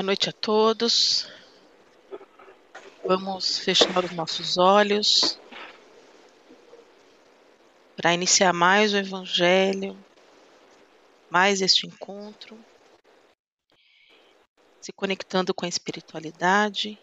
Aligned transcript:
Boa 0.00 0.06
noite 0.06 0.30
a 0.30 0.32
todos. 0.32 1.28
Vamos 3.04 3.58
fechar 3.58 4.02
os 4.02 4.12
nossos 4.12 4.56
olhos 4.56 5.38
para 7.94 8.14
iniciar 8.14 8.54
mais 8.54 8.94
o 8.94 8.96
Evangelho, 8.96 9.94
mais 11.28 11.60
este 11.60 11.86
encontro, 11.86 12.58
se 14.80 14.90
conectando 14.90 15.52
com 15.52 15.66
a 15.66 15.68
espiritualidade 15.68 16.98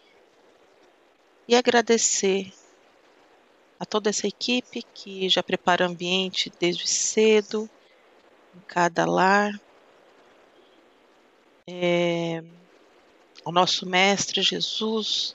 e 1.46 1.54
agradecer 1.54 2.52
a 3.78 3.86
toda 3.86 4.10
essa 4.10 4.26
equipe 4.26 4.82
que 4.82 5.28
já 5.28 5.40
prepara 5.40 5.86
o 5.86 5.88
ambiente 5.92 6.52
desde 6.58 6.88
cedo, 6.88 7.70
em 8.56 8.60
cada 8.66 9.06
lar. 9.06 9.52
É, 11.64 12.42
ao 13.48 13.52
nosso 13.52 13.88
Mestre 13.88 14.42
Jesus, 14.42 15.34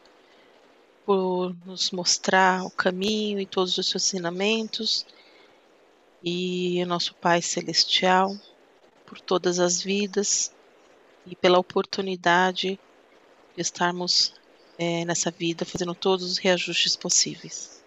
por 1.03 1.55
nos 1.65 1.89
mostrar 1.89 2.63
o 2.63 2.69
caminho 2.69 3.39
e 3.39 3.45
todos 3.47 3.75
os 3.75 3.89
seus 3.89 4.05
ensinamentos, 4.05 5.03
e 6.23 6.79
ao 6.79 6.87
nosso 6.87 7.15
Pai 7.15 7.41
Celestial, 7.41 8.37
por 9.03 9.19
todas 9.19 9.59
as 9.59 9.81
vidas 9.81 10.53
e 11.25 11.35
pela 11.35 11.57
oportunidade 11.57 12.79
de 13.55 13.61
estarmos 13.61 14.31
é, 14.77 15.03
nessa 15.05 15.31
vida 15.31 15.65
fazendo 15.65 15.95
todos 15.95 16.33
os 16.33 16.37
reajustes 16.37 16.95
possíveis. 16.95 17.83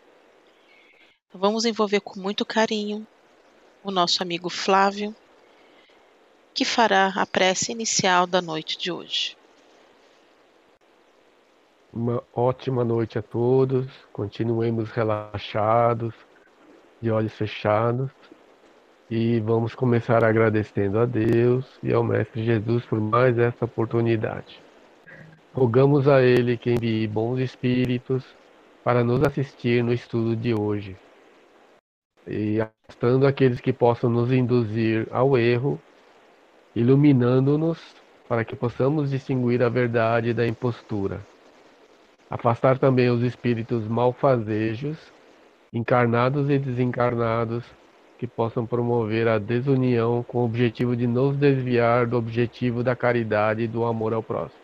Então, 1.28 1.40
vamos 1.40 1.64
envolver 1.64 2.00
com 2.00 2.18
muito 2.18 2.44
carinho 2.44 3.06
o 3.80 3.92
nosso 3.92 4.24
amigo 4.24 4.50
Flávio, 4.50 5.14
que 6.52 6.64
fará 6.64 7.12
a 7.14 7.24
prece 7.24 7.70
inicial 7.70 8.26
da 8.26 8.42
noite 8.42 8.76
de 8.76 8.90
hoje. 8.90 9.35
Uma 11.92 12.22
ótima 12.34 12.84
noite 12.84 13.18
a 13.18 13.22
todos. 13.22 13.86
Continuemos 14.12 14.90
relaxados, 14.90 16.14
de 17.00 17.10
olhos 17.10 17.32
fechados. 17.34 18.10
E 19.10 19.40
vamos 19.40 19.74
começar 19.74 20.24
agradecendo 20.24 20.98
a 20.98 21.06
Deus 21.06 21.78
e 21.82 21.92
ao 21.92 22.02
Mestre 22.02 22.44
Jesus 22.44 22.84
por 22.84 23.00
mais 23.00 23.38
essa 23.38 23.64
oportunidade. 23.64 24.60
Rogamos 25.54 26.08
a 26.08 26.20
Ele 26.20 26.56
que 26.56 26.70
envie 26.70 27.06
bons 27.06 27.38
espíritos 27.38 28.26
para 28.82 29.02
nos 29.02 29.22
assistir 29.22 29.82
no 29.82 29.92
estudo 29.92 30.36
de 30.36 30.54
hoje. 30.54 30.96
E 32.26 32.60
afastando 32.60 33.26
aqueles 33.26 33.60
que 33.60 33.72
possam 33.72 34.10
nos 34.10 34.32
induzir 34.32 35.06
ao 35.10 35.38
erro, 35.38 35.80
iluminando-nos 36.74 37.80
para 38.28 38.44
que 38.44 38.56
possamos 38.56 39.10
distinguir 39.10 39.62
a 39.62 39.68
verdade 39.68 40.34
da 40.34 40.46
impostura. 40.46 41.20
Afastar 42.28 42.78
também 42.78 43.08
os 43.08 43.22
espíritos 43.22 43.86
malfazejos, 43.86 44.98
encarnados 45.72 46.50
e 46.50 46.58
desencarnados, 46.58 47.64
que 48.18 48.26
possam 48.26 48.66
promover 48.66 49.28
a 49.28 49.38
desunião 49.38 50.22
com 50.22 50.38
o 50.38 50.44
objetivo 50.44 50.96
de 50.96 51.06
nos 51.06 51.36
desviar 51.36 52.06
do 52.06 52.16
objetivo 52.16 52.82
da 52.82 52.96
caridade 52.96 53.62
e 53.62 53.68
do 53.68 53.84
amor 53.84 54.12
ao 54.12 54.22
próximo. 54.22 54.60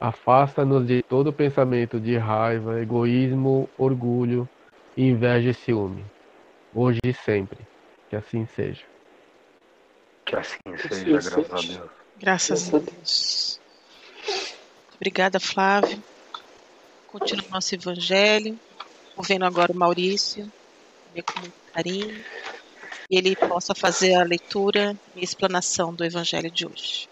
Afasta-nos 0.00 0.86
de 0.86 1.02
todo 1.02 1.32
pensamento 1.32 1.98
de 1.98 2.16
raiva, 2.18 2.80
egoísmo, 2.80 3.70
orgulho, 3.78 4.48
inveja 4.96 5.50
e 5.50 5.54
ciúme, 5.54 6.04
hoje 6.74 7.00
e 7.04 7.12
sempre. 7.12 7.60
Que 8.10 8.16
assim 8.16 8.44
seja. 8.46 8.84
Que 10.26 10.36
assim 10.36 10.58
seja, 10.76 11.04
graças 11.04 11.50
a 11.50 11.56
Deus. 11.56 11.90
Graças 12.18 12.74
a 12.74 12.78
Deus. 12.78 13.60
Obrigada, 14.96 15.40
Flávio. 15.40 16.02
Continua 17.14 17.44
o 17.46 17.52
nosso 17.52 17.72
evangelho. 17.72 18.58
Vendo 19.20 19.44
agora 19.44 19.70
o 19.70 19.76
Maurício, 19.76 20.50
com 21.12 21.40
muito 21.40 21.54
carinho, 21.72 22.24
e 23.08 23.16
ele 23.16 23.36
possa 23.36 23.72
fazer 23.72 24.14
a 24.14 24.24
leitura 24.24 24.98
e 25.14 25.22
explanação 25.22 25.94
do 25.94 26.04
evangelho 26.04 26.50
de 26.50 26.66
hoje. 26.66 27.08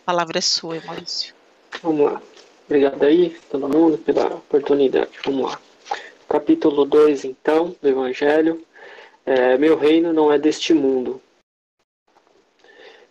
A 0.00 0.06
palavra 0.06 0.38
é 0.38 0.40
sua, 0.40 0.80
Maurício. 0.86 1.34
Vamos 1.82 2.12
lá. 2.12 2.22
Obrigado 2.64 3.02
aí, 3.02 3.38
todo 3.50 3.68
mundo, 3.68 3.98
pela 3.98 4.26
oportunidade. 4.36 5.10
Vamos 5.26 5.50
lá. 5.50 5.60
Capítulo 6.26 6.86
2, 6.86 7.26
então, 7.26 7.76
do 7.82 7.88
Evangelho. 7.90 8.64
É, 9.26 9.58
Meu 9.58 9.76
reino 9.76 10.14
não 10.14 10.32
é 10.32 10.38
deste 10.38 10.72
mundo. 10.72 11.20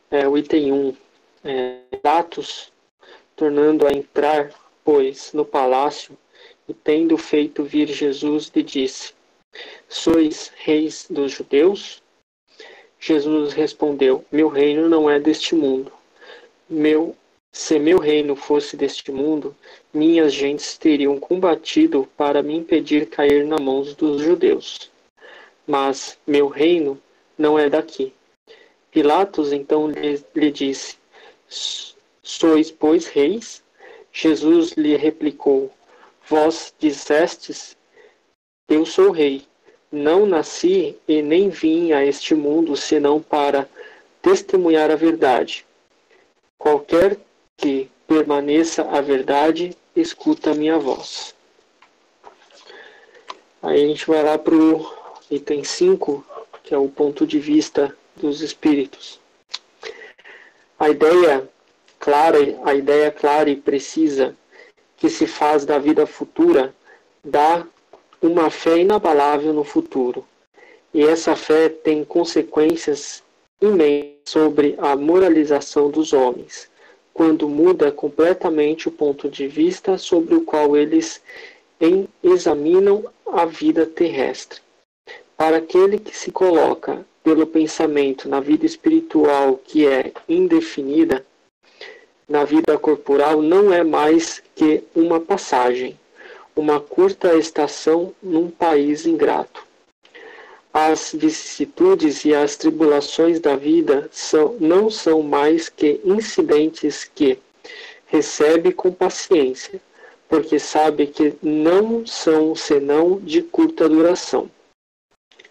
É, 0.10 0.28
o 0.28 0.36
item 0.36 0.72
1. 0.72 0.76
Um, 0.76 0.96
é, 1.44 1.82
Datos, 2.02 2.72
tornando 3.36 3.86
a 3.86 3.92
entrar 3.92 4.50
pois, 4.86 5.34
no 5.34 5.44
palácio, 5.44 6.16
e 6.70 6.74
tendo 6.74 7.18
feito 7.18 7.64
vir 7.64 7.88
Jesus, 7.88 8.52
lhe 8.56 8.62
disse: 8.62 9.14
Sois 9.90 10.52
reis 10.56 11.08
dos 11.10 11.32
judeus? 11.32 12.02
Jesus 13.00 13.52
respondeu: 13.54 14.24
Meu 14.32 14.48
reino 14.48 14.88
não 14.88 15.10
é 15.10 15.20
deste 15.20 15.56
mundo. 15.56 15.92
Meu, 16.70 17.16
se 17.52 17.80
meu 17.80 17.98
reino 17.98 18.36
fosse 18.36 18.78
deste 18.78 19.12
mundo, 19.12 19.56
minhas 19.94 20.34
gentes 20.34 20.78
teriam 20.78 21.20
combatido 21.20 22.08
para 22.16 22.44
me 22.44 22.56
impedir 22.56 23.08
cair 23.08 23.44
nas 23.46 23.60
mãos 23.60 23.96
dos 23.96 24.22
judeus. 24.22 24.92
Mas 25.66 26.18
meu 26.28 26.48
reino 26.48 27.02
não 27.38 27.58
é 27.58 27.70
daqui. 27.70 28.14
Pilatos 28.92 29.52
então 29.52 29.90
lhe, 29.90 30.24
lhe 30.36 30.52
disse: 30.52 30.98
Sois, 31.48 32.72
pois, 32.72 33.08
reis? 33.08 33.65
Jesus 34.18 34.72
lhe 34.72 34.96
replicou: 34.96 35.70
Vós 36.26 36.74
dissestes: 36.80 37.76
Eu 38.70 38.86
sou 38.86 39.12
rei. 39.12 39.46
Não 39.92 40.26
nasci 40.26 40.98
e 41.08 41.22
nem 41.22 41.50
vim 41.50 41.92
a 41.92 42.04
este 42.04 42.34
mundo 42.34 42.78
senão 42.78 43.22
para 43.22 43.68
testemunhar 44.22 44.90
a 44.90 44.96
verdade. 44.96 45.66
Qualquer 46.58 47.18
que 47.58 47.90
permaneça 48.08 48.84
a 48.84 49.02
verdade, 49.02 49.76
escuta 49.96 50.52
a 50.52 50.56
minha 50.56 50.80
voz. 50.80 51.36
Aí 53.62 53.84
a 53.84 53.88
gente 53.88 54.08
vai 54.08 54.24
lá 54.24 54.38
para 54.38 54.56
o 54.56 54.94
item 55.30 55.64
5, 55.64 56.26
que 56.64 56.74
é 56.74 56.78
o 56.78 56.90
ponto 56.90 57.28
de 57.28 57.40
vista 57.40 57.96
dos 58.16 58.42
espíritos. 58.42 59.20
A 60.80 60.90
ideia 60.90 61.50
clara, 62.06 62.38
a 62.64 62.76
ideia 62.76 63.10
clara 63.10 63.50
e 63.50 63.56
precisa 63.56 64.36
que 64.96 65.10
se 65.10 65.26
faz 65.26 65.66
da 65.66 65.80
vida 65.80 66.06
futura 66.06 66.72
dá 67.24 67.66
uma 68.22 68.52
fé 68.52 68.78
inabalável 68.78 69.52
no 69.52 69.64
futuro. 69.64 70.24
E 70.94 71.04
essa 71.04 71.36
fé 71.36 71.68
tem 71.68 72.06
consequências 72.06 73.24
imensas 73.60 74.14
sobre 74.24 74.76
a 74.78 74.96
moralização 74.96 75.90
dos 75.90 76.14
homens, 76.14 76.70
quando 77.12 77.50
muda 77.50 77.92
completamente 77.92 78.88
o 78.88 78.92
ponto 78.92 79.28
de 79.28 79.48
vista 79.48 79.98
sobre 79.98 80.36
o 80.36 80.42
qual 80.42 80.78
eles 80.78 81.24
examinam 82.24 83.04
a 83.26 83.46
vida 83.46 83.84
terrestre. 83.84 84.60
Para 85.36 85.58
aquele 85.58 85.98
que 85.98 86.16
se 86.16 86.32
coloca 86.32 87.04
pelo 87.24 87.48
pensamento 87.48 88.30
na 88.30 88.40
vida 88.40 88.64
espiritual 88.68 89.60
que 89.64 89.88
é 89.88 90.14
indefinida, 90.30 91.26
na 92.28 92.44
vida 92.44 92.78
corporal 92.78 93.42
não 93.42 93.74
é 93.74 93.84
mais 93.84 94.42
que 94.56 94.84
uma 94.96 95.20
passagem, 95.20 96.00
uma 96.56 96.80
curta 96.80 97.36
estação 97.36 98.14
num 98.22 98.50
país 98.50 99.06
ingrato. 99.06 99.66
As 100.74 101.14
vicissitudes 101.14 102.26
e 102.26 102.34
as 102.34 102.58
tribulações 102.58 103.40
da 103.40 103.56
vida 103.56 104.10
são, 104.12 104.56
não 104.60 104.90
são 104.90 105.22
mais 105.22 105.70
que 105.70 106.02
incidentes 106.04 107.04
que 107.04 107.40
recebe 108.08 108.74
com 108.74 108.92
paciência, 108.92 109.80
porque 110.28 110.60
sabe 110.60 111.08
que 111.08 111.34
não 111.42 112.06
são 112.06 112.56
senão 112.56 113.20
de 113.20 113.42
curta 113.42 113.88
duração 113.88 114.50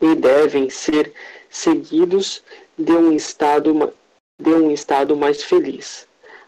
e 0.01 0.15
devem 0.15 0.69
ser 0.69 1.13
seguidos 1.49 2.43
de 2.77 2.93
um 2.93 3.13
estado, 3.13 3.95
de 4.39 4.51
um 4.51 4.71
estado 4.71 5.17
mais 5.17 5.43
feliz. 5.43 6.07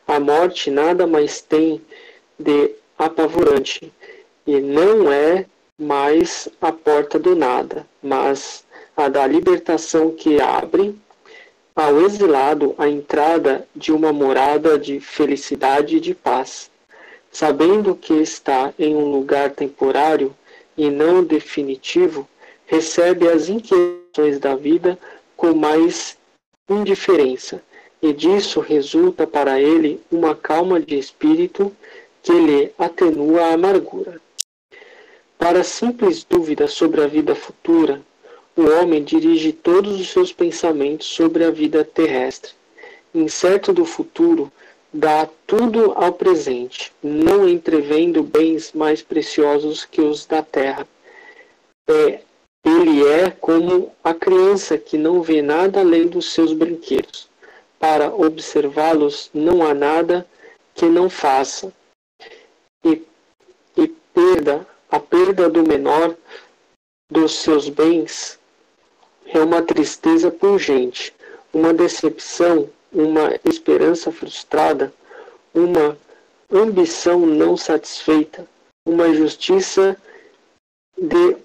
A 0.09 0.21
morte 0.21 0.71
nada 0.71 1.05
mais 1.05 1.41
tem 1.41 1.83
de 2.39 2.71
apavorante 2.97 3.93
e 4.47 4.61
não 4.61 5.11
é 5.11 5.47
mais 5.77 6.49
a 6.61 6.71
porta 6.71 7.19
do 7.19 7.35
nada, 7.35 7.85
mas 8.01 8.65
a 8.97 9.09
da 9.09 9.27
libertação 9.27 10.13
que 10.13 10.41
abre 10.41 10.97
ao 11.75 12.01
exilado 12.03 12.73
a 12.79 12.89
entrada 12.89 13.67
de 13.75 13.91
uma 13.91 14.13
morada 14.13 14.79
de 14.79 15.01
felicidade 15.01 15.97
e 15.97 16.01
de 16.01 16.15
paz, 16.15 16.71
sabendo 17.31 17.97
que 17.97 18.15
está 18.15 18.73
em 18.79 18.95
um 18.95 19.11
lugar 19.11 19.51
temporário 19.51 20.33
e 20.77 20.89
não 20.89 21.25
definitivo, 21.25 22.29
recebe 22.65 23.29
as 23.29 23.49
inquietações 23.49 24.39
da 24.39 24.55
vida 24.55 24.97
com 25.37 25.53
mais 25.53 26.17
indiferença 26.71 27.61
e 28.03 28.13
disso 28.13 28.61
resulta 28.61 29.27
para 29.27 29.61
ele 29.61 30.01
uma 30.11 30.35
calma 30.35 30.79
de 30.79 30.99
espírito 30.99 31.75
que 32.23 32.33
lhe 32.33 32.73
atenua 32.79 33.43
a 33.43 33.53
amargura. 33.55 34.21
Para 35.39 35.63
simples 35.63 36.25
dúvidas 36.25 36.73
sobre 36.73 37.03
a 37.03 37.07
vida 37.07 37.35
futura, 37.35 38.03
o 38.57 38.63
homem 38.63 39.05
dirige 39.05 39.53
todos 39.53 40.01
os 40.01 40.09
seus 40.09 40.33
pensamentos 40.33 41.07
sobre 41.07 41.45
a 41.45 41.51
vida 41.51 41.85
terrestre. 41.85 42.53
Incerto 43.15 43.73
do 43.73 43.85
futuro, 43.85 44.51
dá 44.93 45.29
tudo 45.47 45.93
ao 45.95 46.13
presente, 46.13 46.93
não 47.03 47.49
entrevendo 47.49 48.23
bens 48.23 48.73
mais 48.73 49.03
preciosos 49.03 49.85
que 49.85 50.01
os 50.01 50.27
da 50.27 50.43
terra. 50.43 50.87
É, 51.89 52.21
ele 52.65 53.07
é 53.07 53.31
como 53.31 53.93
a 54.03 54.13
criança 54.13 54.77
que 54.77 54.99
não 54.99 55.23
vê 55.23 55.43
nada 55.43 55.81
além 55.81 56.07
dos 56.09 56.33
seus 56.33 56.53
brinquedos. 56.53 57.29
Para 57.89 58.13
observá-los 58.13 59.31
não 59.33 59.65
há 59.65 59.73
nada 59.73 60.27
que 60.75 60.87
não 60.87 61.09
faça. 61.09 61.73
E, 62.85 63.01
e 63.77 63.87
perda, 64.13 64.67
a 64.91 64.99
perda 64.99 65.49
do 65.49 65.63
menor 65.63 66.17
dos 67.09 67.37
seus 67.37 67.69
bens 67.69 68.41
é 69.27 69.39
uma 69.39 69.63
tristeza 69.63 70.33
pungente, 70.33 71.15
uma 71.55 71.73
decepção, 71.73 72.69
uma 72.93 73.39
esperança 73.45 74.11
frustrada, 74.11 74.93
uma 75.55 75.97
ambição 76.51 77.21
não 77.21 77.57
satisfeita, 77.57 78.49
uma 78.85 79.15
justiça 79.15 79.97
de, 80.99 81.37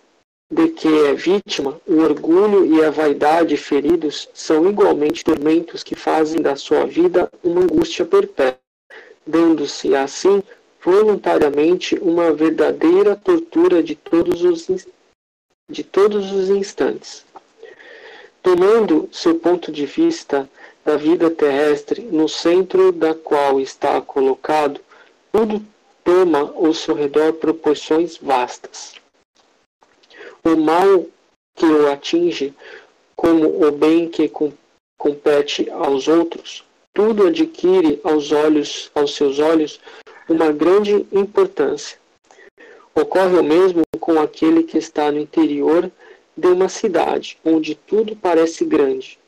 de 0.51 0.67
que 0.67 0.87
é 1.05 1.13
vítima, 1.13 1.79
o 1.87 2.01
orgulho 2.01 2.65
e 2.65 2.83
a 2.83 2.89
vaidade 2.89 3.55
feridos 3.55 4.27
são 4.33 4.69
igualmente 4.69 5.23
tormentos 5.23 5.81
que 5.81 5.95
fazem 5.95 6.41
da 6.41 6.57
sua 6.57 6.85
vida 6.85 7.31
uma 7.41 7.61
angústia 7.61 8.05
perpétua, 8.05 8.59
dando-se 9.25 9.95
assim 9.95 10.43
voluntariamente 10.83 11.97
uma 12.01 12.33
verdadeira 12.33 13.15
tortura 13.15 13.81
de 13.81 13.95
todos 13.95 14.43
os, 14.43 14.87
de 15.69 15.83
todos 15.85 16.33
os 16.33 16.49
instantes. 16.49 17.25
Tomando 18.43 19.07
seu 19.09 19.35
ponto 19.35 19.71
de 19.71 19.85
vista 19.85 20.49
da 20.83 20.97
vida 20.97 21.29
terrestre, 21.29 22.01
no 22.01 22.27
centro 22.27 22.91
da 22.91 23.15
qual 23.15 23.61
está 23.61 24.01
colocado, 24.01 24.81
tudo 25.31 25.63
toma 26.03 26.39
ao 26.39 26.73
seu 26.73 26.93
redor 26.93 27.33
proporções 27.33 28.17
vastas. 28.17 29.00
O 30.43 30.55
mal 30.55 31.05
que 31.55 31.65
o 31.65 31.91
atinge, 31.91 32.53
como 33.15 33.65
o 33.67 33.71
bem 33.71 34.09
que 34.09 34.31
compete 34.97 35.69
aos 35.69 36.07
outros, 36.07 36.63
tudo 36.93 37.27
adquire 37.27 37.99
aos 38.03 38.31
olhos, 38.31 38.91
aos 38.93 39.15
seus 39.15 39.39
olhos, 39.39 39.79
uma 40.27 40.51
grande 40.51 41.05
importância. 41.11 41.97
Ocorre 42.93 43.37
o 43.37 43.43
mesmo 43.43 43.83
com 43.99 44.19
aquele 44.19 44.63
que 44.63 44.77
está 44.77 45.11
no 45.11 45.19
interior 45.19 45.89
de 46.35 46.47
uma 46.47 46.67
cidade 46.67 47.37
onde 47.45 47.75
tudo 47.75 48.15
parece 48.15 48.65
grande, 48.65 49.19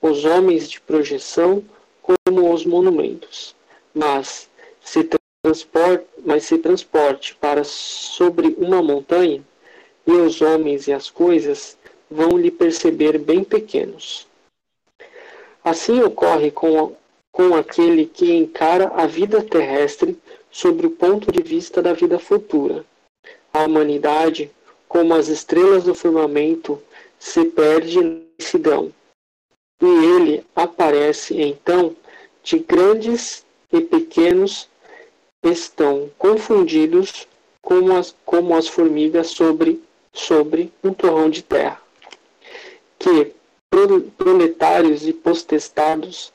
os 0.00 0.24
homens 0.24 0.68
de 0.68 0.80
projeção 0.80 1.62
como 2.02 2.52
os 2.52 2.64
monumentos, 2.64 3.54
mas 3.94 4.48
se 4.80 5.08
transporte, 5.42 6.06
mas 6.24 6.44
se 6.44 6.58
transporte 6.58 7.34
para 7.34 7.64
sobre 7.64 8.54
uma 8.58 8.82
montanha, 8.82 9.42
e 10.06 10.12
os 10.12 10.40
homens 10.40 10.86
e 10.86 10.92
as 10.92 11.10
coisas 11.10 11.76
vão 12.10 12.36
lhe 12.36 12.50
perceber 12.50 13.18
bem 13.18 13.44
pequenos. 13.44 14.26
Assim 15.62 16.02
ocorre 16.02 16.50
com, 16.50 16.96
com 17.30 17.54
aquele 17.54 18.06
que 18.06 18.32
encara 18.32 18.88
a 18.94 19.06
vida 19.06 19.42
terrestre 19.42 20.18
sobre 20.50 20.86
o 20.86 20.90
ponto 20.90 21.30
de 21.30 21.42
vista 21.42 21.82
da 21.82 21.92
vida 21.92 22.18
futura. 22.18 22.84
A 23.52 23.64
humanidade 23.64 24.50
como 24.90 25.14
as 25.14 25.28
estrelas 25.28 25.84
do 25.84 25.94
firmamento, 25.94 26.82
se 27.16 27.44
perde 27.44 28.02
na 28.02 28.16
imensidão. 28.40 28.92
E 29.80 29.86
ele 29.86 30.44
aparece 30.52 31.40
então 31.40 31.94
de 32.42 32.58
grandes 32.58 33.46
e 33.72 33.80
pequenos 33.80 34.68
estão 35.44 36.10
confundidos 36.18 37.28
como 37.62 37.96
as, 37.96 38.16
como 38.24 38.56
as 38.56 38.66
formigas 38.66 39.28
sobre, 39.28 39.80
sobre 40.12 40.72
um 40.82 40.92
torrão 40.92 41.30
de 41.30 41.42
terra. 41.42 41.80
Que 42.98 43.32
proletários 44.16 45.06
e 45.06 45.12
postestados 45.12 46.32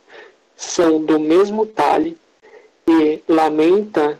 são 0.55 1.03
do 1.03 1.19
mesmo 1.19 1.65
talhe 1.65 2.17
e 2.87 3.21
lamenta 3.27 4.19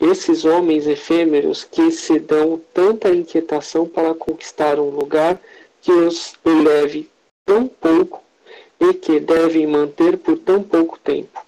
esses 0.00 0.44
homens 0.44 0.86
efêmeros 0.86 1.64
que 1.64 1.90
se 1.90 2.18
dão 2.18 2.60
tanta 2.72 3.10
inquietação 3.10 3.86
para 3.86 4.14
conquistar 4.14 4.78
um 4.78 4.90
lugar 4.90 5.40
que 5.80 5.90
os 5.90 6.34
eleve 6.44 7.10
tão 7.44 7.66
pouco 7.66 8.22
e 8.80 8.94
que 8.94 9.18
devem 9.18 9.66
manter 9.66 10.16
por 10.16 10.38
tão 10.38 10.62
pouco 10.62 10.98
tempo. 11.00 11.44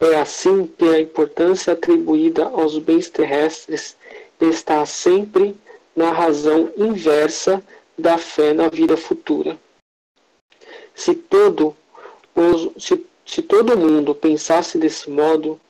É 0.00 0.16
assim 0.16 0.66
que 0.66 0.84
a 0.84 1.00
importância 1.00 1.72
atribuída 1.72 2.44
aos 2.44 2.76
bens 2.78 3.08
terrestres 3.08 3.96
está 4.40 4.84
sempre 4.84 5.56
na 5.94 6.10
razão 6.10 6.72
inversa 6.76 7.62
da 7.96 8.18
fé 8.18 8.52
na 8.52 8.68
vida 8.68 8.96
futura. 8.96 9.58
Se 10.94 11.14
todo, 11.14 11.76
se, 12.78 13.06
se 13.24 13.42
todo 13.42 13.76
mundo 13.76 14.14
pensasse 14.14 14.78
desse 14.78 15.10
modo, 15.10 15.60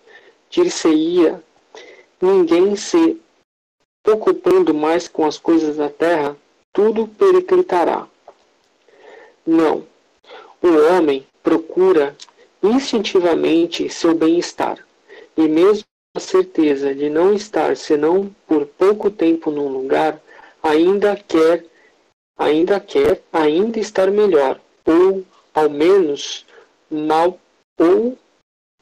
dir-se-ia 0.50 1.43
ninguém 2.21 2.76
se 2.76 3.21
ocupando 4.06 4.75
mais 4.75 5.09
com 5.09 5.26
as 5.26 5.38
coisas 5.38 5.76
da 5.76 5.88
terra, 5.88 6.37
tudo 6.72 7.08
periclitará. 7.08 8.06
Não. 9.46 9.87
O 10.63 10.69
homem 10.91 11.27
procura 11.43 12.17
instintivamente 12.63 13.89
seu 13.91 14.15
bem-estar, 14.15 14.87
e 15.37 15.43
mesmo 15.46 15.84
a 16.15 16.21
certeza 16.21 16.94
de 16.94 17.11
não 17.11 17.35
estar 17.35 17.77
senão 17.77 18.35
por 18.47 18.67
pouco 18.67 19.11
tempo 19.11 19.51
num 19.51 19.69
lugar, 19.69 20.23
ainda 20.63 21.17
quer, 21.17 21.65
ainda 22.39 22.79
quer, 22.79 23.21
ainda 23.33 23.81
estar 23.81 24.11
melhor, 24.11 24.61
ou 24.85 25.25
ao 25.53 25.69
menos 25.69 26.47
mal, 26.89 27.39
ou 27.79 28.17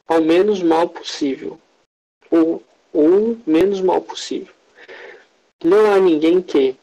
ao 0.07 0.21
menos 0.21 0.63
mal 0.63 0.89
possível, 0.89 1.59
ou 2.31 2.63
ou 2.93 3.39
menos 3.47 3.81
mal 3.81 4.01
possível. 4.03 4.53
Não 5.65 5.91
há 5.91 5.99
ninguém 5.99 6.43
que, 6.43 6.77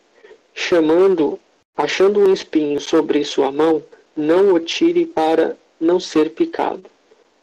chamando, 0.54 1.40
achando 1.78 2.20
um 2.20 2.34
espinho 2.34 2.80
sobre 2.80 3.24
sua 3.24 3.52
mão, 3.52 3.84
não 4.16 4.54
o 4.54 4.60
tire 4.60 5.06
para 5.06 5.56
não 5.80 6.00
ser 6.00 6.32
picado. 6.32 6.90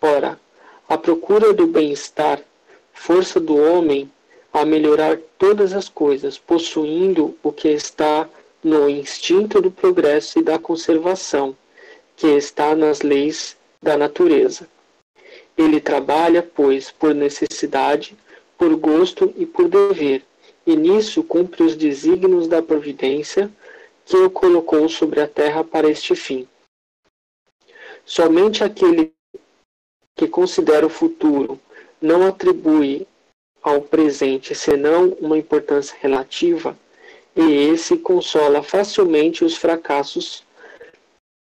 Ora, 0.00 0.40
a 0.88 0.98
procura 0.98 1.52
do 1.52 1.66
bem-estar, 1.66 2.42
força 2.96 3.38
do 3.38 3.56
homem 3.56 4.10
a 4.52 4.64
melhorar 4.64 5.18
todas 5.38 5.72
as 5.74 5.88
coisas, 5.88 6.38
possuindo 6.38 7.36
o 7.42 7.52
que 7.52 7.68
está 7.68 8.28
no 8.64 8.88
instinto 8.88 9.60
do 9.60 9.70
progresso 9.70 10.38
e 10.38 10.42
da 10.42 10.58
conservação, 10.58 11.56
que 12.16 12.26
está 12.26 12.74
nas 12.74 13.02
leis 13.02 13.56
da 13.80 13.96
natureza. 13.96 14.66
Ele 15.56 15.80
trabalha, 15.80 16.42
pois, 16.42 16.90
por 16.90 17.14
necessidade, 17.14 18.16
por 18.58 18.74
gosto 18.74 19.32
e 19.36 19.44
por 19.46 19.68
dever, 19.68 20.24
e 20.66 20.74
nisso 20.74 21.22
cumpre 21.22 21.62
os 21.62 21.76
desígnios 21.76 22.48
da 22.48 22.62
providência 22.62 23.50
que 24.04 24.16
o 24.16 24.30
colocou 24.30 24.88
sobre 24.88 25.20
a 25.20 25.28
terra 25.28 25.62
para 25.62 25.88
este 25.88 26.16
fim. 26.16 26.48
Somente 28.04 28.64
aquele 28.64 29.12
que 30.16 30.26
considera 30.26 30.86
o 30.86 30.90
futuro 30.90 31.60
não 32.00 32.26
atribui 32.26 33.06
ao 33.62 33.80
presente 33.80 34.54
senão 34.54 35.16
uma 35.20 35.36
importância 35.36 35.96
relativa, 36.00 36.76
e 37.34 37.68
esse 37.68 37.96
consola 37.96 38.62
facilmente 38.62 39.44
os 39.44 39.56
fracassos 39.56 40.44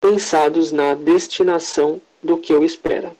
pensados 0.00 0.72
na 0.72 0.94
destinação 0.94 2.00
do 2.22 2.36
que 2.36 2.52
o 2.52 2.64
espera. 2.64 3.14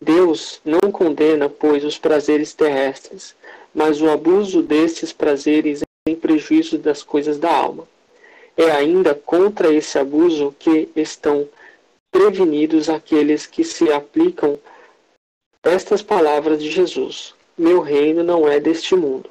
Deus 0.00 0.60
não 0.64 0.92
condena, 0.92 1.48
pois, 1.48 1.84
os 1.84 1.98
prazeres 1.98 2.52
terrestres, 2.52 3.34
mas 3.74 4.00
o 4.00 4.08
abuso 4.08 4.62
destes 4.62 5.12
prazeres 5.12 5.82
em 6.06 6.14
prejuízo 6.14 6.78
das 6.78 7.02
coisas 7.02 7.38
da 7.38 7.52
alma. 7.52 7.86
É 8.56 8.70
ainda 8.70 9.14
contra 9.14 9.72
esse 9.72 9.98
abuso 9.98 10.54
que 10.58 10.88
estão 10.94 11.48
prevenidos 12.10 12.88
aqueles 12.88 13.46
que 13.46 13.64
se 13.64 13.92
aplicam 13.92 14.58
estas 15.64 16.02
palavras 16.02 16.62
de 16.62 16.70
Jesus: 16.70 17.34
Meu 17.56 17.80
reino 17.80 18.22
não 18.22 18.48
é 18.48 18.60
deste 18.60 18.94
mundo. 18.94 19.30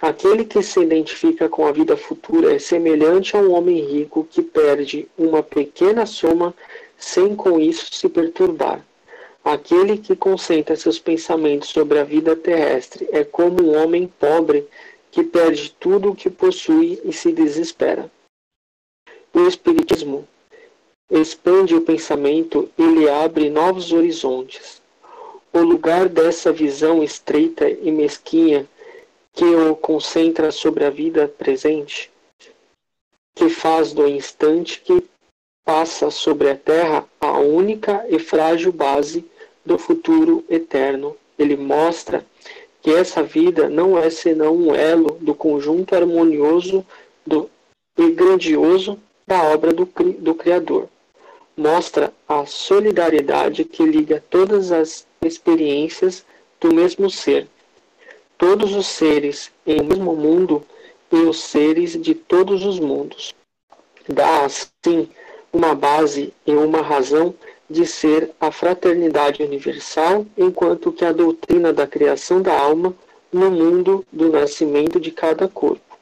Aquele 0.00 0.44
que 0.44 0.62
se 0.62 0.80
identifica 0.80 1.48
com 1.48 1.66
a 1.66 1.72
vida 1.72 1.96
futura 1.96 2.54
é 2.54 2.58
semelhante 2.58 3.36
a 3.36 3.40
um 3.40 3.52
homem 3.52 3.80
rico 3.80 4.26
que 4.28 4.42
perde 4.42 5.08
uma 5.16 5.42
pequena 5.42 6.04
soma 6.04 6.54
sem 6.98 7.34
com 7.34 7.60
isso 7.60 7.94
se 7.94 8.08
perturbar. 8.08 8.84
Aquele 9.44 9.98
que 9.98 10.16
concentra 10.16 10.74
seus 10.74 10.98
pensamentos 10.98 11.68
sobre 11.68 11.98
a 11.98 12.04
vida 12.04 12.34
terrestre 12.34 13.08
é 13.12 13.22
como 13.22 13.62
um 13.62 13.76
homem 13.76 14.06
pobre 14.18 14.66
que 15.10 15.22
perde 15.22 15.74
tudo 15.78 16.10
o 16.10 16.16
que 16.16 16.28
possui 16.28 17.00
e 17.04 17.12
se 17.12 17.30
desespera. 17.30 18.10
O 19.32 19.46
Espiritismo 19.46 20.26
expande 21.10 21.74
o 21.74 21.82
pensamento 21.82 22.70
e 22.78 22.82
lhe 22.82 23.08
abre 23.08 23.50
novos 23.50 23.92
horizontes. 23.92 24.82
O 25.52 25.60
lugar 25.60 26.08
dessa 26.08 26.52
visão 26.52 27.02
estreita 27.02 27.68
e 27.68 27.90
mesquinha 27.90 28.66
que 29.32 29.44
o 29.44 29.76
concentra 29.76 30.50
sobre 30.50 30.84
a 30.84 30.90
vida 30.90 31.28
presente, 31.28 32.10
que 33.34 33.48
faz 33.48 33.92
do 33.92 34.06
instante 34.08 34.80
que 34.80 35.04
passa 35.64 36.10
sobre 36.10 36.50
a 36.50 36.56
Terra 36.56 37.06
a 37.20 37.38
única 37.38 38.04
e 38.08 38.18
frágil 38.18 38.72
base 38.72 39.24
do 39.64 39.78
futuro 39.78 40.44
eterno. 40.48 41.16
Ele 41.38 41.56
mostra 41.56 42.24
que 42.82 42.92
essa 42.92 43.22
vida 43.22 43.68
não 43.68 43.98
é 43.98 44.10
senão 44.10 44.54
um 44.54 44.74
elo 44.74 45.18
do 45.20 45.34
conjunto 45.34 45.94
harmonioso 45.94 46.86
do, 47.26 47.50
e 47.96 48.10
grandioso 48.10 48.98
da 49.26 49.42
obra 49.42 49.72
do, 49.72 49.88
do 50.18 50.34
Criador. 50.34 50.88
Mostra 51.56 52.12
a 52.28 52.44
solidariedade 52.46 53.64
que 53.64 53.84
liga 53.84 54.22
todas 54.28 54.72
as 54.72 55.06
experiências 55.22 56.24
do 56.60 56.74
mesmo 56.74 57.08
ser, 57.08 57.46
todos 58.36 58.74
os 58.74 58.86
seres 58.86 59.52
em 59.66 59.80
um 59.80 59.84
mesmo 59.84 60.16
mundo 60.16 60.66
e 61.12 61.16
os 61.16 61.40
seres 61.42 61.92
de 61.92 62.14
todos 62.14 62.64
os 62.64 62.80
mundos. 62.80 63.34
Dá, 64.08 64.44
assim, 64.44 65.08
uma 65.52 65.74
base 65.74 66.34
e 66.44 66.52
uma 66.52 66.82
razão 66.82 67.34
de 67.70 67.86
ser 67.86 68.32
a 68.40 68.50
fraternidade 68.50 69.42
universal, 69.42 70.26
enquanto 70.36 70.92
que 70.92 71.04
a 71.04 71.12
doutrina 71.12 71.72
da 71.72 71.86
criação 71.86 72.42
da 72.42 72.58
alma 72.58 72.94
no 73.32 73.50
mundo 73.50 74.04
do 74.12 74.28
nascimento 74.28 74.98
de 74.98 75.10
cada 75.10 75.48
corpo 75.48 75.98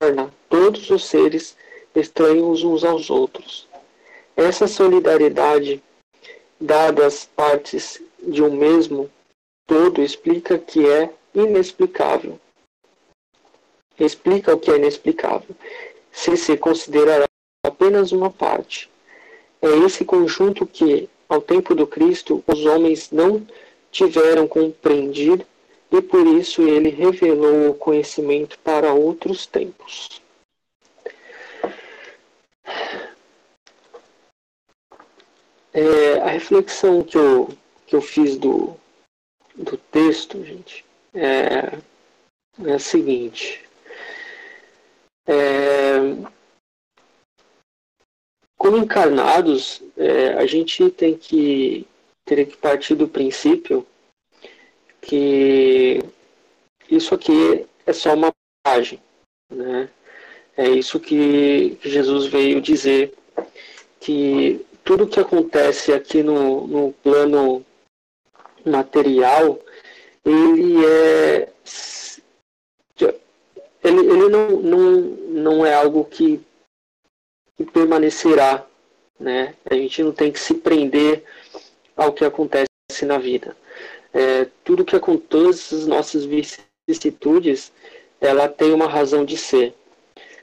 torna 0.00 0.32
todos 0.48 0.90
os 0.90 1.04
seres 1.04 1.56
estranhos 1.94 2.62
uns 2.62 2.84
aos 2.84 3.10
outros. 3.10 3.67
Essa 4.38 4.68
solidariedade, 4.68 5.82
dadas 6.60 7.28
partes 7.34 8.00
de 8.22 8.40
um 8.40 8.54
mesmo 8.54 9.10
todo, 9.66 10.00
explica 10.00 10.56
que 10.56 10.88
é 10.88 11.12
inexplicável. 11.34 12.38
Explica 13.98 14.54
o 14.54 14.58
que 14.60 14.70
é 14.70 14.76
inexplicável, 14.76 15.56
se 16.12 16.36
se 16.36 16.56
considerar 16.56 17.24
apenas 17.66 18.12
uma 18.12 18.30
parte. 18.30 18.88
É 19.60 19.70
esse 19.84 20.04
conjunto 20.04 20.64
que, 20.64 21.10
ao 21.28 21.42
tempo 21.42 21.74
do 21.74 21.84
Cristo, 21.84 22.44
os 22.46 22.64
homens 22.64 23.10
não 23.10 23.44
tiveram 23.90 24.46
compreendido 24.46 25.44
e 25.90 26.00
por 26.00 26.24
isso 26.24 26.62
ele 26.62 26.90
revelou 26.90 27.70
o 27.70 27.74
conhecimento 27.74 28.56
para 28.60 28.94
outros 28.94 29.46
tempos. 29.46 30.22
É, 35.78 36.18
a 36.22 36.26
reflexão 36.26 37.04
que 37.04 37.16
eu, 37.16 37.56
que 37.86 37.94
eu 37.94 38.02
fiz 38.02 38.36
do, 38.36 38.76
do 39.54 39.76
texto, 39.76 40.44
gente, 40.44 40.84
é, 41.14 41.78
é 42.66 42.72
a 42.72 42.80
seguinte. 42.80 43.64
É, 45.24 45.98
como 48.56 48.76
encarnados, 48.76 49.80
é, 49.96 50.30
a 50.30 50.46
gente 50.46 50.90
tem 50.90 51.16
que 51.16 51.86
ter 52.24 52.44
que 52.46 52.56
partir 52.56 52.96
do 52.96 53.06
princípio 53.06 53.86
que 55.00 56.00
isso 56.90 57.14
aqui 57.14 57.64
é 57.86 57.92
só 57.92 58.14
uma 58.14 58.32
passagem, 58.64 59.00
né? 59.48 59.88
É 60.56 60.68
isso 60.68 60.98
que, 60.98 61.78
que 61.80 61.88
Jesus 61.88 62.26
veio 62.26 62.60
dizer, 62.60 63.14
que 64.00 64.66
tudo 64.88 65.06
que 65.06 65.20
acontece 65.20 65.92
aqui 65.92 66.22
no, 66.22 66.66
no 66.66 66.92
plano 66.94 67.62
material, 68.64 69.60
ele 70.24 70.82
é 70.82 71.52
ele, 73.84 74.00
ele 74.00 74.28
não, 74.30 74.48
não, 74.48 75.00
não 75.28 75.66
é 75.66 75.74
algo 75.74 76.06
que 76.06 76.40
e 77.58 77.64
permanecerá. 77.66 78.66
Né? 79.20 79.54
A 79.68 79.74
gente 79.74 80.02
não 80.02 80.12
tem 80.12 80.32
que 80.32 80.40
se 80.40 80.54
prender 80.54 81.22
ao 81.94 82.14
que 82.14 82.24
acontece 82.24 82.66
na 83.04 83.18
vida. 83.18 83.54
É, 84.14 84.46
tudo 84.64 84.86
que 84.86 84.96
acontece, 84.96 85.28
todas 85.28 85.72
as 85.72 85.86
nossas 85.86 86.24
vicissitudes, 86.24 87.70
ela 88.18 88.48
tem 88.48 88.72
uma 88.72 88.88
razão 88.88 89.22
de 89.22 89.36
ser. 89.36 89.74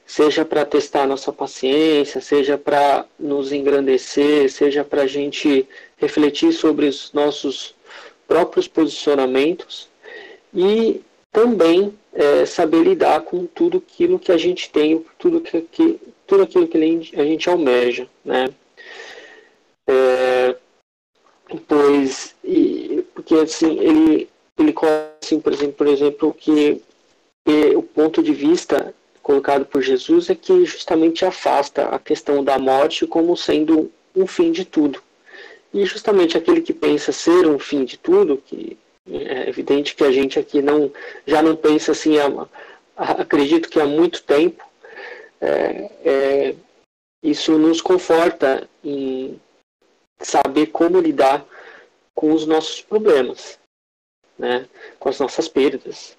Seja 0.06 0.44
para 0.44 0.64
testar 0.64 1.06
nossa 1.06 1.32
paciência, 1.32 2.20
seja 2.20 2.56
para 2.56 3.04
nos 3.18 3.52
engrandecer, 3.52 4.48
seja 4.50 4.84
para 4.84 5.02
a 5.02 5.06
gente 5.06 5.68
refletir 5.96 6.52
sobre 6.52 6.86
os 6.86 7.12
nossos 7.12 7.74
próprios 8.26 8.68
posicionamentos 8.68 9.88
e 10.54 11.00
também 11.32 11.92
é, 12.12 12.46
saber 12.46 12.84
lidar 12.84 13.20
com 13.22 13.46
tudo 13.46 13.78
aquilo 13.78 14.18
que 14.18 14.30
a 14.30 14.38
gente 14.38 14.70
tem, 14.70 15.04
tudo 15.18 15.40
que, 15.40 15.60
que 15.62 16.00
tudo 16.26 16.44
aquilo 16.44 16.66
que 16.66 16.78
a 16.78 17.24
gente 17.24 17.48
almeja, 17.48 18.08
né? 18.24 18.48
É, 19.88 20.56
pois, 21.68 22.34
e, 22.42 23.04
porque 23.14 23.34
assim, 23.34 23.78
ele, 23.78 24.28
ele 24.58 24.72
coloca 24.72 25.12
assim, 25.22 25.38
por 25.40 25.52
exemplo, 25.52 25.74
por 25.74 25.86
exemplo, 25.88 26.32
que 26.32 26.80
o 27.76 27.82
ponto 27.82 28.22
de 28.22 28.32
vista 28.32 28.92
colocado 29.26 29.66
por 29.66 29.82
Jesus 29.82 30.30
é 30.30 30.36
que 30.36 30.64
justamente 30.64 31.24
afasta 31.24 31.88
a 31.88 31.98
questão 31.98 32.44
da 32.44 32.60
morte 32.60 33.08
como 33.08 33.36
sendo 33.36 33.90
um 34.14 34.24
fim 34.24 34.52
de 34.52 34.64
tudo. 34.64 35.02
E 35.74 35.84
justamente 35.84 36.38
aquele 36.38 36.60
que 36.60 36.72
pensa 36.72 37.10
ser 37.10 37.44
um 37.44 37.58
fim 37.58 37.84
de 37.84 37.98
tudo, 37.98 38.40
que 38.46 38.78
é 39.10 39.48
evidente 39.48 39.96
que 39.96 40.04
a 40.04 40.12
gente 40.12 40.38
aqui 40.38 40.62
não 40.62 40.92
já 41.26 41.42
não 41.42 41.56
pensa 41.56 41.90
assim, 41.90 42.16
há, 42.20 42.46
acredito 42.96 43.68
que 43.68 43.80
há 43.80 43.84
muito 43.84 44.22
tempo, 44.22 44.64
é, 45.40 45.90
é, 46.04 46.54
isso 47.20 47.58
nos 47.58 47.80
conforta 47.80 48.70
em 48.84 49.40
saber 50.20 50.66
como 50.66 51.00
lidar 51.00 51.44
com 52.14 52.32
os 52.32 52.46
nossos 52.46 52.80
problemas, 52.80 53.58
né? 54.38 54.68
com 55.00 55.08
as 55.08 55.18
nossas 55.18 55.48
perdas. 55.48 56.16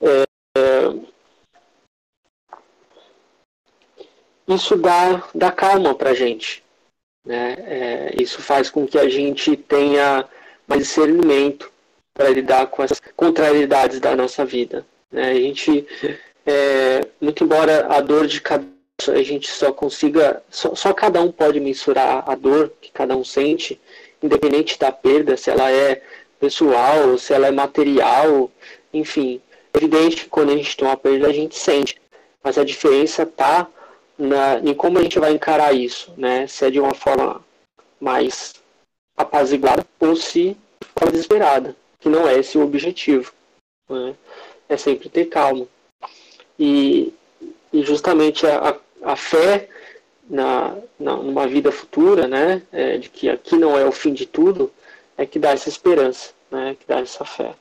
É, 0.00 0.26
isso 4.48 4.76
dá, 4.76 5.22
dá 5.34 5.50
calma 5.50 5.94
para 5.94 6.10
a 6.10 6.14
gente. 6.14 6.62
Né? 7.24 7.56
É, 7.58 8.22
isso 8.22 8.40
faz 8.40 8.70
com 8.70 8.86
que 8.86 8.98
a 8.98 9.08
gente 9.08 9.56
tenha 9.56 10.24
mais 10.66 10.82
discernimento 10.82 11.70
para 12.14 12.30
lidar 12.30 12.68
com 12.68 12.82
as 12.82 13.00
contrariedades 13.14 14.00
da 14.00 14.14
nossa 14.14 14.44
vida. 14.44 14.86
Né? 15.10 15.30
A 15.30 15.34
gente 15.34 15.86
é, 16.46 17.00
muito 17.20 17.42
embora 17.42 17.86
a 17.88 18.00
dor 18.00 18.26
de 18.26 18.40
cada 18.40 18.64
a 19.10 19.22
gente 19.22 19.50
só 19.50 19.72
consiga, 19.72 20.42
só, 20.48 20.74
só, 20.74 20.92
cada 20.94 21.20
um 21.20 21.30
pode 21.30 21.60
mensurar 21.60 22.24
a 22.26 22.34
dor 22.34 22.72
que 22.80 22.90
cada 22.90 23.14
um 23.14 23.22
sente, 23.22 23.78
independente 24.22 24.78
da 24.78 24.90
perda, 24.90 25.36
se 25.36 25.50
ela 25.50 25.70
é 25.70 26.00
pessoal, 26.40 27.18
se 27.18 27.34
ela 27.34 27.48
é 27.48 27.50
material, 27.50 28.50
enfim. 28.94 29.40
É 29.74 29.76
evidente 29.76 30.24
que 30.24 30.30
quando 30.30 30.50
a 30.50 30.56
gente 30.56 30.74
tem 30.74 30.88
uma 30.88 30.96
perda 30.96 31.28
a 31.28 31.32
gente 31.32 31.58
sente, 31.58 32.00
mas 32.42 32.56
a 32.56 32.64
diferença 32.64 33.24
está 33.24 33.68
em 34.64 34.74
como 34.74 34.98
a 34.98 35.02
gente 35.02 35.18
vai 35.18 35.32
encarar 35.32 35.72
isso, 35.72 36.12
né? 36.16 36.46
Se 36.46 36.64
é 36.64 36.70
de 36.70 36.80
uma 36.80 36.94
forma 36.94 37.44
mais 38.00 38.54
apaziguada 39.16 39.84
ou 40.00 40.14
se 40.14 40.56
de 40.80 40.88
forma 40.98 41.12
desesperada, 41.12 41.76
que 41.98 42.08
não 42.08 42.28
é 42.28 42.38
esse 42.38 42.58
o 42.58 42.62
objetivo. 42.62 43.32
Né? 43.88 44.14
É 44.68 44.76
sempre 44.76 45.08
ter 45.08 45.26
calma. 45.26 45.66
E, 46.58 47.12
e 47.72 47.82
justamente 47.82 48.46
a, 48.46 48.78
a 49.02 49.16
fé 49.16 49.68
na, 50.28 50.76
na, 50.98 51.16
numa 51.16 51.46
vida 51.46 51.70
futura, 51.70 52.26
né, 52.26 52.62
é, 52.72 52.98
de 52.98 53.08
que 53.08 53.28
aqui 53.28 53.56
não 53.56 53.78
é 53.78 53.84
o 53.84 53.92
fim 53.92 54.12
de 54.12 54.26
tudo, 54.26 54.72
é 55.16 55.24
que 55.24 55.38
dá 55.38 55.50
essa 55.50 55.68
esperança, 55.68 56.32
né, 56.50 56.76
que 56.78 56.86
dá 56.86 57.00
essa 57.00 57.24
fé. 57.24 57.54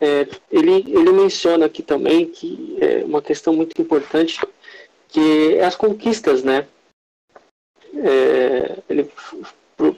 É, 0.00 0.26
ele, 0.50 0.84
ele 0.88 1.12
menciona 1.12 1.66
aqui 1.66 1.82
também 1.82 2.26
que 2.26 2.76
é 2.80 3.04
uma 3.04 3.22
questão 3.22 3.54
muito 3.54 3.80
importante, 3.80 4.40
que 5.12 5.56
é 5.56 5.64
as 5.64 5.76
conquistas, 5.76 6.42
né? 6.42 6.66
É, 7.94 8.78
ele 8.88 9.10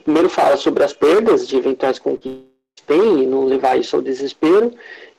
primeiro 0.03 0.29
fala 0.29 0.57
sobre 0.57 0.83
as 0.83 0.93
perdas 0.93 1.47
de 1.47 1.55
eventuais 1.55 1.97
conquistas 1.97 2.43
que 2.75 2.83
tem 2.83 3.23
e 3.23 3.25
não 3.25 3.45
levar 3.45 3.79
isso 3.79 3.95
ao 3.95 4.01
desespero, 4.01 4.73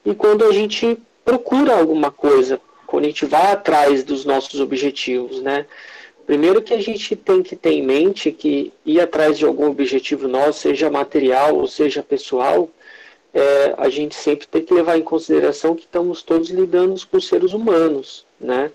e 0.04 0.14
quando 0.14 0.44
a 0.44 0.52
gente 0.52 0.98
procura 1.24 1.78
alguma 1.78 2.10
coisa, 2.10 2.60
quando 2.86 3.04
a 3.04 3.08
gente 3.08 3.24
vai 3.24 3.50
atrás 3.50 4.04
dos 4.04 4.24
nossos 4.24 4.60
objetivos, 4.60 5.40
né? 5.40 5.66
Primeiro 6.26 6.60
que 6.60 6.74
a 6.74 6.82
gente 6.82 7.16
tem 7.16 7.42
que 7.42 7.56
ter 7.56 7.70
em 7.70 7.82
mente 7.82 8.32
que 8.32 8.72
ir 8.84 9.00
atrás 9.00 9.38
de 9.38 9.46
algum 9.46 9.70
objetivo 9.70 10.28
nosso, 10.28 10.60
seja 10.60 10.90
material 10.90 11.56
ou 11.56 11.66
seja 11.66 12.02
pessoal, 12.02 12.68
é, 13.32 13.74
a 13.78 13.88
gente 13.88 14.14
sempre 14.14 14.46
tem 14.46 14.62
que 14.62 14.74
levar 14.74 14.98
em 14.98 15.02
consideração 15.02 15.74
que 15.74 15.82
estamos 15.82 16.22
todos 16.22 16.50
lidando 16.50 17.00
com 17.06 17.20
seres 17.20 17.52
humanos, 17.52 18.26
né? 18.40 18.70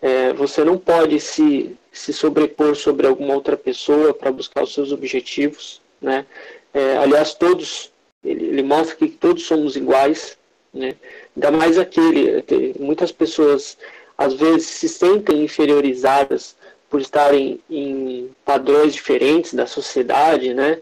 É, 0.00 0.32
você 0.32 0.62
não 0.64 0.78
pode 0.78 1.18
se, 1.20 1.76
se 1.92 2.12
sobrepor 2.12 2.76
sobre 2.76 3.06
alguma 3.06 3.34
outra 3.34 3.56
pessoa 3.56 4.14
para 4.14 4.30
buscar 4.30 4.62
os 4.62 4.72
seus 4.72 4.92
objetivos, 4.92 5.80
né? 6.00 6.24
É, 6.72 6.96
aliás, 6.96 7.34
todos, 7.34 7.92
ele, 8.24 8.46
ele, 8.46 8.62
mostra 8.62 8.94
que 8.94 9.08
todos 9.08 9.44
somos 9.44 9.74
iguais, 9.74 10.38
né? 10.72 10.94
Ainda 11.34 11.50
mais 11.50 11.78
aquele, 11.78 12.44
muitas 12.78 13.10
pessoas 13.10 13.76
às 14.16 14.34
vezes 14.34 14.66
se 14.66 14.88
sentem 14.88 15.44
inferiorizadas 15.44 16.56
por 16.88 17.00
estarem 17.00 17.60
em 17.68 18.30
padrões 18.44 18.94
diferentes 18.94 19.54
da 19.54 19.66
sociedade, 19.66 20.54
né? 20.54 20.80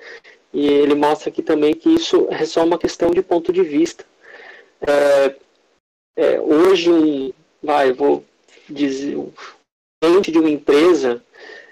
E 0.53 0.67
ele 0.67 0.95
mostra 0.95 1.29
aqui 1.29 1.43
também 1.43 1.75
que 1.75 1.89
isso 1.91 2.27
é 2.31 2.45
só 2.45 2.65
uma 2.65 2.79
questão 2.79 3.11
de 3.11 3.23
ponto 3.23 3.53
de 3.53 3.63
vista. 3.63 4.05
É, 4.81 5.35
é, 6.17 6.41
hoje, 6.41 6.91
um, 6.91 7.33
vai, 7.63 7.93
vou 7.93 8.25
dizer, 8.69 9.17
de 10.23 10.39
uma 10.39 10.51
empresa, 10.51 11.23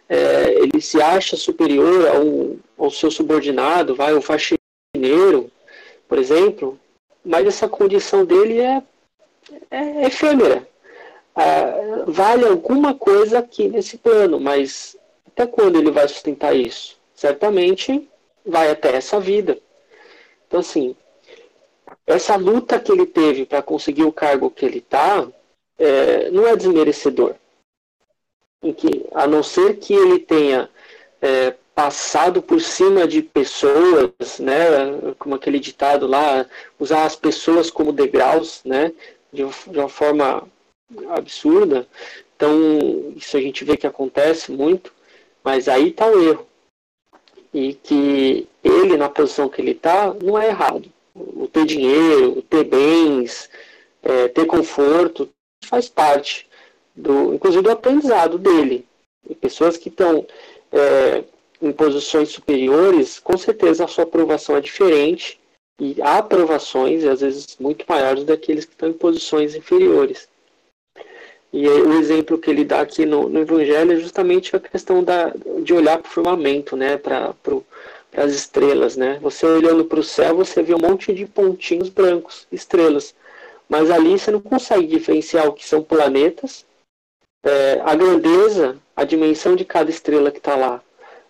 é, 0.08 0.54
ele 0.54 0.80
se 0.80 1.00
acha 1.00 1.36
superior 1.36 2.08
ao, 2.08 2.84
ao 2.84 2.90
seu 2.90 3.10
subordinado, 3.10 3.94
vai, 3.94 4.12
o 4.14 4.22
faxineiro, 4.22 5.50
por 6.08 6.18
exemplo, 6.18 6.78
mas 7.24 7.46
essa 7.46 7.68
condição 7.68 8.24
dele 8.24 8.60
é, 8.60 8.82
é 9.70 10.06
efêmera. 10.06 10.68
É, 11.36 12.04
vale 12.06 12.46
alguma 12.46 12.94
coisa 12.94 13.38
aqui 13.38 13.68
nesse 13.68 13.98
plano, 13.98 14.38
mas 14.38 14.96
até 15.26 15.46
quando 15.46 15.76
ele 15.78 15.90
vai 15.90 16.06
sustentar 16.06 16.54
isso? 16.54 16.96
Certamente 17.14 18.08
vai 18.46 18.70
até 18.70 18.94
essa 18.94 19.18
vida. 19.18 19.58
Então, 20.46 20.60
assim, 20.60 20.94
essa 22.06 22.36
luta 22.36 22.78
que 22.78 22.92
ele 22.92 23.06
teve 23.06 23.46
para 23.46 23.62
conseguir 23.62 24.04
o 24.04 24.12
cargo 24.12 24.50
que 24.50 24.64
ele 24.64 24.78
está, 24.78 25.26
é, 25.78 26.31
não 26.31 26.47
é 26.47 26.57
desmerecedor. 26.57 27.35
Em 28.62 28.73
que, 28.73 29.07
a 29.12 29.26
não 29.26 29.43
ser 29.43 29.76
que 29.76 29.93
ele 29.93 30.19
tenha 30.19 30.71
é, 31.21 31.54
passado 31.75 32.40
por 32.40 32.61
cima 32.61 33.07
de 33.07 33.21
pessoas, 33.21 34.38
né, 34.38 34.64
como 35.19 35.35
aquele 35.35 35.59
ditado 35.59 36.07
lá, 36.07 36.47
usar 36.78 37.04
as 37.04 37.16
pessoas 37.16 37.71
como 37.71 37.93
degraus, 37.93 38.61
né, 38.64 38.93
de, 39.33 39.45
de 39.45 39.78
uma 39.78 39.88
forma 39.88 40.49
absurda. 41.11 41.87
Então, 42.37 43.12
isso 43.16 43.37
a 43.37 43.40
gente 43.40 43.64
vê 43.64 43.76
que 43.76 43.87
acontece 43.87 44.52
muito, 44.52 44.93
mas 45.43 45.69
aí 45.69 45.88
está 45.88 46.07
o 46.07 46.23
erro 46.23 46.47
e 47.54 47.75
que 47.75 48.49
ele, 48.64 48.97
na 48.97 49.09
posição 49.09 49.49
que 49.49 49.62
ele 49.62 49.71
está, 49.71 50.12
não 50.12 50.37
é 50.37 50.49
errado. 50.49 50.90
O 51.14 51.47
ter 51.47 51.64
dinheiro, 51.64 52.38
o 52.38 52.43
ter 52.43 52.64
bens, 52.64 53.49
é, 54.02 54.26
ter 54.26 54.45
conforto, 54.47 55.28
faz 55.64 55.88
parte, 55.88 56.49
do, 56.94 57.35
inclusive 57.35 57.62
do 57.62 57.71
aprendizado 57.71 58.38
dele. 58.38 58.87
E 59.29 59.35
pessoas 59.35 59.77
que 59.77 59.88
estão 59.88 60.27
é, 60.72 61.24
em 61.61 61.72
posições 61.72 62.29
superiores, 62.29 63.18
com 63.18 63.37
certeza 63.37 63.85
a 63.85 63.88
sua 63.88 64.05
aprovação 64.05 64.57
é 64.57 64.61
diferente 64.61 65.40
e 65.81 66.00
há 66.00 66.18
aprovações, 66.18 67.05
às 67.05 67.20
vezes, 67.20 67.57
muito 67.59 67.85
maiores 67.88 68.24
daqueles 68.24 68.64
que 68.64 68.72
estão 68.72 68.88
em 68.88 68.92
posições 68.92 69.55
inferiores. 69.55 70.29
E 71.53 71.68
o 71.68 71.92
exemplo 72.00 72.37
que 72.37 72.50
ele 72.50 72.64
dá 72.64 72.81
aqui 72.81 73.07
no, 73.07 73.29
no 73.29 73.40
Evangelho 73.40 73.92
é 73.92 73.96
justamente 73.96 74.57
a 74.57 74.61
questão 74.61 75.05
da, 75.05 75.33
de 75.62 75.72
olhar 75.72 75.98
para 75.98 76.09
o 76.09 76.12
firmamento, 76.12 76.77
né, 76.77 76.96
para 76.96 77.33
as 78.16 78.33
estrelas. 78.33 78.96
Né? 78.96 79.20
Você 79.22 79.46
olhando 79.46 79.85
para 79.85 80.00
o 80.00 80.03
céu, 80.03 80.35
você 80.35 80.62
vê 80.62 80.74
um 80.74 80.79
monte 80.79 81.14
de 81.14 81.27
pontinhos 81.27 81.88
brancos, 81.88 82.46
estrelas. 82.50 83.14
Mas 83.68 83.90
ali 83.90 84.18
você 84.18 84.31
não 84.31 84.40
consegue 84.40 84.87
diferenciar 84.87 85.48
o 85.48 85.53
que 85.53 85.66
são 85.66 85.83
planetas, 85.83 86.66
é, 87.42 87.81
a 87.85 87.94
grandeza, 87.94 88.79
a 88.96 89.05
dimensão 89.05 89.55
de 89.55 89.64
cada 89.64 89.90
estrela 89.90 90.31
que 90.31 90.38
está 90.38 90.57
lá. 90.57 90.83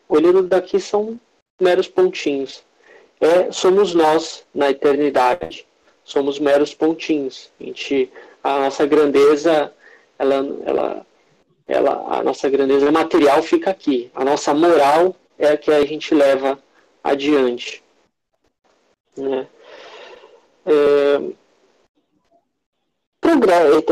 Olhando 0.08 0.42
daqui 0.42 0.78
são 0.78 1.18
meros 1.60 1.88
pontinhos. 1.88 2.62
É, 3.20 3.50
somos 3.50 3.94
nós 3.94 4.44
na 4.54 4.70
eternidade. 4.70 5.66
Somos 6.04 6.38
meros 6.38 6.74
pontinhos. 6.74 7.50
A, 7.60 7.64
gente, 7.64 8.10
a 8.42 8.58
nossa 8.60 8.86
grandeza 8.86 9.72
ela, 10.18 10.34
ela, 10.64 11.06
ela, 11.66 12.18
a 12.18 12.22
nossa 12.22 12.48
grandeza 12.48 12.90
material 12.92 13.42
fica 13.42 13.70
aqui. 13.70 14.10
A 14.14 14.24
nossa 14.24 14.54
moral 14.54 15.16
é 15.38 15.48
a 15.48 15.56
que 15.56 15.70
a 15.70 15.84
gente 15.84 16.14
leva 16.14 16.58
adiante. 17.02 17.82
Né? 19.16 19.46
É, 20.66 21.20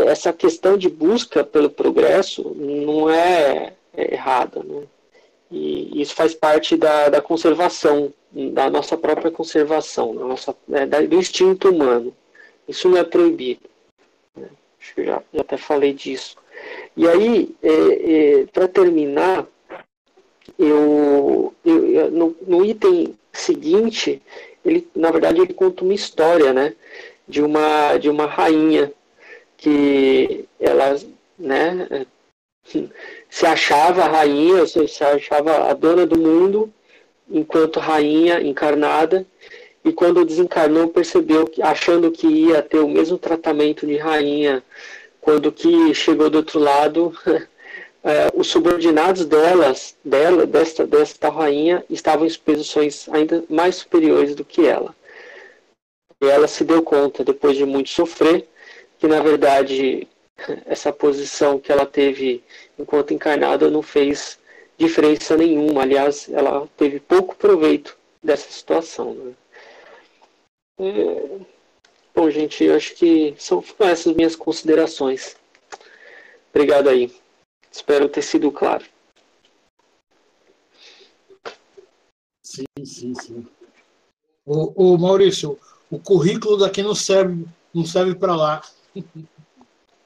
essa 0.07 0.33
questão 0.33 0.77
de 0.77 0.89
busca 0.89 1.43
pelo 1.43 1.71
progresso 1.71 2.55
não 2.55 3.09
é, 3.09 3.73
é 3.95 4.15
errada. 4.15 4.63
Né? 4.63 4.83
E 5.51 6.01
isso 6.01 6.15
faz 6.15 6.35
parte 6.35 6.77
da, 6.77 7.09
da 7.09 7.21
conservação, 7.21 8.13
da 8.31 8.71
nossa 8.71 8.97
própria 8.97 9.31
conservação, 9.31 10.15
da 10.15 10.25
nossa, 10.25 10.55
é, 10.73 10.87
do 10.87 11.17
instinto 11.17 11.71
humano. 11.71 12.15
Isso 12.69 12.89
não 12.89 12.99
é 12.99 13.05
proibido. 13.05 13.69
Acho 14.37 14.95
que 14.95 15.01
eu 15.01 15.07
já, 15.07 15.23
já 15.33 15.41
até 15.41 15.57
falei 15.57 15.93
disso. 15.93 16.37
E 16.97 17.09
aí, 17.09 17.55
é, 17.63 18.41
é, 18.41 18.47
para 18.47 18.69
terminar, 18.69 19.47
eu, 20.59 21.55
eu 21.65 22.11
no, 22.11 22.37
no, 22.47 22.65
item 22.65 23.15
seguinte, 23.33 24.23
ele, 24.65 24.89
na 24.95 25.11
verdade, 25.11 25.41
ele 25.41 25.55
conta 25.55 25.85
uma 25.85 25.95
história, 25.95 26.53
né, 26.53 26.75
de 27.27 27.43
uma 27.43 27.97
de 27.99 28.09
uma 28.11 28.27
rainha 28.27 28.93
que 29.63 30.45
ela, 30.59 30.97
né, 31.39 32.05
se 33.31 33.47
achava 33.47 34.03
a 34.03 34.09
rainha, 34.09 34.67
se 34.67 35.05
achava 35.05 35.71
a 35.71 35.73
dona 35.73 36.05
do 36.05 36.19
mundo, 36.19 36.73
enquanto 37.31 37.79
rainha 37.79 38.41
encarnada, 38.41 39.25
e 39.85 39.93
quando 39.93 40.25
desencarnou 40.25 40.89
percebeu 40.89 41.47
que 41.47 41.63
achando 41.63 42.11
que 42.11 42.27
ia 42.27 42.61
ter 42.61 42.81
o 42.81 42.89
mesmo 42.89 43.17
tratamento 43.19 43.87
de 43.87 43.97
rainha 43.97 44.63
quando 45.21 45.53
que 45.53 45.95
chegou 45.95 46.29
do 46.29 46.39
outro 46.39 46.59
lado 46.59 47.13
é, 48.03 48.31
os 48.35 48.49
subordinados 48.49 49.25
delas 49.25 49.97
dela 50.05 50.45
desta 50.45 50.87
desta 50.87 51.29
rainha 51.29 51.85
estavam 51.89 52.27
em 52.27 52.35
posições 52.35 53.09
ainda 53.09 53.45
mais 53.49 53.77
superiores 53.77 54.35
do 54.35 54.45
que 54.45 54.67
ela. 54.67 54.95
E 56.21 56.27
ela 56.27 56.47
se 56.47 56.65
deu 56.65 56.83
conta 56.83 57.25
depois 57.25 57.57
de 57.57 57.65
muito 57.65 57.91
sofrer 57.91 58.49
que 59.03 59.09
na 59.09 59.21
verdade 59.21 60.07
essa 60.65 60.93
posição 60.93 61.59
que 61.59 61.73
ela 61.73 61.85
teve 61.85 62.41
enquanto 62.79 63.13
encarnada 63.13 63.69
não 63.69 63.83
fez 63.83 64.39
diferença 64.79 65.37
nenhuma 65.37 65.83
aliás 65.83 66.29
ela 66.29 66.69
teve 66.77 67.01
pouco 67.01 67.35
proveito 67.35 67.99
dessa 68.23 68.49
situação 68.49 69.13
né? 69.13 69.33
É... 70.79 71.41
Bom, 72.15 72.31
gente, 72.31 72.63
eu 72.63 72.77
acho 72.77 72.95
que 72.95 73.35
são 73.39 73.65
essas 73.81 74.15
minhas 74.15 74.37
considerações. 74.37 75.35
Obrigado 76.55 76.91
aí. 76.91 77.11
Espero 77.71 78.07
ter 78.07 78.21
sido 78.21 78.53
claro. 78.53 78.85
Sim, 82.43 82.65
sim, 82.85 83.15
sim. 83.15 83.47
O 84.45 84.99
Maurício, 84.99 85.59
o 85.91 85.99
currículo 85.99 86.59
daqui 86.59 86.83
não 86.83 86.95
serve, 86.95 87.47
não 87.75 87.87
serve 87.87 88.15
para 88.15 88.37
lá. 88.37 88.63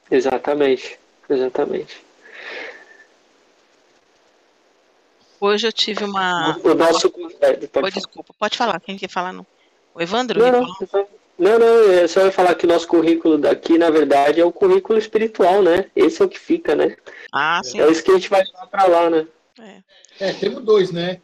Exatamente, 0.09 0.99
exatamente. 1.29 2.01
Hoje 5.39 5.67
eu 5.67 5.71
tive 5.71 6.03
uma. 6.03 6.57
O 6.63 6.73
nosso. 6.73 7.09
Pode, 7.09 7.67
pode 7.67 7.93
desculpa, 7.93 8.33
pode 8.37 8.57
falar. 8.57 8.79
Quem 8.79 8.97
quer 8.97 9.09
falar 9.09 9.31
não? 9.31 9.45
O 9.93 10.01
Evandro? 10.01 10.39
Não, 10.39 10.51
não, 10.51 11.07
não, 11.37 11.59
não, 11.59 11.91
é 11.91 12.07
só 12.07 12.31
falar 12.31 12.55
que 12.55 12.65
o 12.65 12.69
nosso 12.69 12.87
currículo 12.87 13.37
daqui, 13.37 13.77
na 13.77 13.89
verdade, 13.89 14.41
é 14.41 14.45
o 14.45 14.51
currículo 14.51 14.97
espiritual, 14.97 15.61
né? 15.61 15.85
Esse 15.95 16.21
é 16.21 16.25
o 16.25 16.29
que 16.29 16.39
fica, 16.39 16.75
né? 16.75 16.97
Ah, 17.31 17.61
sim. 17.63 17.79
É 17.79 17.89
isso 17.89 18.03
que 18.03 18.11
a 18.11 18.15
gente 18.15 18.29
vai 18.29 18.43
levar 18.43 18.67
pra 18.67 18.87
lá, 18.87 19.09
né? 19.09 19.27
É, 19.59 20.29
é 20.29 20.33
temos 20.33 20.63
dois, 20.63 20.91
né? 20.91 21.21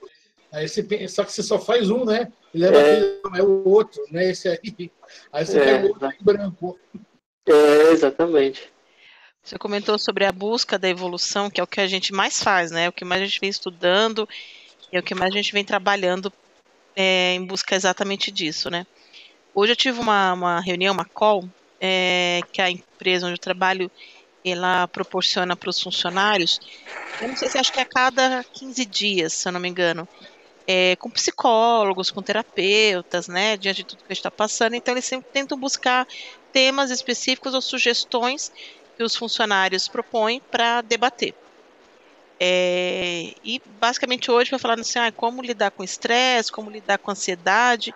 Aí 0.52 0.68
você, 0.68 1.08
só 1.08 1.24
que 1.24 1.32
você 1.32 1.42
só 1.42 1.58
faz 1.58 1.90
um, 1.90 2.06
né? 2.06 2.32
E 2.54 2.60
leva 2.60 2.78
é, 2.78 3.00
aquele, 3.00 3.40
é 3.40 3.44
o 3.44 3.68
outro, 3.68 4.04
né? 4.12 4.30
Esse 4.30 4.48
aí. 4.48 4.92
Aí 5.32 5.46
você 5.46 5.58
é, 5.58 5.66
pega 5.66 5.86
o 5.86 5.90
outro 5.90 6.08
em 6.08 6.24
branco. 6.24 6.80
É, 7.46 7.92
exatamente. 7.92 8.72
Você 9.44 9.58
comentou 9.58 10.00
sobre 10.00 10.26
a 10.26 10.32
busca 10.32 10.80
da 10.80 10.88
evolução, 10.88 11.50
que 11.50 11.60
é 11.60 11.64
o 11.64 11.68
que 11.68 11.82
a 11.82 11.88
gente 11.88 12.14
mais 12.14 12.42
faz, 12.42 12.72
né? 12.72 12.88
O 12.88 12.94
que 12.94 13.04
mais 13.04 13.22
a 13.22 13.26
gente 13.26 13.42
vem 13.42 13.50
estudando 13.50 14.28
e 14.92 14.96
é 14.96 15.00
o 15.00 15.04
que 15.04 15.14
mais 15.14 15.34
a 15.34 15.36
gente 15.36 15.52
vem 15.52 15.66
trabalhando 15.66 16.32
é, 16.96 17.34
em 17.34 17.46
busca 17.46 17.76
exatamente 17.76 18.32
disso, 18.32 18.70
né? 18.70 18.88
Hoje 19.54 19.74
eu 19.74 19.76
tive 19.76 20.00
uma, 20.00 20.34
uma 20.34 20.60
reunião, 20.62 20.94
uma 20.94 21.06
call, 21.06 21.48
é, 21.80 22.40
que 22.52 22.62
a 22.62 22.70
empresa 22.70 23.26
onde 23.26 23.36
eu 23.36 23.42
trabalho 23.42 23.92
ela 24.46 24.88
proporciona 24.88 25.56
para 25.56 25.70
os 25.70 25.82
funcionários, 25.82 26.60
eu 27.22 27.30
não 27.30 27.36
sei 27.36 27.50
se 27.50 27.58
acho 27.58 27.72
que 27.72 27.80
é 27.80 27.84
a 27.84 27.86
cada 27.86 28.44
15 28.44 28.86
dias, 28.86 29.34
se 29.34 29.48
eu 29.48 29.54
não 29.54 29.60
me 29.60 29.70
engano, 29.70 30.08
é, 30.68 30.96
com 30.98 31.10
psicólogos, 31.10 32.12
com 32.12 32.22
terapeutas, 32.22 33.28
né, 33.28 33.56
diante 33.58 33.78
de 33.78 33.84
tudo 33.86 34.00
que 34.00 34.06
a 34.06 34.14
gente 34.14 34.20
está 34.20 34.32
passando. 34.32 34.76
Então, 34.76 34.94
eles 34.94 35.06
sempre 35.06 35.30
tentam 35.32 35.58
buscar 35.58 36.08
temas 36.54 36.92
específicos 36.92 37.54
ou 37.54 37.62
sugestões 37.62 38.52
que 38.96 39.04
os 39.04 39.16
funcionários 39.16 39.88
propõem 39.88 40.40
para 40.52 40.82
debater. 40.82 41.34
É, 42.40 43.34
e 43.44 43.62
basicamente 43.80 44.30
hoje 44.30 44.52
vai 44.52 44.60
falar 44.60 44.80
assim, 44.80 45.00
ah, 45.00 45.12
como 45.12 45.42
lidar 45.42 45.72
com 45.72 45.84
estresse, 45.84 46.52
como 46.52 46.70
lidar 46.70 46.98
com 46.98 47.12
ansiedade. 47.12 47.94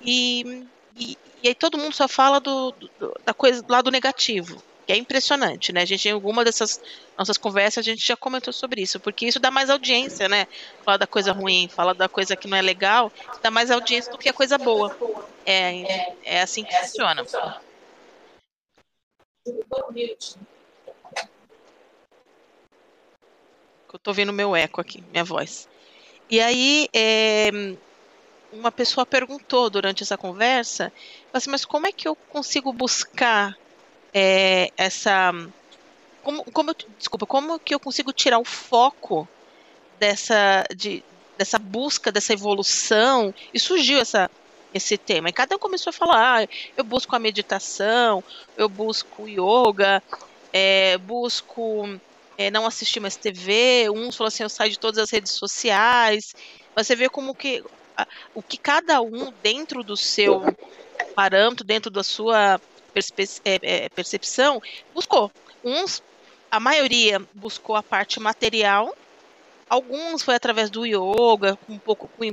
E, 0.00 0.64
e, 0.96 1.18
e, 1.42 1.48
aí 1.48 1.54
todo 1.54 1.78
mundo 1.78 1.94
só 1.94 2.06
fala 2.06 2.40
do, 2.40 2.72
do, 2.72 3.20
da 3.24 3.34
coisa 3.34 3.62
do 3.62 3.72
lado 3.72 3.90
negativo, 3.90 4.62
que 4.86 4.92
é 4.92 4.96
impressionante, 4.96 5.72
né? 5.72 5.82
A 5.82 5.84
gente, 5.84 6.08
em 6.08 6.12
alguma 6.12 6.44
dessas 6.44 6.80
nossas 7.18 7.38
conversas, 7.38 7.78
a 7.78 7.90
gente 7.90 8.06
já 8.06 8.16
comentou 8.16 8.52
sobre 8.52 8.82
isso, 8.82 9.00
porque 9.00 9.26
isso 9.26 9.40
dá 9.40 9.50
mais 9.50 9.70
audiência, 9.70 10.28
né? 10.28 10.46
Falar 10.84 10.98
da 10.98 11.06
coisa 11.06 11.32
ruim, 11.32 11.68
falar 11.68 11.94
da 11.94 12.08
coisa 12.08 12.36
que 12.36 12.46
não 12.46 12.56
é 12.56 12.62
legal, 12.62 13.10
dá 13.42 13.50
mais 13.50 13.70
audiência 13.70 14.12
do 14.12 14.18
que 14.18 14.28
a 14.28 14.32
coisa 14.32 14.56
boa. 14.56 14.96
É, 15.44 16.14
é 16.24 16.42
assim 16.42 16.64
que 16.64 16.76
funciona. 16.76 17.24
Eu 23.92 23.98
tô 23.98 24.12
vendo 24.12 24.32
meu 24.32 24.56
eco 24.56 24.80
aqui, 24.80 25.02
minha 25.12 25.24
voz. 25.24 25.68
E 26.28 26.40
aí, 26.40 26.88
é, 26.92 27.50
uma 28.52 28.72
pessoa 28.72 29.04
perguntou 29.04 29.68
durante 29.68 30.02
essa 30.02 30.16
conversa, 30.16 30.92
assim, 31.32 31.50
mas 31.50 31.64
como 31.64 31.86
é 31.86 31.92
que 31.92 32.08
eu 32.08 32.16
consigo 32.16 32.72
buscar 32.72 33.56
é, 34.12 34.70
essa, 34.76 35.32
como, 36.22 36.44
como, 36.44 36.74
desculpa, 36.98 37.26
como 37.26 37.58
que 37.58 37.74
eu 37.74 37.80
consigo 37.80 38.12
tirar 38.12 38.38
o 38.38 38.44
foco 38.44 39.28
dessa, 39.98 40.64
de, 40.74 41.04
dessa 41.36 41.58
busca, 41.58 42.10
dessa 42.10 42.32
evolução? 42.32 43.34
E 43.52 43.60
surgiu 43.60 43.98
essa, 43.98 44.30
esse 44.74 44.98
tema. 44.98 45.28
E 45.28 45.32
cada 45.32 45.54
um 45.54 45.58
começou 45.58 45.90
a 45.90 45.94
falar: 45.94 46.42
ah, 46.42 46.48
eu 46.76 46.84
busco 46.84 47.14
a 47.14 47.18
meditação, 47.18 48.22
eu 48.56 48.68
busco 48.68 49.28
yoga, 49.28 50.02
é, 50.52 50.98
busco 50.98 51.88
é, 52.36 52.50
não 52.50 52.66
assistir 52.66 53.00
mais 53.00 53.16
TV. 53.16 53.88
Uns 53.88 54.16
falou 54.16 54.28
assim: 54.28 54.42
eu 54.42 54.48
saio 54.48 54.72
de 54.72 54.78
todas 54.78 54.98
as 54.98 55.10
redes 55.10 55.32
sociais. 55.32 56.34
Você 56.74 56.96
vê 56.96 57.08
como 57.08 57.34
que 57.34 57.62
o 58.34 58.42
que 58.42 58.58
cada 58.58 59.00
um 59.00 59.32
dentro 59.40 59.84
do 59.84 59.96
seu 59.96 60.42
parâmetro, 61.14 61.64
dentro 61.64 61.90
da 61.90 62.02
sua 62.02 62.60
é, 63.44 63.58
é, 63.62 63.88
percepção, 63.88 64.60
buscou. 64.92 65.30
Uns, 65.62 66.02
a 66.50 66.58
maioria 66.58 67.22
buscou 67.32 67.76
a 67.76 67.82
parte 67.82 68.18
material, 68.20 68.94
alguns 69.68 70.22
foi 70.22 70.34
através 70.34 70.70
do 70.70 70.84
yoga, 70.84 71.58
um 71.68 71.78
pouco 71.78 72.08
com 72.08 72.24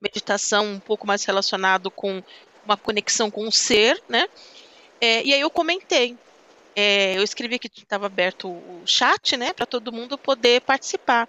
meditação, 0.00 0.64
um 0.64 0.80
pouco 0.80 1.06
mais 1.06 1.24
relacionado 1.24 1.90
com 1.90 2.22
uma 2.64 2.76
conexão 2.76 3.30
com 3.30 3.46
o 3.46 3.52
ser, 3.52 4.02
né? 4.08 4.28
É, 5.00 5.22
e 5.24 5.32
aí 5.32 5.40
eu 5.40 5.50
comentei. 5.50 6.16
É, 6.74 7.16
eu 7.16 7.22
escrevi 7.22 7.58
que 7.58 7.66
estava 7.66 8.06
aberto 8.06 8.48
o 8.48 8.82
chat, 8.86 9.36
né, 9.36 9.52
para 9.52 9.66
todo 9.66 9.92
mundo 9.92 10.16
poder 10.16 10.60
participar. 10.60 11.28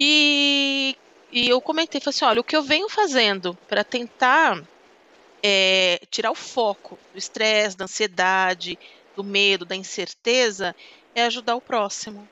E 0.00 0.96
e 1.34 1.48
eu 1.48 1.60
comentei, 1.60 2.00
falei 2.00 2.14
assim, 2.14 2.24
olha, 2.24 2.40
o 2.40 2.44
que 2.44 2.56
eu 2.56 2.62
venho 2.62 2.88
fazendo 2.88 3.58
para 3.66 3.82
tentar 3.82 4.62
é, 5.42 6.00
tirar 6.08 6.30
o 6.30 6.34
foco 6.36 6.96
do 7.12 7.18
estresse, 7.18 7.76
da 7.76 7.86
ansiedade, 7.86 8.78
do 9.16 9.24
medo, 9.24 9.64
da 9.64 9.74
incerteza, 9.74 10.76
é 11.12 11.24
ajudar 11.24 11.56
o 11.56 11.60
próximo. 11.60 12.28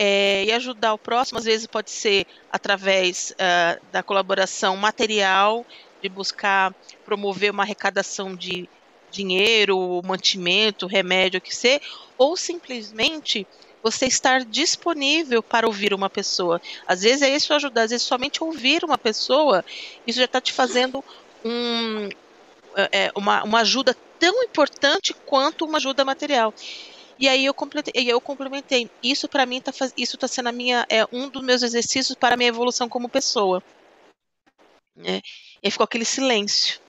É, 0.00 0.44
e 0.44 0.52
ajudar 0.52 0.94
o 0.94 0.98
próximo, 0.98 1.38
às 1.38 1.44
vezes, 1.44 1.66
pode 1.66 1.90
ser 1.90 2.24
através 2.52 3.32
uh, 3.32 3.84
da 3.90 4.00
colaboração 4.00 4.76
material, 4.76 5.66
de 6.00 6.08
buscar 6.08 6.72
promover 7.04 7.50
uma 7.50 7.64
arrecadação 7.64 8.36
de 8.36 8.68
dinheiro, 9.10 10.00
mantimento, 10.04 10.86
remédio, 10.86 11.38
o 11.38 11.40
que 11.40 11.54
ser, 11.54 11.80
ou 12.16 12.36
simplesmente 12.36 13.46
você 13.82 14.06
estar 14.06 14.44
disponível 14.44 15.42
para 15.42 15.66
ouvir 15.66 15.94
uma 15.94 16.10
pessoa. 16.10 16.60
Às 16.86 17.02
vezes 17.02 17.22
é 17.22 17.30
isso 17.30 17.52
ajudar, 17.54 17.82
às 17.82 17.90
vezes 17.90 18.06
somente 18.06 18.42
ouvir 18.42 18.84
uma 18.84 18.98
pessoa, 18.98 19.64
isso 20.06 20.18
já 20.18 20.24
está 20.24 20.40
te 20.40 20.52
fazendo 20.52 21.02
um, 21.44 22.08
é, 22.76 22.88
é, 22.92 23.12
uma, 23.14 23.42
uma 23.44 23.60
ajuda 23.60 23.96
tão 24.18 24.42
importante 24.42 25.14
quanto 25.26 25.64
uma 25.64 25.78
ajuda 25.78 26.04
material. 26.04 26.52
E 27.18 27.28
aí 27.28 27.44
eu 27.44 27.54
complementei, 27.54 28.12
eu 28.12 28.20
complementei. 28.20 28.90
Isso 29.02 29.28
para 29.28 29.44
mim 29.44 29.60
tá 29.60 29.72
isso 29.96 30.16
está 30.16 30.28
sendo 30.28 30.48
a 30.48 30.52
minha 30.52 30.86
é 30.88 31.04
um 31.12 31.28
dos 31.28 31.42
meus 31.42 31.62
exercícios 31.62 32.16
para 32.16 32.34
a 32.34 32.36
minha 32.36 32.48
evolução 32.48 32.88
como 32.88 33.08
pessoa. 33.08 33.62
Né? 34.94 35.20
E 35.62 35.70
ficou 35.70 35.84
aquele 35.84 36.04
silêncio, 36.04 36.80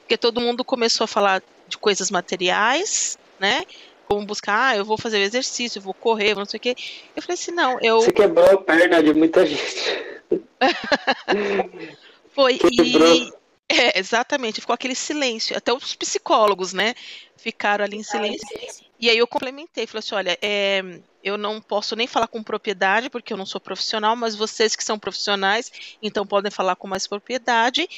porque 0.00 0.16
todo 0.16 0.40
mundo 0.40 0.64
começou 0.64 1.04
a 1.04 1.08
falar 1.08 1.42
de 1.68 1.78
coisas 1.78 2.10
materiais, 2.10 3.16
né? 3.38 3.64
como 4.08 4.24
buscar, 4.24 4.70
ah, 4.70 4.76
eu 4.76 4.86
vou 4.86 4.96
fazer 4.96 5.18
o 5.18 5.22
exercício, 5.22 5.78
eu 5.78 5.82
vou 5.82 5.92
correr, 5.92 6.34
não 6.34 6.46
sei 6.46 6.56
o 6.56 6.60
quê. 6.60 6.74
Eu 7.14 7.22
falei 7.22 7.34
assim, 7.34 7.50
não, 7.50 7.78
eu. 7.80 8.00
Você 8.00 8.10
quebrou 8.10 8.46
a 8.46 8.56
perna 8.56 9.02
de 9.02 9.12
muita 9.12 9.44
gente. 9.44 10.24
Foi, 12.34 12.56
quebrou. 12.56 13.14
e. 13.14 13.30
É, 13.70 13.98
exatamente, 13.98 14.62
ficou 14.62 14.72
aquele 14.72 14.94
silêncio. 14.94 15.54
Até 15.54 15.74
os 15.74 15.94
psicólogos, 15.94 16.72
né? 16.72 16.94
Ficaram 17.36 17.84
ali 17.84 17.98
em 17.98 18.02
silêncio. 18.02 18.87
E 18.98 19.08
aí 19.08 19.18
eu 19.18 19.26
complementei, 19.26 19.86
falei 19.86 20.00
assim: 20.00 20.14
olha, 20.14 20.38
é, 20.42 21.00
eu 21.22 21.36
não 21.38 21.60
posso 21.60 21.94
nem 21.94 22.06
falar 22.06 22.26
com 22.28 22.42
propriedade, 22.42 23.10
porque 23.10 23.32
eu 23.32 23.36
não 23.36 23.46
sou 23.46 23.60
profissional, 23.60 24.16
mas 24.16 24.34
vocês 24.34 24.74
que 24.74 24.84
são 24.84 24.98
profissionais, 24.98 25.70
então 26.02 26.26
podem 26.26 26.50
falar 26.50 26.76
com 26.76 26.88
mais 26.88 27.06
propriedade. 27.06 27.88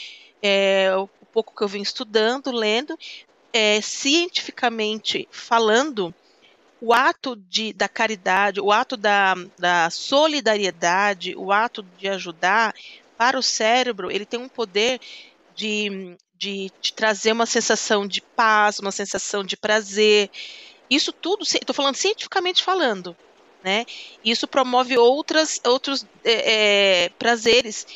É, 0.43 0.95
o 0.97 1.09
pouco 1.33 1.55
que 1.55 1.63
eu 1.63 1.69
vim 1.69 1.83
estudando, 1.83 2.51
lendo, 2.51 2.99
é, 3.53 3.81
cientificamente 3.81 5.29
falando, 5.31 6.15
o 6.81 6.95
ato 6.95 7.37
de, 7.37 7.73
da 7.73 7.89
caridade, 7.89 8.61
o 8.61 8.73
ato 8.73 8.97
da, 8.97 9.35
da 9.59 9.91
solidariedade, 9.91 11.37
o 11.37 11.53
ato 11.53 11.83
de 11.99 12.09
ajudar 12.09 12.75
para 13.19 13.39
o 13.39 13.43
cérebro, 13.43 14.11
ele 14.11 14.25
tem 14.25 14.41
um 14.41 14.49
poder 14.49 14.99
de, 15.55 16.17
de, 16.39 16.73
de 16.81 16.93
trazer 16.95 17.33
uma 17.33 17.45
sensação 17.45 18.07
de 18.07 18.23
paz, 18.23 18.79
uma 18.79 18.91
sensação 18.91 19.45
de 19.45 19.59
prazer. 19.59 20.31
Isso 20.91 21.13
tudo, 21.13 21.45
estou 21.45 21.75
falando 21.75 21.95
cientificamente 21.95 22.63
falando, 22.63 23.17
né? 23.63 23.87
Isso 24.25 24.49
promove 24.49 24.99
outras, 24.99 25.61
outros 25.65 26.05
é, 26.25 27.05
é, 27.05 27.09
prazeres 27.11 27.87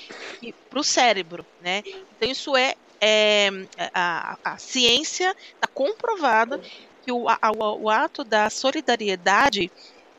para 0.71 0.79
o 0.79 0.85
cérebro, 0.85 1.45
né? 1.61 1.83
Então 2.17 2.31
isso 2.31 2.57
é 2.57 2.77
é, 3.07 3.51
a, 3.93 4.39
a 4.43 4.57
ciência 4.57 5.37
está 5.55 5.67
comprovada 5.67 6.59
que 7.05 7.13
o, 7.13 7.29
a, 7.29 7.39
o, 7.53 7.91
ato 7.91 8.25
da 8.25 8.49
solidariedade 8.49 9.71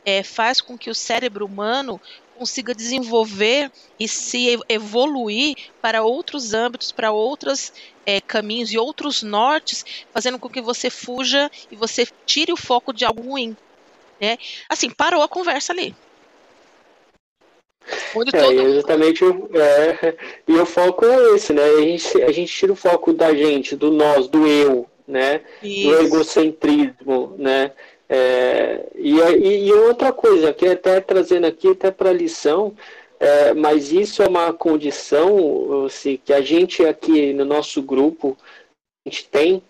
é, 0.05 0.21
faz 0.21 0.61
com 0.61 0.77
que 0.77 0.91
o 0.91 0.93
cérebro 0.93 1.47
humano 1.47 1.99
consiga 2.37 2.75
desenvolver 2.75 3.71
e 3.99 4.07
se 4.07 4.59
evoluir 4.69 5.55
para 5.81 6.03
outros 6.03 6.53
âmbitos, 6.53 6.91
para 6.91 7.11
outros 7.11 7.71
é, 8.05 8.21
caminhos 8.21 8.71
e 8.71 8.77
outros 8.77 9.23
nortes, 9.23 9.85
fazendo 10.13 10.37
com 10.37 10.49
que 10.49 10.61
você 10.61 10.89
fuja 10.89 11.49
e 11.71 11.75
você 11.75 12.07
tire 12.25 12.51
o 12.51 12.57
foco 12.57 12.93
de 12.93 13.05
algo 13.05 13.21
ruim. 13.21 13.55
Né? 14.19 14.37
Assim, 14.69 14.89
parou 14.89 15.21
a 15.21 15.27
conversa 15.27 15.73
ali. 15.73 15.95
Onde 18.15 18.35
é, 18.35 18.41
todo... 18.41 18.61
exatamente. 18.61 19.23
É, 19.23 20.15
e 20.47 20.53
o 20.53 20.65
foco 20.65 21.05
é 21.05 21.35
esse, 21.35 21.53
né? 21.53 21.63
A 21.63 21.81
gente, 21.81 22.23
a 22.23 22.31
gente 22.31 22.53
tira 22.53 22.73
o 22.73 22.75
foco 22.75 23.13
da 23.13 23.33
gente, 23.33 23.75
do 23.75 23.91
nós, 23.91 24.27
do 24.27 24.47
eu, 24.47 24.89
né? 25.07 25.41
Isso. 25.61 25.89
Do 25.89 26.01
egocentrismo, 26.01 27.35
né? 27.37 27.71
É, 28.07 28.85
e, 28.95 29.17
e, 29.67 29.73
outra 29.73 30.11
coisa, 30.13 30.53
que 30.53 30.67
até 30.67 30.99
trazendo 31.01 31.47
aqui 31.47 31.69
até 31.69 31.89
para 31.89 32.13
lição, 32.13 32.75
é, 33.19 33.53
mas 33.53 33.91
isso 33.91 34.21
é 34.21 34.27
uma 34.27 34.53
condição 34.53 35.85
assim, 35.85 36.19
que 36.23 36.33
a 36.33 36.41
gente 36.41 36.85
aqui 36.85 37.33
no 37.33 37.45
nosso 37.45 37.81
grupo 37.81 38.37
a 39.05 39.09
gente 39.09 39.27
tem, 39.29 39.61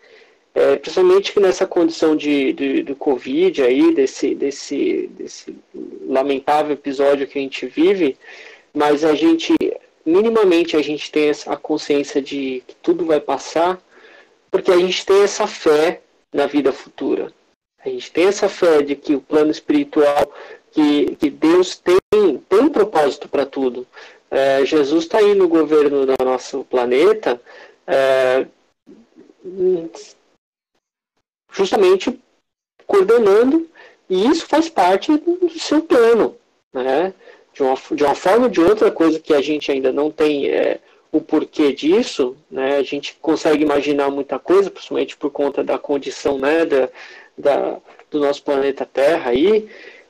é, 0.53 0.77
principalmente 0.77 1.37
nessa 1.39 1.67
condição 1.67 2.15
de, 2.15 2.53
de, 2.53 2.83
do 2.83 2.95
Covid 2.95 3.61
aí, 3.61 3.93
desse, 3.93 4.33
desse, 4.33 5.07
desse 5.07 5.57
lamentável 6.07 6.73
episódio 6.73 7.27
que 7.27 7.37
a 7.37 7.41
gente 7.41 7.65
vive, 7.65 8.17
mas 8.73 9.03
a 9.03 9.13
gente, 9.13 9.53
minimamente, 10.05 10.77
a 10.77 10.81
gente 10.81 11.11
tem 11.11 11.31
a 11.47 11.57
consciência 11.57 12.21
de 12.21 12.63
que 12.65 12.75
tudo 12.81 13.05
vai 13.05 13.19
passar, 13.19 13.81
porque 14.49 14.71
a 14.71 14.77
gente 14.77 15.05
tem 15.05 15.21
essa 15.23 15.47
fé 15.47 16.01
na 16.33 16.47
vida 16.47 16.71
futura. 16.71 17.33
A 17.85 17.89
gente 17.89 18.11
tem 18.11 18.25
essa 18.25 18.49
fé 18.49 18.81
de 18.81 18.95
que 18.95 19.13
o 19.13 19.21
plano 19.21 19.51
espiritual, 19.51 20.33
que, 20.71 21.15
que 21.17 21.29
Deus 21.29 21.77
tem, 21.77 21.99
tem 22.49 22.59
um 22.59 22.69
propósito 22.69 23.29
para 23.29 23.45
tudo. 23.45 23.85
É, 24.31 24.65
Jesus 24.65 25.03
está 25.03 25.19
aí 25.19 25.35
no 25.35 25.47
governo 25.47 26.05
do 26.05 26.15
nosso 26.25 26.63
planeta, 26.63 27.39
é, 27.85 28.47
justamente 31.51 32.19
coordenando 32.87 33.69
E 34.09 34.27
isso 34.27 34.47
faz 34.47 34.67
parte 34.67 35.15
do 35.15 35.49
seu 35.59 35.81
plano, 35.81 36.35
né? 36.73 37.13
De 37.53 37.63
uma, 37.63 37.75
de 37.91 38.03
uma 38.03 38.15
forma 38.15 38.45
ou 38.45 38.49
de 38.49 38.61
outra, 38.61 38.91
coisa 38.91 39.19
que 39.19 39.33
a 39.33 39.41
gente 39.41 39.71
ainda 39.71 39.91
não 39.91 40.11
tem 40.11 40.49
é, 40.49 40.79
o 41.11 41.21
porquê 41.21 41.71
disso, 41.71 42.35
né? 42.51 42.77
A 42.77 42.83
gente 42.83 43.15
consegue 43.21 43.63
imaginar 43.63 44.09
muita 44.09 44.37
coisa, 44.37 44.69
principalmente 44.69 45.15
por 45.15 45.31
conta 45.31 45.63
da 45.63 45.77
condição, 45.77 46.37
né, 46.37 46.65
da, 46.65 46.89
da 47.37 47.77
do 48.09 48.19
nosso 48.19 48.41
planeta 48.43 48.85
Terra 48.85 49.31
aí, 49.31 49.67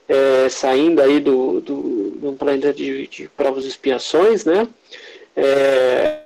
é, 0.07 0.47
saindo 0.49 1.01
aí 1.01 1.19
do, 1.19 1.59
do, 1.61 1.81
do 2.11 2.33
planeta 2.33 2.73
de, 2.73 3.07
de 3.07 3.27
provas 3.29 3.65
e 3.65 3.67
expiações, 3.67 4.45
né? 4.45 4.67
É, 5.35 6.19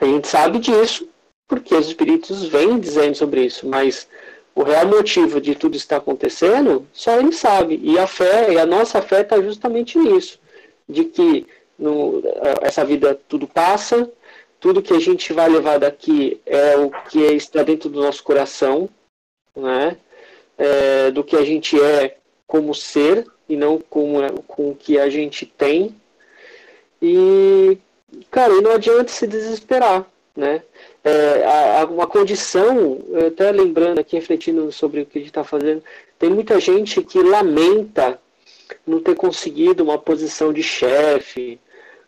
a 0.00 0.04
gente 0.04 0.26
sabe 0.26 0.58
disso, 0.58 1.06
porque 1.46 1.74
os 1.74 1.86
espíritos 1.86 2.44
vêm 2.44 2.78
dizendo 2.78 3.14
sobre 3.14 3.44
isso, 3.44 3.68
mas 3.68 4.08
o 4.54 4.62
real 4.62 4.86
motivo 4.86 5.40
de 5.40 5.54
tudo 5.54 5.76
estar 5.76 5.98
acontecendo, 5.98 6.86
só 6.92 7.18
ele 7.18 7.32
sabe. 7.32 7.80
E 7.82 7.98
a 7.98 8.06
fé, 8.06 8.52
e 8.52 8.58
a 8.58 8.66
nossa 8.66 9.00
fé 9.00 9.20
está 9.20 9.40
justamente 9.40 9.98
nisso, 9.98 10.38
de 10.88 11.04
que 11.04 11.46
no, 11.78 12.22
essa 12.62 12.84
vida 12.84 13.18
tudo 13.28 13.46
passa, 13.46 14.10
tudo 14.60 14.82
que 14.82 14.92
a 14.92 15.00
gente 15.00 15.32
vai 15.32 15.48
levar 15.48 15.78
daqui 15.78 16.40
é 16.46 16.76
o 16.76 16.90
que 17.08 17.20
está 17.20 17.62
dentro 17.62 17.88
do 17.88 18.00
nosso 18.00 18.22
coração, 18.22 18.88
né? 19.56 19.96
É, 20.58 21.10
do 21.10 21.24
que 21.24 21.36
a 21.36 21.44
gente 21.44 21.80
é 21.80 22.16
como 22.46 22.74
ser 22.74 23.26
e 23.48 23.56
não 23.56 23.78
com, 23.78 24.14
com 24.46 24.70
o 24.70 24.76
que 24.76 24.98
a 24.98 25.08
gente 25.08 25.46
tem. 25.46 25.94
E, 27.00 27.78
cara, 28.30 28.60
não 28.60 28.72
adianta 28.72 29.10
se 29.10 29.26
desesperar, 29.26 30.06
né? 30.36 30.62
É, 31.02 31.44
a, 31.44 31.80
a, 31.80 31.84
uma 31.86 32.06
condição, 32.06 33.00
até 33.26 33.50
lembrando 33.50 33.98
aqui, 33.98 34.16
refletindo 34.16 34.70
sobre 34.70 35.00
o 35.00 35.06
que 35.06 35.18
a 35.18 35.20
gente 35.20 35.30
está 35.30 35.42
fazendo, 35.42 35.82
tem 36.18 36.30
muita 36.30 36.60
gente 36.60 37.02
que 37.02 37.20
lamenta 37.20 38.20
não 38.86 39.00
ter 39.00 39.16
conseguido 39.16 39.82
uma 39.82 39.98
posição 39.98 40.52
de 40.52 40.62
chefe, 40.62 41.58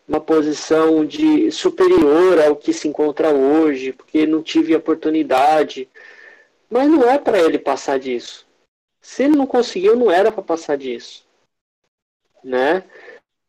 uma 0.07 0.21
posição 0.21 1.05
de 1.05 1.51
superior 1.51 2.39
ao 2.39 2.55
que 2.55 2.71
se 2.71 2.87
encontra 2.87 3.33
hoje, 3.33 3.91
porque 3.91 4.25
não 4.25 4.41
tive 4.41 4.75
oportunidade. 4.75 5.89
Mas 6.69 6.89
não 6.89 7.09
é 7.09 7.17
para 7.17 7.39
ele 7.39 7.59
passar 7.59 7.99
disso. 7.99 8.45
Se 9.01 9.23
ele 9.23 9.35
não 9.35 9.45
conseguiu, 9.45 9.95
não 9.95 10.09
era 10.09 10.31
para 10.31 10.41
passar 10.41 10.77
disso, 10.77 11.23
né? 12.43 12.83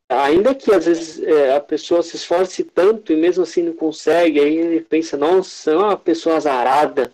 Ainda 0.08 0.54
que 0.54 0.72
às 0.72 0.86
vezes 0.86 1.20
é, 1.22 1.56
a 1.56 1.60
pessoa 1.60 2.02
se 2.02 2.14
esforce 2.14 2.62
tanto 2.62 3.12
e 3.12 3.16
mesmo 3.16 3.42
assim 3.42 3.62
não 3.62 3.72
consegue, 3.72 4.38
aí 4.38 4.56
ele 4.56 4.80
pensa, 4.80 5.16
nossa, 5.16 5.70
é 5.72 5.76
uma 5.76 5.96
pessoa 5.96 6.36
azarada. 6.36 7.12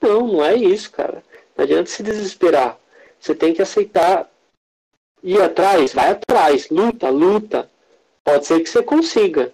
Não, 0.00 0.26
não 0.26 0.44
é 0.44 0.54
isso, 0.54 0.90
cara. 0.90 1.22
Não 1.56 1.64
adianta 1.64 1.88
se 1.88 2.02
desesperar. 2.02 2.78
Você 3.18 3.34
tem 3.34 3.54
que 3.54 3.62
aceitar 3.62 4.30
ir 5.22 5.40
atrás, 5.40 5.94
vai 5.94 6.10
atrás, 6.10 6.68
luta, 6.68 7.08
luta. 7.08 7.70
Pode 8.22 8.46
ser 8.46 8.60
que 8.60 8.68
você 8.68 8.82
consiga. 8.82 9.52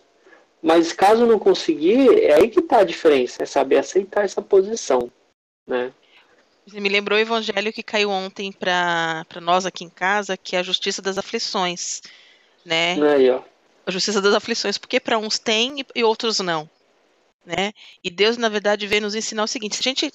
Mas 0.62 0.92
caso 0.92 1.26
não 1.26 1.38
conseguir, 1.38 2.22
é 2.24 2.34
aí 2.34 2.48
que 2.48 2.60
está 2.60 2.78
a 2.78 2.84
diferença, 2.84 3.42
é 3.42 3.46
saber 3.46 3.78
aceitar 3.78 4.24
essa 4.24 4.42
posição. 4.42 5.10
Né? 5.70 5.92
Você 6.66 6.80
me 6.80 6.88
lembrou 6.88 7.16
o 7.16 7.22
evangelho 7.22 7.72
que 7.72 7.83
caiu 7.83 8.11
ontem 8.11 8.52
para 8.52 9.24
nós 9.40 9.64
aqui 9.64 9.85
em 9.85 9.88
casa, 9.88 10.37
que 10.37 10.56
é 10.56 10.59
a 10.59 10.64
justiça 10.64 11.00
das 11.00 11.16
aflições. 11.16 12.02
Né? 12.64 13.00
Aí, 13.14 13.30
ó. 13.30 13.40
A 13.87 13.90
justiça 13.90 14.20
das 14.20 14.35
aflições, 14.35 14.76
porque 14.76 15.00
para 15.00 15.16
uns 15.16 15.38
tem 15.38 15.85
e 15.94 16.04
outros 16.04 16.40
não. 16.40 16.68
Né? 17.46 17.72
E 18.04 18.11
Deus, 18.11 18.37
na 18.37 18.48
verdade, 18.48 18.87
veio 18.87 19.02
nos 19.02 19.14
ensinar 19.14 19.44
o 19.44 19.48
seguinte: 19.48 19.76
se 19.76 19.80
a 19.80 19.85
gente 19.85 20.12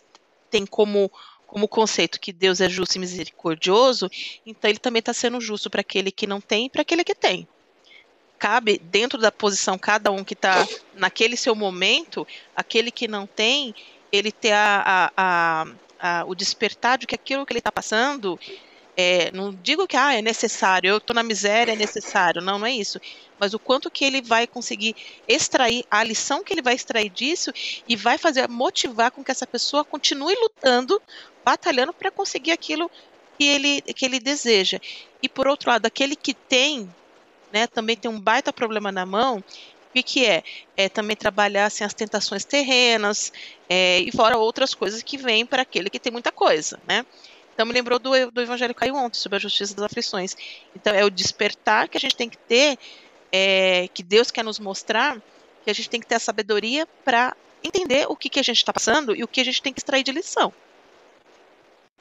tem 0.52 0.66
como 0.66 1.12
como 1.48 1.68
conceito 1.68 2.20
que 2.20 2.34
Deus 2.34 2.60
é 2.60 2.68
justo 2.68 2.96
e 2.96 3.00
misericordioso, 3.00 4.10
então 4.46 4.70
ele 4.70 4.80
também 4.80 5.00
está 5.00 5.14
sendo 5.14 5.40
justo 5.40 5.70
para 5.70 5.82
aquele 5.82 6.12
que 6.12 6.28
não 6.28 6.42
tem 6.42 6.66
e 6.66 6.70
para 6.70 6.82
aquele 6.82 7.04
que 7.04 7.16
tem 7.16 7.48
cabe 8.38 8.78
dentro 8.78 9.20
da 9.20 9.32
posição 9.32 9.78
cada 9.78 10.12
um 10.12 10.24
que 10.24 10.34
está 10.34 10.68
naquele 10.94 11.38
seu 11.38 11.56
momento, 11.56 12.28
aquele 12.56 12.92
que 12.92 13.08
não 13.08 13.26
tem, 13.26 13.74
ele 14.12 14.32
ter 14.32 14.54
a, 14.54 15.12
a, 15.16 15.66
a, 16.00 16.26
o 16.26 16.36
despertar 16.36 16.98
de 16.98 17.08
que 17.08 17.16
aquilo 17.16 17.46
que 17.46 17.52
ele 17.52 17.60
está 17.60 17.72
passando, 17.72 18.40
é, 18.98 19.32
não 19.32 19.54
digo 19.54 19.88
que 19.88 19.98
ah, 19.98 20.14
é 20.14 20.22
necessário, 20.22 20.90
eu 20.90 20.98
estou 20.98 21.14
na 21.14 21.24
miséria, 21.24 21.74
é 21.74 21.76
necessário, 21.76 22.42
não, 22.42 22.60
não 22.60 22.66
é 22.66 22.72
isso. 22.72 23.00
Mas 23.40 23.54
o 23.54 23.60
quanto 23.60 23.92
que 23.92 24.06
ele 24.06 24.22
vai 24.22 24.48
conseguir 24.48 24.96
extrair, 25.28 25.86
a 25.92 26.04
lição 26.04 26.44
que 26.44 26.54
ele 26.54 26.62
vai 26.62 26.76
extrair 26.76 27.10
disso 27.10 27.52
e 27.88 27.96
vai 27.96 28.18
fazer 28.18 28.48
motivar 28.48 29.12
com 29.12 29.24
que 29.24 29.32
essa 29.32 29.46
pessoa 29.46 29.84
continue 29.84 30.36
lutando, 30.36 31.02
batalhando 31.44 31.94
para 31.94 32.10
conseguir 32.10 32.52
aquilo 32.52 32.90
que 33.38 33.46
ele, 33.46 33.82
que 33.82 34.06
ele 34.06 34.20
deseja. 34.20 34.80
E 35.22 35.28
por 35.28 35.48
outro 35.48 35.70
lado, 35.70 35.86
aquele 35.86 36.16
que 36.16 36.34
tem 36.34 36.90
né, 37.56 37.68
também 37.68 37.96
tem 37.96 38.12
um 38.12 38.20
baita 38.20 38.52
problema 38.52 38.92
na 38.92 39.06
mão. 39.06 39.42
O 39.96 40.04
que, 40.04 40.26
é? 40.26 40.44
É 40.76 40.90
também 40.90 41.16
trabalhar 41.16 41.68
assim, 41.68 41.84
as 41.84 41.94
tentações 41.94 42.44
terrenas 42.44 43.32
é, 43.70 44.00
e 44.00 44.12
fora 44.12 44.38
outras 44.38 44.74
coisas 44.74 45.02
que 45.02 45.18
vêm 45.18 45.46
para 45.46 45.62
aquele 45.62 45.90
que 45.90 46.00
tem 46.00 46.12
muita 46.12 46.32
coisa, 46.32 46.80
né? 46.86 47.06
Então 47.54 47.66
me 47.66 47.72
lembrou 47.72 47.98
do, 47.98 48.12
do 48.32 48.42
Evangelho 48.42 48.76
caiu 48.76 48.96
ontem 48.96 49.18
sobre 49.18 49.38
a 49.38 49.40
justiça 49.40 49.74
das 49.74 49.86
aflições. 49.86 50.36
Então 50.76 50.94
é 50.94 51.06
o 51.06 51.10
despertar 51.10 51.88
que 51.88 51.98
a 51.98 52.02
gente 52.02 52.16
tem 52.16 52.30
que 52.30 52.38
ter, 52.38 52.78
é, 53.32 53.88
que 53.94 54.04
Deus 54.04 54.30
quer 54.30 54.44
nos 54.44 54.60
mostrar, 54.60 55.22
que 55.64 55.70
a 55.70 55.74
gente 55.74 55.90
tem 55.90 56.02
que 56.02 56.08
ter 56.08 56.16
a 56.16 56.20
sabedoria 56.20 56.86
para 57.06 57.36
entender 57.64 58.06
o 58.10 58.16
que, 58.16 58.30
que 58.30 58.40
a 58.40 58.44
gente 58.44 58.58
está 58.58 58.74
passando 58.74 59.16
e 59.16 59.24
o 59.24 59.28
que 59.28 59.40
a 59.40 59.46
gente 59.46 59.62
tem 59.62 59.72
que 59.72 59.80
extrair 59.80 60.04
de 60.04 60.12
lição. 60.12 60.54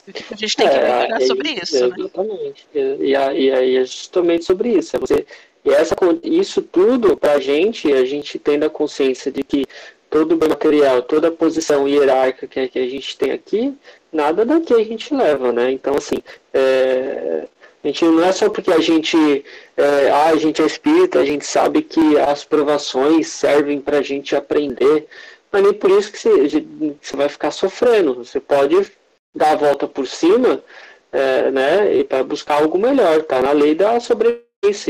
A 0.07 0.35
gente 0.35 0.55
tem 0.55 0.67
que 0.67 0.75
é, 0.75 1.19
sobre 1.21 1.53
isso, 1.53 1.87
né? 1.87 1.95
exatamente. 1.97 2.67
né? 2.73 2.97
E, 2.99 3.15
aí 3.15 3.77
é 3.77 3.85
justamente 3.85 4.45
sobre 4.45 4.69
isso. 4.69 4.95
É 4.95 4.99
você, 4.99 5.25
e 5.65 5.71
essa, 5.71 5.95
isso 6.23 6.61
tudo, 6.61 7.17
para 7.17 7.33
a 7.33 7.39
gente, 7.39 7.91
a 7.91 8.05
gente 8.05 8.37
tendo 8.37 8.65
a 8.65 8.69
consciência 8.69 9.31
de 9.31 9.43
que 9.43 9.65
todo 10.11 10.33
o 10.33 10.49
material, 10.49 11.01
toda 11.01 11.29
a 11.29 11.31
posição 11.31 11.87
hierárquica 11.87 12.47
que, 12.47 12.67
que 12.67 12.79
a 12.79 12.87
gente 12.87 13.17
tem 13.17 13.31
aqui, 13.31 13.75
nada 14.13 14.45
daqui 14.45 14.73
a 14.73 14.83
gente 14.83 15.13
leva, 15.13 15.51
né? 15.51 15.71
Então, 15.71 15.95
assim, 15.95 16.17
é, 16.53 17.47
a 17.83 17.87
gente 17.87 18.05
não 18.05 18.23
é 18.23 18.31
só 18.31 18.47
porque 18.47 18.71
a 18.71 18.79
gente, 18.79 19.43
é, 19.75 20.09
ah, 20.11 20.27
a 20.27 20.35
gente 20.37 20.61
é 20.61 20.65
espírita, 20.65 21.19
a 21.19 21.25
gente 21.25 21.45
sabe 21.45 21.81
que 21.81 22.17
as 22.19 22.45
provações 22.45 23.27
servem 23.27 23.81
para 23.81 23.97
a 23.97 24.01
gente 24.03 24.35
aprender, 24.35 25.07
mas 25.51 25.63
nem 25.63 25.73
por 25.73 25.89
isso 25.89 26.11
que 26.11 26.19
você, 26.19 26.63
você 27.01 27.17
vai 27.17 27.27
ficar 27.27 27.49
sofrendo. 27.49 28.13
Você 28.23 28.39
pode 28.39 28.91
dar 29.33 29.53
a 29.53 29.55
volta 29.55 29.87
por 29.87 30.05
cima, 30.05 30.63
é, 31.11 31.49
né, 31.49 32.03
para 32.03 32.23
buscar 32.23 32.61
algo 32.61 32.77
melhor, 32.77 33.23
tá 33.23 33.41
na 33.41 33.51
lei 33.51 33.73
da 33.73 33.99
sobrevivência, 33.99 34.44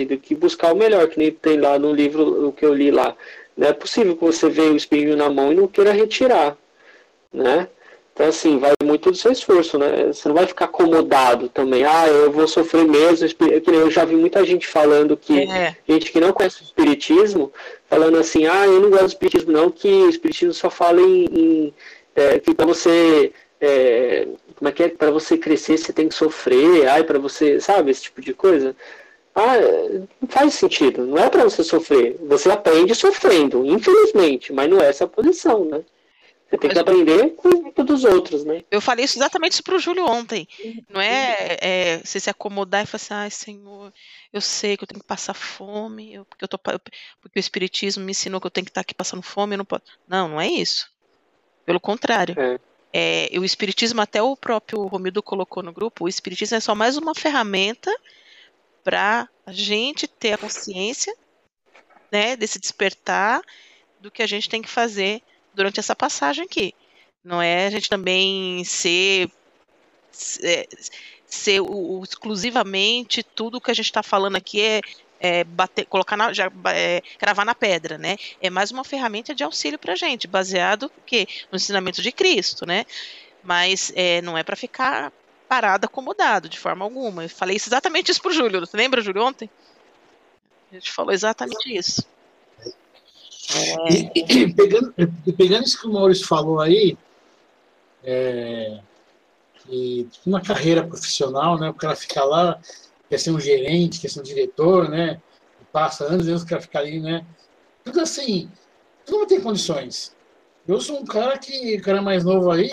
do 0.05 0.17
que 0.17 0.35
buscar 0.35 0.73
o 0.73 0.77
melhor, 0.77 1.07
que 1.07 1.19
nem 1.19 1.31
tem 1.31 1.59
lá 1.59 1.77
no 1.77 1.93
livro 1.93 2.47
o 2.47 2.51
que 2.51 2.65
eu 2.65 2.73
li 2.73 2.91
lá. 2.91 3.15
Não 3.55 3.67
é 3.67 3.73
possível 3.73 4.15
que 4.15 4.23
você 4.23 4.49
veja 4.49 4.71
o 4.71 4.77
espinho 4.77 5.15
na 5.15 5.29
mão 5.29 5.51
e 5.51 5.55
não 5.55 5.67
queira 5.67 5.91
retirar, 5.91 6.57
né? 7.33 7.67
Então, 8.13 8.27
assim, 8.27 8.57
vai 8.57 8.71
muito 8.81 9.11
do 9.11 9.17
seu 9.17 9.31
esforço, 9.31 9.77
né? 9.77 10.07
Você 10.07 10.27
não 10.29 10.35
vai 10.35 10.47
ficar 10.47 10.65
acomodado 10.65 11.49
também. 11.49 11.83
Ah, 11.83 12.07
eu 12.07 12.31
vou 12.31 12.47
sofrer 12.47 12.85
mesmo. 12.85 13.27
Eu 13.67 13.91
já 13.91 14.05
vi 14.05 14.15
muita 14.15 14.45
gente 14.45 14.65
falando 14.65 15.17
que, 15.17 15.41
é. 15.41 15.75
gente 15.87 16.11
que 16.13 16.21
não 16.21 16.31
conhece 16.31 16.61
o 16.61 16.63
Espiritismo, 16.63 17.51
falando 17.89 18.17
assim, 18.17 18.45
ah, 18.45 18.65
eu 18.65 18.79
não 18.79 18.89
gosto 18.89 19.03
do 19.03 19.09
Espiritismo 19.09 19.51
não, 19.51 19.69
que 19.69 19.89
o 19.89 20.09
Espiritismo 20.09 20.53
só 20.53 20.69
fala 20.69 21.01
em, 21.01 21.25
em 21.25 21.73
é, 22.15 22.39
que 22.39 22.55
para 22.55 22.65
você 22.65 23.33
é, 23.59 24.27
como 24.55 24.69
é 24.69 24.71
que 24.71 24.83
é? 24.83 24.89
Para 24.89 25.11
você 25.11 25.37
crescer 25.37 25.77
você 25.77 25.91
tem 25.91 26.07
que 26.07 26.15
sofrer, 26.15 26.87
ai, 26.87 27.03
para 27.03 27.19
você, 27.19 27.59
sabe, 27.59 27.91
esse 27.91 28.03
tipo 28.03 28.21
de 28.21 28.33
coisa. 28.33 28.75
Ah, 29.35 29.57
não 30.21 30.29
faz 30.29 30.53
sentido, 30.53 31.05
não 31.05 31.17
é 31.17 31.29
para 31.29 31.43
você 31.43 31.61
sofrer. 31.61 32.17
Você 32.21 32.49
aprende 32.49 32.95
sofrendo, 32.95 33.65
infelizmente, 33.65 34.53
mas 34.53 34.69
não 34.69 34.79
é 34.79 34.87
essa 34.87 35.03
a 35.03 35.07
posição, 35.07 35.65
né? 35.65 35.83
Você 36.49 36.57
tem 36.57 36.69
que 36.69 36.79
aprender 36.79 37.31
com 37.31 37.71
todos 37.71 38.03
os 38.03 38.05
outros, 38.05 38.45
né? 38.45 38.63
Eu 38.71 38.79
falei 38.79 39.03
isso 39.03 39.17
exatamente 39.17 39.53
isso 39.53 39.63
pro 39.63 39.79
Júlio 39.79 40.05
ontem. 40.05 40.47
Não 40.89 41.01
é, 41.01 41.57
é 41.59 41.97
você 41.97 42.19
se 42.19 42.29
acomodar 42.29 42.83
e 42.83 42.85
falar 42.85 42.95
assim, 42.95 43.13
ai, 43.13 43.31
Senhor, 43.31 43.91
eu 44.31 44.39
sei 44.39 44.77
que 44.77 44.83
eu 44.83 44.87
tenho 44.87 45.01
que 45.01 45.07
passar 45.07 45.33
fome, 45.33 46.13
eu, 46.13 46.23
porque, 46.23 46.45
eu 46.45 46.47
tô, 46.47 46.57
porque 46.57 46.91
o 47.35 47.39
Espiritismo 47.39 48.05
me 48.05 48.11
ensinou 48.11 48.39
que 48.39 48.47
eu 48.47 48.51
tenho 48.51 48.63
que 48.63 48.71
estar 48.71 48.81
aqui 48.81 48.93
passando 48.93 49.21
fome, 49.21 49.55
eu 49.55 49.57
não 49.57 49.65
posso. 49.65 49.83
Não, 50.07 50.29
não 50.29 50.39
é 50.39 50.47
isso. 50.47 50.89
Pelo 51.65 51.79
contrário. 51.79 52.35
É. 52.39 52.59
É, 52.93 53.29
o 53.37 53.43
Espiritismo, 53.43 53.99
até 53.99 54.21
o 54.21 54.37
próprio 54.37 54.85
Romildo 54.85 55.21
colocou 55.21 55.61
no 55.61 55.73
grupo, 55.73 56.05
o 56.05 56.07
Espiritismo 56.07 56.55
é 56.55 56.61
só 56.61 56.73
mais 56.73 56.95
uma 56.95 57.13
ferramenta 57.13 57.91
para 58.85 59.27
a 59.47 59.51
gente 59.51 60.07
ter 60.07 60.33
a 60.33 60.37
consciência 60.37 61.13
né, 62.11 62.35
desse 62.35 62.59
despertar 62.59 63.41
do 63.99 64.11
que 64.11 64.21
a 64.21 64.27
gente 64.27 64.47
tem 64.47 64.61
que 64.61 64.69
fazer 64.69 65.23
durante 65.55 65.79
essa 65.79 65.95
passagem 65.95 66.45
aqui. 66.45 66.71
Não 67.23 67.41
é 67.41 67.65
a 67.65 67.69
gente 67.71 67.89
também 67.89 68.63
ser, 68.63 69.31
ser, 70.11 70.69
ser 71.25 71.61
o, 71.61 71.99
o, 71.99 72.03
exclusivamente 72.03 73.23
tudo 73.23 73.59
que 73.59 73.71
a 73.71 73.73
gente 73.73 73.87
está 73.87 74.03
falando 74.03 74.35
aqui 74.35 74.61
é 74.61 74.81
é, 75.17 75.43
bater, 75.43 75.85
colocar 75.85 76.15
na, 76.15 76.33
já, 76.33 76.51
é, 76.67 77.01
cravar 77.17 77.45
na 77.45 77.55
pedra, 77.55 77.97
né? 77.97 78.17
É 78.39 78.49
mais 78.49 78.69
uma 78.69 78.83
ferramenta 78.83 79.33
de 79.33 79.43
auxílio 79.43 79.79
para 79.79 79.95
gente, 79.95 80.27
baseado 80.27 80.91
no 81.51 81.55
ensinamento 81.55 82.01
de 82.01 82.11
Cristo, 82.11 82.65
né? 82.65 82.85
Mas 83.41 83.91
é, 83.95 84.21
não 84.21 84.37
é 84.37 84.43
para 84.43 84.55
ficar 84.55 85.11
parado, 85.47 85.85
acomodado, 85.85 86.49
de 86.49 86.59
forma 86.59 86.83
alguma. 86.83 87.23
Eu 87.23 87.29
falei 87.29 87.55
isso, 87.55 87.69
exatamente 87.69 88.11
isso 88.11 88.21
pro 88.21 88.33
Júlio. 88.33 88.59
Você 88.61 88.75
lembra, 88.75 89.01
Júlio, 89.01 89.23
ontem? 89.23 89.49
A 90.71 90.75
gente 90.75 90.91
falou 90.91 91.11
exatamente 91.11 91.75
isso. 91.75 92.03
É... 93.53 93.93
E, 93.93 94.11
e, 94.15 94.53
pegando, 94.53 94.93
pegando 95.37 95.63
isso 95.63 95.79
que 95.79 95.87
o 95.87 95.93
Maurício 95.93 96.27
falou 96.27 96.59
aí, 96.59 96.97
é, 98.03 98.79
e 99.69 100.07
uma 100.25 100.41
carreira 100.41 100.85
profissional, 100.85 101.59
né? 101.59 101.69
O 101.69 101.73
cara 101.73 101.95
fica 101.95 102.23
lá, 102.23 102.59
quer 103.09 103.19
ser 103.19 103.31
um 103.31 103.39
gerente, 103.39 103.99
quer 103.99 104.09
ser 104.09 104.19
um 104.19 104.23
diretor, 104.23 104.89
né? 104.89 105.21
Passa 105.71 106.05
anos 106.05 106.27
e 106.27 106.29
anos 106.29 106.43
o 106.43 106.47
cara 106.47 106.61
fica 106.61 106.79
ali, 106.79 106.99
né? 106.99 107.25
Tudo 107.83 108.01
assim, 108.01 108.49
tudo 109.05 109.19
não 109.19 109.27
tem 109.27 109.41
condições. 109.41 110.15
Eu 110.67 110.79
sou 110.79 110.99
um 110.99 111.05
cara 111.05 111.37
que, 111.37 111.79
cara 111.79 112.01
mais 112.01 112.23
novo 112.23 112.51
aí, 112.51 112.71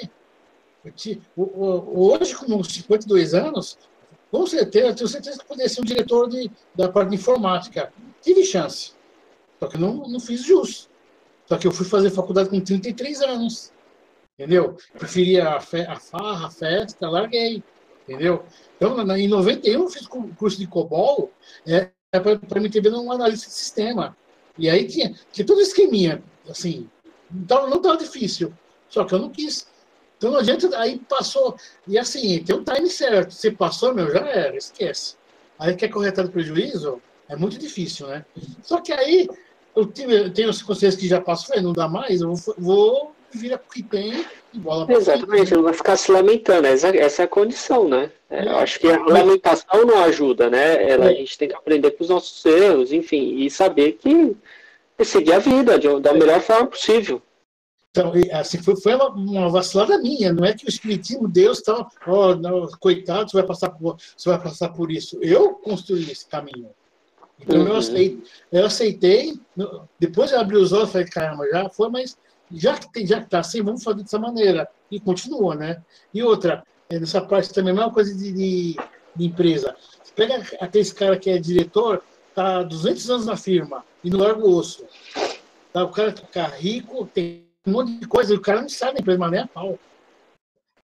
hoje 1.36 2.34
com 2.34 2.62
52 2.62 3.34
anos, 3.34 3.78
com 4.30 4.46
certeza, 4.46 4.94
tenho 4.94 5.08
certeza 5.08 5.38
que 5.38 5.44
poderia 5.44 5.68
ser 5.68 5.80
um 5.80 5.84
diretor 5.84 6.28
de, 6.28 6.50
da 6.74 6.90
parte 6.90 7.10
de 7.10 7.16
informática. 7.16 7.92
Tive 8.22 8.44
chance. 8.44 8.92
Só 9.60 9.66
que 9.68 9.76
não, 9.78 10.08
não 10.08 10.18
fiz 10.18 10.42
jus. 10.42 10.88
Só 11.46 11.58
que 11.58 11.66
eu 11.66 11.72
fui 11.72 11.84
fazer 11.84 12.10
faculdade 12.10 12.48
com 12.48 12.60
33 12.60 13.20
anos. 13.22 13.72
Entendeu? 14.38 14.76
Preferia 14.98 15.50
a, 15.50 15.60
fe, 15.60 15.82
a 15.82 15.96
farra, 15.96 16.46
a 16.46 16.50
festa, 16.50 17.08
larguei. 17.08 17.62
Entendeu? 18.08 18.44
Então, 18.76 18.98
em 19.16 19.28
91, 19.28 19.82
eu 19.82 19.88
fiz 19.88 20.06
curso 20.06 20.58
de 20.58 20.66
COBOL 20.66 21.30
é, 21.66 21.90
é 22.12 22.18
para 22.18 22.60
me 22.60 22.68
ter 22.68 22.86
um 22.92 23.12
analista 23.12 23.48
de 23.48 23.54
sistema. 23.54 24.16
E 24.58 24.68
aí 24.68 24.86
tinha, 24.86 25.14
tinha 25.30 25.46
todo 25.46 25.60
esqueminha, 25.60 26.22
assim, 26.48 26.88
não 27.30 27.76
estava 27.76 27.96
difícil. 27.96 28.52
Só 28.88 29.04
que 29.04 29.14
eu 29.14 29.18
não 29.18 29.30
quis. 29.30 29.66
Então 30.22 30.30
não 30.30 30.38
adianta, 30.38 30.78
aí 30.78 31.00
passou. 31.08 31.56
E 31.88 31.98
assim, 31.98 32.44
tem 32.44 32.54
um 32.54 32.62
time 32.62 32.88
certo. 32.88 33.34
Você 33.34 33.50
passou, 33.50 33.92
meu, 33.92 34.08
já 34.08 34.20
era, 34.20 34.56
esquece. 34.56 35.16
Aí 35.58 35.74
quer 35.74 35.88
corretar 35.88 36.24
o 36.24 36.30
prejuízo? 36.30 37.02
É 37.28 37.34
muito 37.34 37.58
difícil, 37.58 38.06
né? 38.06 38.24
Só 38.62 38.80
que 38.80 38.92
aí 38.92 39.28
eu, 39.74 39.92
eu 40.08 40.32
tenho 40.32 40.48
as 40.48 40.62
consciências 40.62 41.00
que 41.00 41.08
já 41.08 41.20
passou, 41.20 41.60
não 41.60 41.72
dá 41.72 41.88
mais, 41.88 42.20
eu 42.20 42.32
vou, 42.36 42.54
vou 42.56 43.12
vira 43.32 43.56
o 43.56 43.72
que 43.72 43.82
tem 43.82 44.24
e 44.54 44.58
bola 44.58 44.86
pra 44.86 44.94
Exatamente, 44.94 45.28
frente. 45.30 45.54
não 45.54 45.62
vai 45.64 45.72
ficar 45.72 45.96
se 45.96 46.12
lamentando. 46.12 46.68
Essa, 46.68 46.96
essa 46.96 47.22
é 47.22 47.24
a 47.24 47.28
condição, 47.28 47.88
né? 47.88 48.08
É, 48.30 48.46
eu 48.46 48.58
acho 48.58 48.78
que 48.78 48.86
a 48.86 49.02
lamentação 49.02 49.84
não 49.84 50.04
ajuda, 50.04 50.48
né? 50.48 50.88
Ela, 50.88 51.06
a 51.06 51.14
gente 51.14 51.36
tem 51.36 51.48
que 51.48 51.54
aprender 51.56 51.90
com 51.92 52.04
os 52.04 52.10
nossos 52.10 52.44
erros, 52.44 52.92
enfim, 52.92 53.38
e 53.38 53.50
saber 53.50 53.92
que 53.94 54.36
seguir 55.04 55.32
a 55.32 55.38
vida 55.40 55.76
de, 55.80 55.98
da 55.98 56.12
melhor 56.12 56.40
forma 56.40 56.66
possível. 56.68 57.20
Então, 57.92 58.10
assim, 58.32 58.56
foi, 58.62 58.74
foi 58.74 58.94
uma, 58.94 59.10
uma, 59.10 59.48
vacilada 59.50 59.98
minha, 59.98 60.32
não 60.32 60.46
é 60.46 60.54
que 60.54 60.64
o 60.64 60.68
Espiritismo, 60.68 61.28
Deus, 61.28 61.60
tá, 61.60 61.86
oh, 62.06 62.34
não, 62.34 62.66
coitado, 62.80 63.30
você 63.30 63.36
vai, 63.36 63.46
passar 63.46 63.68
por, 63.68 63.98
você 64.16 64.30
vai 64.30 64.42
passar 64.42 64.70
por 64.70 64.90
isso. 64.90 65.18
Eu 65.20 65.56
construí 65.56 66.10
esse 66.10 66.26
caminho. 66.26 66.70
Então, 67.38 67.60
uhum. 67.60 67.68
eu, 67.68 67.76
aceitei, 67.76 68.22
eu 68.50 68.66
aceitei, 68.66 69.40
depois 70.00 70.32
eu 70.32 70.40
abri 70.40 70.56
os 70.56 70.72
olhos 70.72 70.88
e 70.88 70.92
falei, 70.92 71.06
caramba, 71.06 71.46
já 71.50 71.68
foi, 71.68 71.90
mas 71.90 72.16
já 72.50 72.78
que 72.78 72.90
tem, 72.90 73.06
já 73.06 73.20
que 73.20 73.28
tá 73.28 73.40
assim, 73.40 73.62
vamos 73.62 73.84
fazer 73.84 74.02
dessa 74.02 74.18
maneira. 74.18 74.66
E 74.90 74.98
continua, 74.98 75.54
né? 75.54 75.82
E 76.14 76.22
outra, 76.22 76.64
é, 76.88 76.98
nessa 76.98 77.20
parte 77.20 77.52
também, 77.52 77.72
a 77.72 77.76
mesma 77.76 77.92
coisa 77.92 78.14
de, 78.14 78.32
de, 78.32 78.76
de 79.14 79.26
empresa. 79.26 79.76
Você 80.02 80.12
pega 80.14 80.42
aquele 80.60 80.90
cara 80.92 81.18
que 81.18 81.28
é 81.28 81.36
diretor, 81.36 82.02
tá 82.34 82.62
200 82.62 83.10
anos 83.10 83.26
na 83.26 83.36
firma 83.36 83.84
e 84.02 84.08
não 84.08 84.20
larga 84.20 84.40
o 84.40 84.56
osso. 84.56 84.86
Tá, 85.74 85.84
o 85.84 85.90
cara 85.90 86.12
fica 86.12 86.46
rico, 86.46 87.06
tem 87.12 87.51
um 87.66 87.72
monte 87.72 87.92
de 87.98 88.06
coisa, 88.06 88.32
e 88.32 88.36
o 88.36 88.40
cara 88.40 88.60
não 88.60 88.68
sabe 88.68 88.94
da 88.94 89.00
empresa, 89.00 89.18
mas 89.18 89.30
nem 89.30 89.40
a 89.40 89.46
pau. 89.46 89.78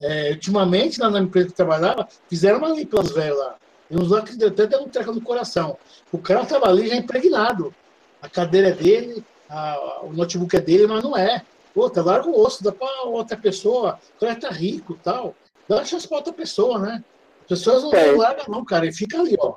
É, 0.00 0.30
ultimamente, 0.30 1.00
lá 1.00 1.08
na 1.08 1.20
empresa 1.20 1.46
que 1.46 1.52
eu 1.52 1.56
trabalhava, 1.56 2.06
fizeram 2.28 2.58
uma 2.58 2.68
limpa 2.68 3.00
os 3.00 3.12
velhos 3.12 3.38
lá. 3.38 3.56
E 3.90 3.96
uns 3.96 4.10
lá 4.10 4.22
que 4.22 4.44
até 4.44 4.66
deu 4.66 4.82
um 4.82 4.88
treco 4.88 5.12
no 5.12 5.20
coração. 5.20 5.78
O 6.12 6.18
cara 6.18 6.42
estava 6.42 6.68
ali 6.68 6.88
já 6.88 6.96
impregnado. 6.96 7.74
A 8.20 8.28
cadeira 8.28 8.68
é 8.68 8.72
dele, 8.72 9.24
a, 9.48 10.00
o 10.02 10.12
notebook 10.12 10.54
é 10.56 10.60
dele, 10.60 10.86
mas 10.86 11.02
não 11.02 11.16
é. 11.16 11.42
Outra, 11.74 12.02
larga 12.02 12.28
o 12.28 12.40
osso, 12.40 12.64
dá 12.64 12.72
para 12.72 13.02
outra 13.02 13.36
pessoa. 13.36 13.98
O 14.16 14.20
cara 14.20 14.34
tá 14.34 14.50
rico 14.50 14.98
tal. 15.02 15.34
Dá 15.68 15.84
chance 15.84 16.06
para 16.06 16.18
outra 16.18 16.32
pessoa, 16.32 16.78
né? 16.78 17.04
As 17.42 17.46
pessoas 17.46 17.82
não, 17.84 17.92
é. 17.92 18.12
largam, 18.12 18.46
não, 18.48 18.64
cara. 18.64 18.86
E 18.86 18.92
fica 18.92 19.20
ali, 19.20 19.36
ó. 19.38 19.54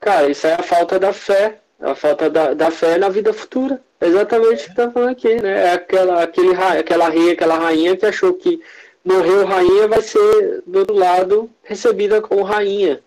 Cara, 0.00 0.28
isso 0.28 0.46
é 0.46 0.54
a 0.54 0.62
falta 0.62 0.98
da 0.98 1.12
fé. 1.12 1.60
A 1.80 1.94
falta 1.94 2.28
da, 2.28 2.54
da 2.54 2.70
fé 2.70 2.98
na 2.98 3.08
vida 3.08 3.32
futura. 3.32 3.80
exatamente 4.00 4.62
o 4.62 4.64
que 4.64 4.70
está 4.70 4.90
falando 4.90 5.10
aqui, 5.10 5.40
né? 5.40 5.66
É 5.66 5.72
aquela, 5.74 6.22
aquele, 6.22 6.54
aquela 6.54 7.08
rei, 7.08 7.30
aquela 7.32 7.58
rainha 7.58 7.96
que 7.96 8.06
achou 8.06 8.34
que 8.34 8.60
morreu 9.04 9.46
rainha 9.46 9.86
vai 9.86 10.02
ser 10.02 10.62
do 10.66 10.80
outro 10.80 10.96
lado 10.96 11.50
recebida 11.62 12.20
como 12.20 12.42
rainha. 12.42 13.00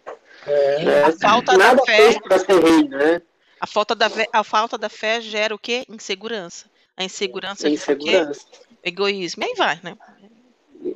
É. 0.47 0.83
Né? 0.83 1.03
A 1.03 1.11
falta 1.11 1.57
Nada 1.57 1.75
da 1.75 1.85
fé 1.85 2.19
para 2.19 2.39
ser 2.39 2.63
rei, 2.63 2.87
né? 2.87 3.21
A 3.59 3.67
falta 3.67 3.93
da 3.93 4.09
a 4.33 4.43
falta 4.43 4.77
da 4.77 4.89
fé 4.89 5.21
gera 5.21 5.53
o 5.53 5.59
quê? 5.59 5.85
Insegurança. 5.87 6.65
A 6.97 7.03
insegurança, 7.03 7.69
insegurança. 7.69 8.45
Egoísmo. 8.83 9.43
E 9.43 9.45
aí 9.45 9.55
vai, 9.55 9.79
né? 9.83 9.95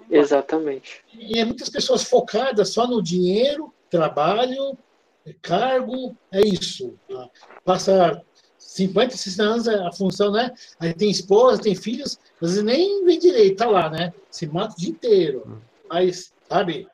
Exatamente. 0.10 1.04
E 1.14 1.40
é 1.40 1.46
muitas 1.46 1.70
pessoas 1.70 2.04
focadas 2.04 2.70
só 2.70 2.88
no 2.88 3.04
dinheiro, 3.04 3.72
trabalho, 3.90 4.78
cargo, 5.34 6.16
é 6.32 6.42
isso. 6.42 6.94
Tá? 7.10 7.30
Passa 7.64 8.24
50, 8.58 9.16
60 9.16 9.44
anos 9.44 9.68
a 9.68 9.92
função, 9.92 10.32
né? 10.32 10.54
Aí 10.80 10.94
tem 10.94 11.10
esposa, 11.10 11.62
tem 11.62 11.76
filhos, 11.76 12.20
às 12.42 12.50
vezes 12.50 12.64
nem 12.64 13.06
vem 13.06 13.18
direito, 13.18 13.58
tá 13.58 13.68
lá, 13.68 13.90
né? 13.90 14.14
Se 14.30 14.46
mata 14.48 14.74
o 14.74 14.78
dia 14.78 14.90
inteiro. 14.90 15.62
Mas, 15.90 16.34
sabe, 16.50 16.88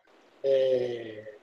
é... 0.44 1.36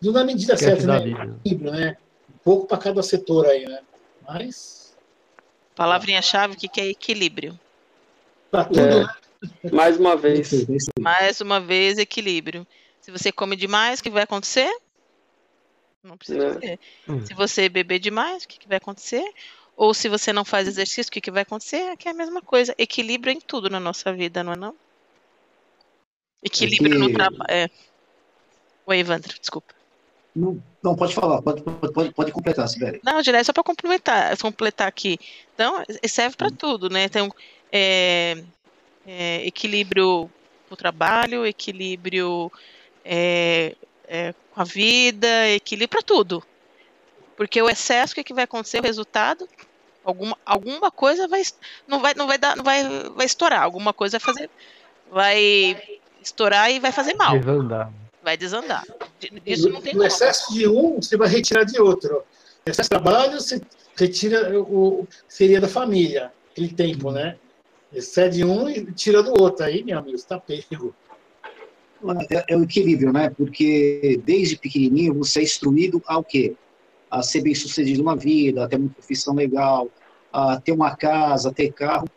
não 0.00 0.12
na 0.12 0.24
medida 0.24 0.56
certa, 0.56 0.86
né? 0.86 0.96
Equilíbrio, 1.44 1.72
né? 1.72 1.96
Um 2.34 2.38
pouco 2.42 2.66
para 2.66 2.78
cada 2.78 3.02
setor 3.02 3.46
aí, 3.46 3.66
né? 3.66 3.80
Mas. 4.26 4.96
Palavrinha-chave, 5.74 6.54
o 6.54 6.56
que 6.56 6.80
é 6.80 6.86
equilíbrio? 6.88 7.58
Para 8.50 8.64
tudo, 8.64 8.80
é. 8.80 9.02
né? 9.02 9.14
Mais 9.72 9.98
uma 9.98 10.16
vez. 10.16 10.50
Mais 10.98 11.40
uma 11.40 11.60
vez, 11.60 11.98
equilíbrio. 11.98 12.66
Se 13.00 13.10
você 13.10 13.30
come 13.30 13.54
demais, 13.54 14.00
o 14.00 14.02
que 14.02 14.10
vai 14.10 14.22
acontecer? 14.22 14.70
Não 16.06 16.16
precisa 16.16 16.58
ser. 16.58 16.78
Hum. 17.08 17.24
Se 17.26 17.34
você 17.34 17.68
beber 17.68 17.98
demais, 17.98 18.44
o 18.44 18.48
que, 18.48 18.58
que 18.58 18.68
vai 18.68 18.78
acontecer? 18.78 19.24
Ou 19.76 19.92
se 19.92 20.08
você 20.08 20.32
não 20.32 20.44
faz 20.44 20.66
exercício, 20.68 21.10
o 21.10 21.12
que, 21.12 21.20
que 21.20 21.30
vai 21.30 21.42
acontecer? 21.42 21.76
É 21.76 21.96
que 21.96 22.08
é 22.08 22.12
a 22.12 22.14
mesma 22.14 22.40
coisa. 22.40 22.74
Equilíbrio 22.78 23.32
em 23.32 23.40
tudo 23.40 23.68
na 23.68 23.80
nossa 23.80 24.12
vida, 24.12 24.42
não 24.42 24.52
é 24.52 24.56
não? 24.56 24.74
Equilíbrio 26.42 26.94
é 26.94 26.96
que... 26.96 26.98
no 26.98 27.12
trabalho. 27.12 27.50
É. 27.50 27.68
Oi, 28.86 28.98
Evandro, 28.98 29.36
desculpa. 29.38 29.74
Não, 30.34 30.62
não, 30.82 30.94
pode 30.94 31.14
falar, 31.14 31.40
pode, 31.42 31.62
pode, 31.62 32.12
pode 32.12 32.30
completar, 32.30 32.68
Sibeli. 32.68 33.00
Não, 33.02 33.22
Direi, 33.22 33.42
só 33.42 33.52
para 33.52 33.62
complementar, 33.62 34.36
completar 34.36 34.86
aqui. 34.86 35.18
Então, 35.54 35.82
serve 36.06 36.36
para 36.36 36.48
hum. 36.48 36.56
tudo, 36.56 36.90
né? 36.90 37.04
Então, 37.04 37.34
é, 37.72 38.44
é, 39.06 39.46
equilíbrio 39.46 40.30
no 40.70 40.76
trabalho, 40.76 41.46
equilíbrio 41.46 42.52
é, 43.04 43.74
é, 44.08 44.34
com 44.52 44.60
a 44.60 44.64
vida, 44.64 45.48
equilíbrio 45.48 45.88
para 45.88 46.02
tudo. 46.02 46.42
Porque 47.36 47.60
o 47.60 47.68
excesso, 47.68 48.12
o 48.12 48.14
que, 48.14 48.20
é 48.20 48.24
que 48.24 48.34
vai 48.34 48.44
acontecer? 48.44 48.80
O 48.80 48.82
resultado, 48.82 49.48
alguma, 50.04 50.38
alguma 50.44 50.90
coisa 50.90 51.28
vai 51.28 51.42
não 51.86 52.00
vai 52.00 52.14
não 52.14 52.26
vai 52.26 52.38
dar, 52.38 52.56
não 52.56 52.64
vai 52.64 52.82
vai 53.10 53.26
estourar, 53.26 53.62
alguma 53.62 53.92
coisa 53.92 54.18
vai 54.18 54.34
fazer 54.34 54.50
vai 55.10 56.00
estourar 56.22 56.70
e 56.70 56.80
vai 56.80 56.92
fazer 56.92 57.14
mal. 57.14 57.38
Desandar. 57.38 57.92
Vai 58.22 58.36
desandar. 58.36 58.84
Isso 59.44 59.68
não 59.68 59.80
tem 59.80 59.94
no 59.94 60.04
excesso 60.04 60.52
de 60.52 60.66
um, 60.66 60.96
você 60.96 61.16
vai 61.16 61.28
retirar 61.28 61.64
de 61.64 61.80
outro. 61.80 62.24
Excesso 62.64 62.86
de 62.86 62.90
trabalho, 62.90 63.40
você 63.40 63.60
retira 63.94 64.58
o 64.60 65.06
seria 65.28 65.60
da 65.60 65.68
família, 65.68 66.32
aquele 66.50 66.72
tempo, 66.72 67.12
né? 67.12 67.36
Excede 67.92 68.44
um 68.44 68.68
e 68.68 68.92
tira 68.92 69.22
do 69.22 69.40
outro. 69.40 69.64
Aí, 69.64 69.84
meu 69.84 69.98
amigo, 69.98 70.16
está 70.16 70.38
pego. 70.40 70.94
É, 72.30 72.44
é 72.54 72.56
o 72.56 72.62
equilíbrio, 72.62 73.12
né? 73.12 73.30
Porque 73.30 74.20
desde 74.24 74.56
pequenininho 74.56 75.14
você 75.14 75.40
é 75.40 75.42
instruído 75.42 76.02
ao 76.06 76.22
quê? 76.22 76.54
A 77.10 77.22
ser 77.22 77.42
bem 77.42 77.54
sucedido 77.54 78.02
na 78.02 78.14
vida, 78.14 78.64
a 78.64 78.68
ter 78.68 78.76
uma 78.76 78.88
profissão 78.88 79.34
legal, 79.34 79.88
a 80.32 80.60
ter 80.60 80.72
uma 80.72 80.94
casa, 80.96 81.50
a 81.50 81.52
ter 81.52 81.72
carro. 81.72 82.08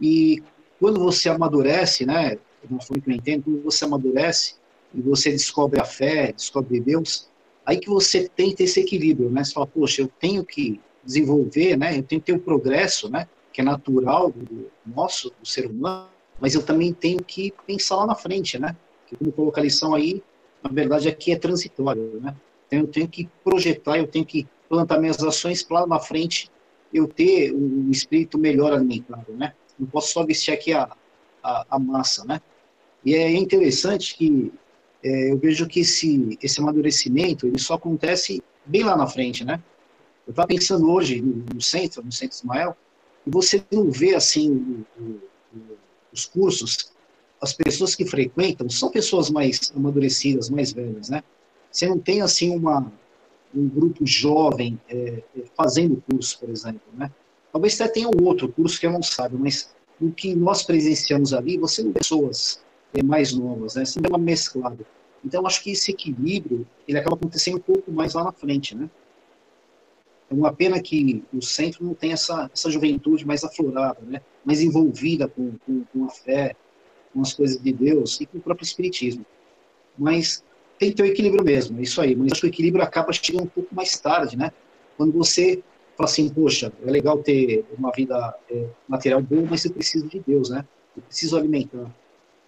E 0.00 0.42
quando 0.78 1.00
você 1.00 1.28
amadurece, 1.28 2.06
né? 2.06 2.38
Não 2.68 2.80
foi 2.80 3.00
que 3.00 3.10
eu 3.10 3.14
entendo, 3.14 3.44
quando 3.44 3.62
você 3.62 3.84
amadurece 3.84 4.54
e 4.94 5.00
você 5.00 5.30
descobre 5.30 5.80
a 5.80 5.84
fé, 5.84 6.32
descobre 6.32 6.80
Deus, 6.80 7.28
aí 7.64 7.78
que 7.78 7.88
você 7.88 8.28
ter 8.28 8.54
esse 8.58 8.80
equilíbrio, 8.80 9.30
né? 9.30 9.44
Você 9.44 9.52
fala, 9.52 9.66
poxa, 9.66 10.02
eu 10.02 10.08
tenho 10.20 10.44
que 10.44 10.80
desenvolver, 11.04 11.76
né? 11.76 11.98
Eu 11.98 12.02
tenho 12.02 12.20
que 12.20 12.26
ter 12.26 12.32
o 12.32 12.36
um 12.36 12.40
progresso, 12.40 13.08
né? 13.08 13.28
Que 13.52 13.60
é 13.60 13.64
natural 13.64 14.30
do 14.30 14.70
nosso, 14.86 15.32
do 15.40 15.46
ser 15.46 15.66
humano, 15.66 16.08
mas 16.40 16.54
eu 16.54 16.62
também 16.62 16.92
tenho 16.92 17.22
que 17.22 17.52
pensar 17.66 17.96
lá 17.96 18.06
na 18.06 18.14
frente, 18.14 18.58
né? 18.58 18.76
Que 19.08 19.16
colocou 19.16 19.52
a 19.56 19.60
lição 19.60 19.94
aí, 19.94 20.22
na 20.62 20.70
verdade 20.70 21.08
aqui 21.08 21.32
é 21.32 21.36
transitório, 21.36 22.20
né? 22.20 22.34
Então 22.66 22.80
eu 22.80 22.86
tenho 22.86 23.08
que 23.08 23.28
projetar, 23.42 23.98
eu 23.98 24.06
tenho 24.06 24.24
que 24.24 24.46
plantar 24.68 24.98
minhas 24.98 25.22
ações 25.22 25.62
para 25.62 25.80
lá 25.80 25.86
na 25.86 25.98
frente 25.98 26.50
eu 26.92 27.06
ter 27.06 27.52
um 27.52 27.90
espírito 27.90 28.38
melhor 28.38 28.72
alimentado, 28.72 29.32
né? 29.32 29.52
Não 29.78 29.86
posso 29.86 30.12
só 30.12 30.24
vestir 30.24 30.52
aqui 30.52 30.72
a, 30.72 30.90
a, 31.42 31.66
a 31.70 31.78
massa, 31.78 32.24
né? 32.24 32.40
E 33.04 33.14
é 33.14 33.30
interessante 33.30 34.14
que 34.14 34.52
é, 35.02 35.30
eu 35.32 35.38
vejo 35.38 35.66
que 35.66 35.80
esse, 35.80 36.38
esse 36.42 36.60
amadurecimento 36.60 37.46
ele 37.46 37.58
só 37.58 37.74
acontece 37.74 38.42
bem 38.66 38.82
lá 38.82 38.96
na 38.96 39.06
frente, 39.06 39.44
né? 39.44 39.62
Eu 40.26 40.32
estava 40.32 40.48
pensando 40.48 40.90
hoje 40.90 41.22
no, 41.22 41.44
no, 41.54 41.60
centro, 41.60 42.02
no 42.02 42.12
centro 42.12 42.36
Ismael, 42.36 42.76
e 43.26 43.30
você 43.30 43.62
não 43.70 43.90
vê 43.90 44.14
assim 44.14 44.84
o, 44.98 45.02
o, 45.02 45.78
os 46.12 46.26
cursos, 46.26 46.92
as 47.40 47.52
pessoas 47.52 47.94
que 47.94 48.04
frequentam 48.04 48.68
são 48.68 48.90
pessoas 48.90 49.30
mais 49.30 49.72
amadurecidas, 49.74 50.50
mais 50.50 50.72
velhas, 50.72 51.08
né? 51.08 51.22
Você 51.70 51.86
não 51.86 51.98
tem 51.98 52.22
assim 52.22 52.54
uma 52.54 52.90
um 53.54 53.66
grupo 53.66 54.04
jovem 54.06 54.78
é, 54.88 55.22
é 55.36 55.42
fazendo 55.56 56.02
curso, 56.10 56.38
por 56.38 56.50
exemplo, 56.50 56.82
né? 56.92 57.10
Talvez 57.50 57.80
até 57.80 57.94
tenha 57.94 58.08
um 58.08 58.24
outro 58.24 58.48
curso 58.48 58.78
que 58.78 58.86
eu 58.86 58.92
não 58.92 59.02
saiba, 59.02 59.36
mas 59.38 59.74
o 60.00 60.10
que 60.12 60.34
nós 60.34 60.62
presenciamos 60.62 61.32
ali, 61.32 61.56
você 61.56 61.82
não 61.82 61.92
pessoas 61.92 62.62
é, 62.94 63.02
mais 63.02 63.32
novas, 63.32 63.74
né? 63.74 63.84
Você 63.84 64.00
vê 64.00 64.08
uma 64.08 64.18
mesclada. 64.18 64.84
Então, 65.24 65.46
acho 65.46 65.62
que 65.62 65.72
esse 65.72 65.90
equilíbrio, 65.90 66.66
ele 66.86 66.98
acaba 66.98 67.16
acontecendo 67.16 67.56
um 67.56 67.60
pouco 67.60 67.90
mais 67.90 68.14
lá 68.14 68.24
na 68.24 68.32
frente, 68.32 68.74
né? 68.76 68.88
É 70.30 70.34
uma 70.34 70.52
pena 70.52 70.80
que 70.80 71.24
o 71.32 71.40
centro 71.40 71.84
não 71.84 71.94
tem 71.94 72.12
essa, 72.12 72.50
essa 72.52 72.70
juventude 72.70 73.26
mais 73.26 73.42
aflorada, 73.42 74.00
né? 74.02 74.20
mais 74.44 74.60
envolvida 74.60 75.26
com, 75.26 75.52
com, 75.64 75.84
com 75.84 76.04
a 76.04 76.10
fé, 76.10 76.54
com 77.18 77.22
as 77.22 77.34
coisas 77.34 77.60
de 77.60 77.72
Deus 77.72 78.20
e 78.20 78.26
com 78.26 78.38
o 78.38 78.40
próprio 78.40 78.64
Espiritismo. 78.64 79.26
Mas 79.98 80.44
tem 80.78 80.90
que 80.90 80.96
ter 80.96 81.02
o 81.02 81.06
equilíbrio 81.06 81.44
mesmo, 81.44 81.78
é 81.80 81.82
isso 81.82 82.00
aí. 82.00 82.14
Mas 82.14 82.32
acho 82.32 82.42
que 82.42 82.46
o 82.46 82.48
equilíbrio 82.48 82.84
acaba 82.84 83.12
chegando 83.12 83.42
um 83.42 83.48
pouco 83.48 83.74
mais 83.74 83.98
tarde, 83.98 84.36
né? 84.36 84.52
Quando 84.96 85.12
você 85.12 85.62
fala 85.96 86.08
assim, 86.08 86.28
poxa, 86.28 86.72
é 86.86 86.90
legal 86.90 87.18
ter 87.18 87.64
uma 87.76 87.90
vida 87.90 88.36
é, 88.48 88.68
material 88.86 89.20
boa, 89.20 89.44
mas 89.50 89.64
eu 89.64 89.72
preciso 89.72 90.06
de 90.06 90.20
Deus, 90.20 90.50
né? 90.50 90.64
Eu 90.96 91.02
preciso 91.02 91.36
alimentar. 91.36 91.92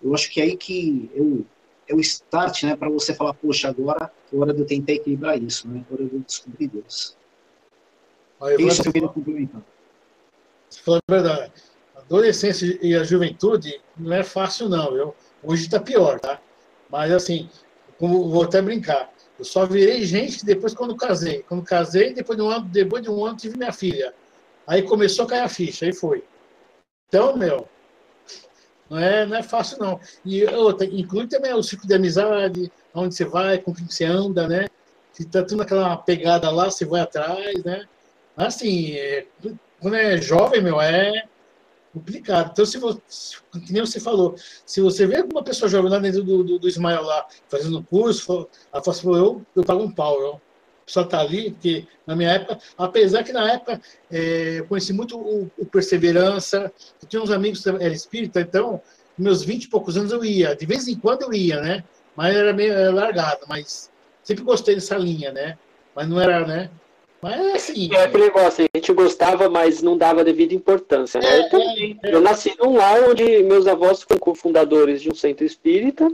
Eu 0.00 0.14
acho 0.14 0.30
que 0.30 0.40
é 0.40 0.44
aí 0.44 0.56
que 0.56 1.10
eu, 1.12 1.44
é 1.88 1.94
o 1.94 2.00
start, 2.00 2.62
né, 2.62 2.76
para 2.76 2.88
você 2.88 3.12
falar, 3.12 3.34
poxa, 3.34 3.68
agora 3.68 4.10
é 4.32 4.36
hora 4.36 4.54
de 4.54 4.60
eu 4.60 4.66
tentar 4.66 4.92
equilibrar 4.92 5.42
isso, 5.42 5.66
né? 5.68 5.84
É 5.90 5.92
hora 5.92 6.04
de 6.04 6.14
eu 6.14 6.20
descobrir 6.20 6.68
Deus. 6.68 7.16
Aí, 8.40 8.56
isso 8.64 8.82
eu 8.86 8.92
queria 8.92 9.08
complementar. 9.08 9.62
Você 10.68 10.80
falou 10.82 11.00
a 11.08 11.12
verdade. 11.12 11.52
Adolescência 12.10 12.76
e 12.82 12.96
a 12.96 13.04
juventude 13.04 13.80
não 13.96 14.12
é 14.12 14.24
fácil, 14.24 14.68
não, 14.68 14.92
viu? 14.92 15.14
Hoje 15.44 15.62
está 15.62 15.78
pior, 15.78 16.18
tá? 16.18 16.40
Mas, 16.90 17.12
assim, 17.12 17.48
vou 18.00 18.42
até 18.42 18.60
brincar. 18.60 19.12
Eu 19.38 19.44
só 19.44 19.64
virei 19.64 20.04
gente 20.04 20.44
depois 20.44 20.74
quando 20.74 20.96
casei. 20.96 21.44
Quando 21.44 21.62
casei, 21.62 22.12
depois 22.12 22.36
de 22.36 22.42
um 22.42 22.50
ano, 22.50 22.66
depois 22.66 23.00
de 23.00 23.08
um 23.08 23.24
ano 23.24 23.36
tive 23.36 23.56
minha 23.56 23.72
filha. 23.72 24.12
Aí 24.66 24.82
começou 24.82 25.24
a 25.24 25.28
cair 25.28 25.42
a 25.42 25.48
ficha, 25.48 25.86
aí 25.86 25.92
foi. 25.92 26.24
Então, 27.08 27.36
meu, 27.36 27.68
não 28.88 28.98
é, 28.98 29.24
não 29.24 29.36
é 29.36 29.42
fácil, 29.44 29.78
não. 29.78 30.00
E 30.24 30.44
outra, 30.46 30.84
inclui 30.86 31.28
também 31.28 31.54
o 31.54 31.62
ciclo 31.62 31.86
de 31.86 31.94
amizade, 31.94 32.72
onde 32.92 33.14
você 33.14 33.24
vai, 33.24 33.58
com 33.58 33.72
quem 33.72 33.86
você 33.86 34.04
anda, 34.04 34.48
né? 34.48 34.66
Se 35.12 35.24
tá 35.24 35.44
tudo 35.44 35.58
naquela 35.58 35.96
pegada 35.96 36.50
lá, 36.50 36.68
você 36.68 36.84
vai 36.84 37.02
atrás, 37.02 37.62
né? 37.62 37.84
Assim, 38.36 38.94
é, 38.96 39.26
quando 39.80 39.94
é 39.94 40.20
jovem, 40.20 40.60
meu, 40.60 40.80
é 40.80 41.24
complicado. 41.92 42.50
Então, 42.52 42.64
se 42.64 42.78
você, 42.78 43.00
nem 43.70 43.80
você 43.80 44.00
falou, 44.00 44.34
se 44.64 44.80
você 44.80 45.06
vê 45.06 45.22
uma 45.22 45.42
pessoa 45.42 45.68
jovem 45.68 45.90
lá 45.90 45.98
dentro 45.98 46.22
do, 46.22 46.44
do, 46.44 46.58
do 46.58 46.68
Ismael 46.68 47.02
lá, 47.02 47.26
fazendo 47.48 47.82
curso, 47.82 48.48
ela 48.72 48.82
fala 48.82 48.96
assim, 48.96 49.08
eu, 49.08 49.44
eu 49.54 49.64
pago 49.64 49.82
um 49.82 49.90
pau, 49.90 50.20
eu. 50.20 50.40
Só 50.86 51.04
tá 51.04 51.20
ali, 51.20 51.52
porque 51.52 51.86
na 52.04 52.16
minha 52.16 52.30
época, 52.30 52.58
apesar 52.76 53.22
que 53.22 53.32
na 53.32 53.52
época 53.52 53.80
é, 54.10 54.58
eu 54.58 54.66
conheci 54.66 54.92
muito 54.92 55.16
o, 55.16 55.48
o 55.56 55.64
Perseverança, 55.64 56.72
eu 57.00 57.08
tinha 57.08 57.22
uns 57.22 57.30
amigos 57.30 57.62
que 57.62 57.68
eram 57.68 57.80
espírita, 57.92 58.40
então, 58.40 58.82
meus 59.16 59.44
20 59.44 59.64
e 59.64 59.68
poucos 59.68 59.96
anos 59.96 60.10
eu 60.10 60.24
ia, 60.24 60.56
de 60.56 60.66
vez 60.66 60.88
em 60.88 60.96
quando 60.98 61.22
eu 61.22 61.32
ia, 61.32 61.60
né? 61.60 61.84
Mas 62.16 62.34
era 62.34 62.52
meio 62.52 62.92
largado, 62.92 63.42
mas 63.48 63.88
sempre 64.24 64.42
gostei 64.42 64.74
dessa 64.74 64.96
linha, 64.96 65.30
né? 65.30 65.56
Mas 65.94 66.08
não 66.08 66.20
era, 66.20 66.44
né? 66.44 66.70
Mas 67.22 67.54
assim. 67.54 67.94
É 67.94 68.04
aquele 68.04 68.24
negócio, 68.24 68.64
a 68.64 68.78
gente 68.78 68.92
gostava, 68.92 69.48
mas 69.48 69.82
não 69.82 69.96
dava 69.96 70.24
devida 70.24 70.54
importância. 70.54 71.20
Né? 71.20 71.26
É, 71.26 71.40
eu, 71.40 71.50
também, 71.50 71.98
é, 72.02 72.10
é. 72.10 72.14
eu 72.14 72.20
nasci 72.20 72.54
num 72.58 72.76
lar 72.76 73.02
onde 73.08 73.42
meus 73.42 73.66
avós 73.66 74.02
foram 74.02 74.20
cofundadores 74.20 75.02
de 75.02 75.10
um 75.10 75.14
centro 75.14 75.44
espírita. 75.44 76.10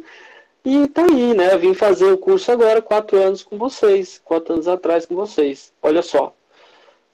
E 0.65 0.89
tá 0.89 1.05
aí, 1.05 1.33
né? 1.33 1.55
Eu 1.55 1.61
vim 1.61 1.75
fazer 1.75 2.07
o 2.07 2.19
curso 2.19 2.51
agora, 2.51 2.83
quatro 2.83 3.23
anos 3.23 3.45
com 3.45 3.57
vocês, 3.57 4.21
quatro 4.25 4.55
anos 4.55 4.67
atrás 4.67 5.07
com 5.07 5.15
vocês. 5.15 5.73
Olha 5.81 6.03
só. 6.03 6.35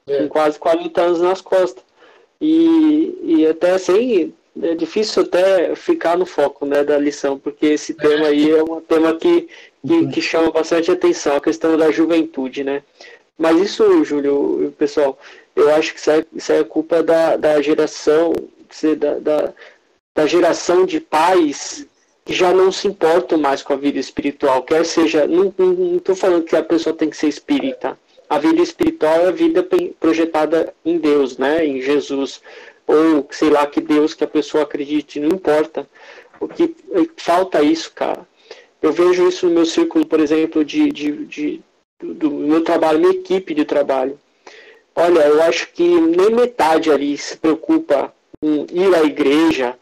É. 0.07 0.23
Com 0.23 0.29
quase 0.31 0.59
40 0.59 1.01
anos 1.01 1.21
nas 1.21 1.41
costas. 1.43 1.85
E, 2.41 3.15
e 3.23 3.47
até 3.47 3.73
assim, 3.73 4.33
é 4.61 4.75
difícil 4.75 5.23
até 5.23 5.75
ficar 5.77 6.17
no 6.17 6.27
foco 6.27 6.67
né, 6.67 6.83
da 6.83 6.99
lição, 6.99 7.39
porque 7.39 7.67
esse 7.67 7.95
tema 7.95 8.27
aí 8.27 8.51
é 8.51 8.63
um 8.63 8.81
tema 8.81 9.15
que, 9.15 9.49
que, 9.87 10.09
que 10.09 10.21
chama 10.21 10.51
bastante 10.51 10.91
atenção, 10.91 11.37
a 11.37 11.41
questão 11.41 11.77
da 11.77 11.91
juventude, 11.91 12.65
né? 12.65 12.83
Mas 13.39 13.59
isso, 13.61 14.05
Júlio, 14.05 14.75
pessoal, 14.79 15.19
eu 15.57 15.71
acho 15.75 15.95
que 15.95 16.01
isso 16.01 16.11
é, 16.11 16.25
isso 16.35 16.53
é 16.53 16.65
culpa 16.65 17.03
da, 17.03 17.37
da 17.37 17.61
geração, 17.61 18.33
da, 18.99 19.19
da, 19.19 19.53
da 20.15 20.27
geração 20.27 20.85
de 20.87 21.01
pais 21.01 21.87
que 22.25 22.33
já 22.33 22.53
não 22.53 22.71
se 22.71 22.87
importam 22.87 23.39
mais 23.39 23.63
com 23.63 23.73
a 23.73 23.77
vida 23.77 23.99
espiritual, 23.99 24.63
quer 24.63 24.85
seja, 24.85 25.27
não 25.27 25.53
estou 25.97 26.15
falando 26.15 26.45
que 26.45 26.55
a 26.55 26.63
pessoa 26.63 26.95
tem 26.95 27.11
que 27.11 27.17
ser 27.17 27.29
espírita. 27.29 27.99
A 28.29 28.39
vida 28.39 28.63
espiritual 28.63 29.23
é 29.23 29.29
a 29.29 29.33
vida 29.33 29.67
projetada 29.99 30.73
em 30.85 30.99
Deus, 30.99 31.37
né, 31.37 31.67
em 31.67 31.83
Jesus, 31.83 32.41
ou 32.87 33.27
sei 33.31 33.51
lá 33.51 33.67
que 33.67 33.81
Deus 33.81 34.15
que 34.15 34.25
a 34.25 34.29
pessoa 34.29 34.63
acredite, 34.63 35.21
não 35.21 35.37
importa. 35.37 35.87
O 36.41 36.49
que 36.49 36.75
falta 37.17 37.63
isso, 37.63 37.93
cara. 37.93 38.27
Eu 38.81 38.93
vejo 38.93 39.29
isso 39.29 39.47
no 39.47 39.55
meu 39.55 39.67
círculo, 39.67 40.07
por 40.07 40.19
exemplo, 40.19 40.65
de, 40.65 40.91
de, 40.91 41.27
de 41.27 41.61
do 42.03 42.31
meu 42.31 42.63
trabalho, 42.63 42.99
minha 42.99 43.13
equipe 43.13 43.55
de 43.55 43.65
trabalho. 43.65 44.19
Olha, 44.95 45.21
eu 45.21 45.43
acho 45.43 45.73
que 45.73 45.83
nem 45.83 46.31
metade 46.31 46.91
ali 46.91 47.17
se 47.17 47.37
preocupa 47.37 48.13
em 48.43 48.67
ir 48.71 48.95
à 48.95 49.03
igreja, 49.03 49.77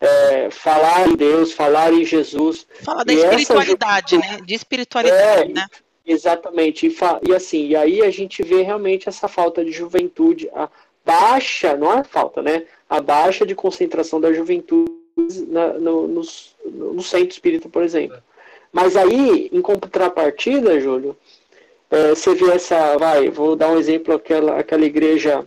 é, 0.00 0.50
falar 0.50 1.08
em 1.08 1.16
Deus, 1.16 1.52
falar 1.52 1.92
em 1.92 2.04
Jesus. 2.04 2.66
Fala 2.82 3.04
da 3.04 3.12
espiritualidade, 3.12 4.16
essa... 4.16 4.26
né? 4.26 4.40
De 4.44 4.54
espiritualidade, 4.54 5.50
é, 5.50 5.54
né? 5.54 5.66
Exatamente. 6.06 6.86
E, 6.86 6.96
e, 7.28 7.34
assim, 7.34 7.68
e 7.68 7.76
aí 7.76 8.02
a 8.02 8.10
gente 8.10 8.42
vê 8.42 8.62
realmente 8.62 9.08
essa 9.08 9.28
falta 9.28 9.64
de 9.64 9.72
juventude, 9.72 10.48
a 10.54 10.68
baixa, 11.04 11.76
não 11.76 11.92
é 11.92 12.04
falta, 12.04 12.42
né? 12.42 12.64
A 12.88 13.00
baixa 13.00 13.44
de 13.44 13.54
concentração 13.54 14.20
da 14.20 14.32
juventude 14.32 14.90
na, 15.48 15.74
no, 15.74 16.08
no, 16.08 16.22
no 16.64 17.02
centro 17.02 17.28
espírita, 17.28 17.68
por 17.68 17.82
exemplo. 17.82 18.18
Mas 18.72 18.96
aí, 18.96 19.48
em 19.52 19.62
contrapartida, 19.62 20.80
Júlio, 20.80 21.16
é, 21.90 22.10
você 22.10 22.34
vê 22.34 22.52
essa, 22.52 22.96
vai, 22.98 23.30
vou 23.30 23.56
dar 23.56 23.70
um 23.70 23.78
exemplo, 23.78 24.14
aquela, 24.14 24.58
aquela 24.58 24.84
igreja, 24.84 25.46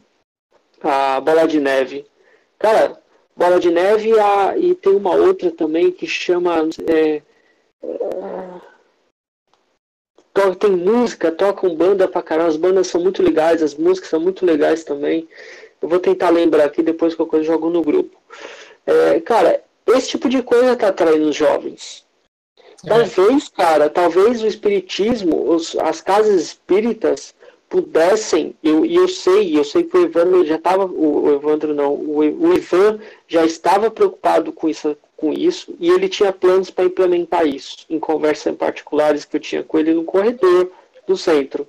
a 0.82 1.20
Bola 1.20 1.48
de 1.48 1.60
Neve. 1.60 2.06
Cara, 2.58 2.98
Bola 3.36 3.60
de 3.60 3.70
Neve 3.70 4.10
e, 4.10 4.20
a, 4.20 4.58
e 4.58 4.76
tem 4.76 4.96
uma 4.96 5.16
outra 5.16 5.52
também 5.52 5.92
que 5.92 6.08
chama. 6.08 6.68
É, 6.88 7.22
é, 7.84 8.08
tem 10.60 10.72
música, 10.72 11.32
tocam 11.32 11.76
banda 11.76 12.08
pra 12.08 12.22
caramba, 12.22 12.50
as 12.50 12.58
bandas 12.58 12.88
são 12.88 13.02
muito 13.02 13.24
legais, 13.24 13.62
as 13.62 13.76
músicas 13.76 14.10
são 14.10 14.20
muito 14.20 14.46
legais 14.46 14.84
também. 14.84 15.28
Eu 15.82 15.90
vou 15.90 16.00
tentar 16.00 16.30
lembrar 16.30 16.66
aqui, 16.66 16.82
depois 16.82 17.14
coisa 17.14 17.38
eu 17.38 17.44
jogo 17.44 17.70
no 17.70 17.82
grupo. 17.82 18.18
É, 18.86 19.20
cara, 19.20 19.62
esse 19.88 20.10
tipo 20.10 20.30
de 20.30 20.42
coisa 20.42 20.76
tá 20.76 20.90
atraindo 20.90 21.30
os 21.30 21.36
jovens. 21.36 22.06
É. 22.86 22.90
Talvez, 22.90 23.50
cara, 23.50 23.90
talvez 23.90 24.42
o 24.42 24.48
espiritismo, 24.48 25.50
os, 25.50 25.76
as 25.78 26.02
casas 26.02 26.42
espíritas 26.42 27.36
pudessem, 27.70 28.56
eu, 28.64 28.86
e 28.86 28.96
eu 28.96 29.08
sei, 29.08 29.58
eu 29.58 29.64
sei 29.64 29.84
que 29.84 29.98
o 29.98 30.04
Evandro 30.04 30.46
já 30.46 30.56
estava, 30.56 30.86
o, 30.86 31.26
o, 31.26 31.34
Evandro 31.34 31.74
não, 31.74 31.94
o, 31.94 32.20
o 32.20 32.54
Ivan 32.54 33.00
já 33.28 33.46
estava 33.46 33.92
preocupado 33.92 34.54
com 34.54 34.70
isso, 34.70 34.96
com 35.18 35.34
isso, 35.34 35.76
e 35.80 35.90
ele 35.90 36.08
tinha 36.08 36.32
planos 36.32 36.70
para 36.70 36.86
implementar 36.86 37.46
isso, 37.46 37.86
em 37.90 38.00
conversas 38.00 38.56
particulares 38.56 39.26
que 39.26 39.36
eu 39.36 39.42
tinha 39.42 39.64
com 39.64 39.80
ele 39.80 39.94
no 39.94 40.06
corredor 40.06 40.72
do 41.06 41.18
centro. 41.18 41.68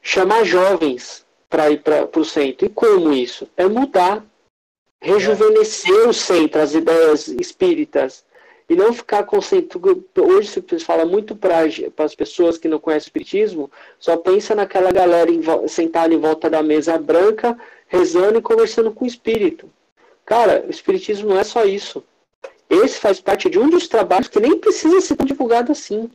Chamar 0.00 0.44
jovens 0.44 1.24
para 1.48 1.70
ir 1.70 1.80
para 1.80 2.08
o 2.14 2.24
centro. 2.24 2.66
E 2.66 2.68
como 2.68 3.12
isso? 3.12 3.48
É 3.56 3.66
mudar, 3.66 4.24
rejuvenescer 5.00 6.08
o 6.08 6.12
centro, 6.12 6.60
as 6.60 6.74
ideias 6.74 7.28
espíritas, 7.28 8.24
e 8.68 8.74
não 8.74 8.92
ficar 8.92 9.24
concentrado. 9.24 10.04
Hoje 10.16 10.62
se 10.68 10.78
fala 10.80 11.04
muito 11.04 11.36
para 11.36 11.64
as 11.98 12.14
pessoas 12.14 12.58
que 12.58 12.68
não 12.68 12.78
conhecem 12.78 13.06
o 13.06 13.08
Espiritismo, 13.08 13.70
só 13.98 14.16
pensa 14.16 14.54
naquela 14.54 14.90
galera 14.90 15.30
em, 15.30 15.42
sentada 15.68 16.14
em 16.14 16.18
volta 16.18 16.48
da 16.48 16.62
mesa 16.62 16.98
branca, 16.98 17.56
rezando 17.86 18.38
e 18.38 18.42
conversando 18.42 18.90
com 18.92 19.04
o 19.04 19.08
Espírito. 19.08 19.70
Cara, 20.24 20.64
o 20.66 20.70
Espiritismo 20.70 21.30
não 21.30 21.38
é 21.38 21.44
só 21.44 21.64
isso. 21.64 22.02
Esse 22.68 22.98
faz 22.98 23.20
parte 23.20 23.50
de 23.50 23.58
um 23.58 23.68
dos 23.68 23.86
trabalhos 23.88 24.28
que 24.28 24.40
nem 24.40 24.58
precisa 24.58 25.00
ser 25.00 25.16
divulgado 25.24 25.70
assim. 25.70 26.10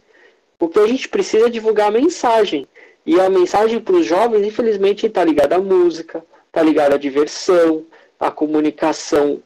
Porque 0.57 0.79
a 0.79 0.87
gente 0.87 1.07
precisa 1.07 1.49
divulgar 1.49 1.87
a 1.87 1.91
mensagem. 1.91 2.67
E 3.05 3.19
a 3.19 3.29
mensagem 3.29 3.79
para 3.79 3.95
os 3.95 4.05
jovens, 4.05 4.45
infelizmente, 4.45 5.05
está 5.05 5.23
ligada 5.23 5.55
à 5.55 5.59
música, 5.59 6.23
está 6.47 6.61
ligada 6.61 6.95
à 6.95 6.97
diversão, 6.97 7.85
à 8.19 8.29
comunicação 8.29 9.41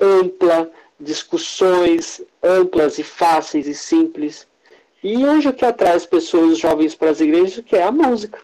ampla, 0.00 0.70
discussões 0.98 2.22
amplas 2.42 2.98
e 2.98 3.02
fáceis 3.02 3.66
e 3.66 3.74
simples. 3.74 4.46
E 5.02 5.24
hoje 5.24 5.48
o 5.48 5.52
que 5.52 5.64
atrai 5.64 5.94
as 5.94 6.06
pessoas, 6.06 6.52
os 6.52 6.58
jovens 6.58 6.94
para 6.94 7.10
as 7.10 7.20
igrejas, 7.20 7.64
que 7.64 7.76
é 7.76 7.82
a 7.82 7.92
música. 7.92 8.40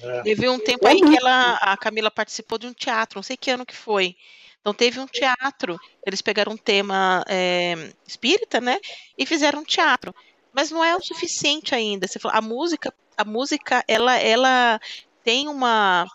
É. 0.00 0.22
Teve 0.22 0.48
um 0.48 0.58
tempo 0.58 0.86
aí 0.86 1.00
que 1.00 1.16
ela, 1.16 1.54
a 1.54 1.76
Camila 1.76 2.10
participou 2.10 2.58
de 2.58 2.66
um 2.66 2.72
teatro, 2.72 3.18
não 3.18 3.22
sei 3.22 3.36
que 3.36 3.50
ano 3.50 3.66
que 3.66 3.74
foi. 3.74 4.16
Então 4.60 4.72
teve 4.72 4.98
um 4.98 5.06
teatro, 5.06 5.78
eles 6.06 6.22
pegaram 6.22 6.52
um 6.52 6.56
tema 6.56 7.24
é, 7.28 7.90
espírita, 8.06 8.60
né, 8.60 8.78
e 9.16 9.26
fizeram 9.26 9.60
um 9.60 9.64
teatro. 9.64 10.14
Mas 10.52 10.70
não 10.70 10.84
é 10.84 10.96
o 10.96 11.02
suficiente 11.02 11.74
ainda. 11.74 12.06
Você 12.06 12.18
falou, 12.18 12.38
a 12.38 12.40
música, 12.40 12.94
a 13.16 13.24
música, 13.24 13.84
ela, 13.88 14.16
ela 14.16 14.80
tem 15.22 15.48
uma 15.48 16.06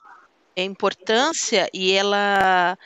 importância 0.55 1.69
e 1.73 1.91
ela 1.91 2.77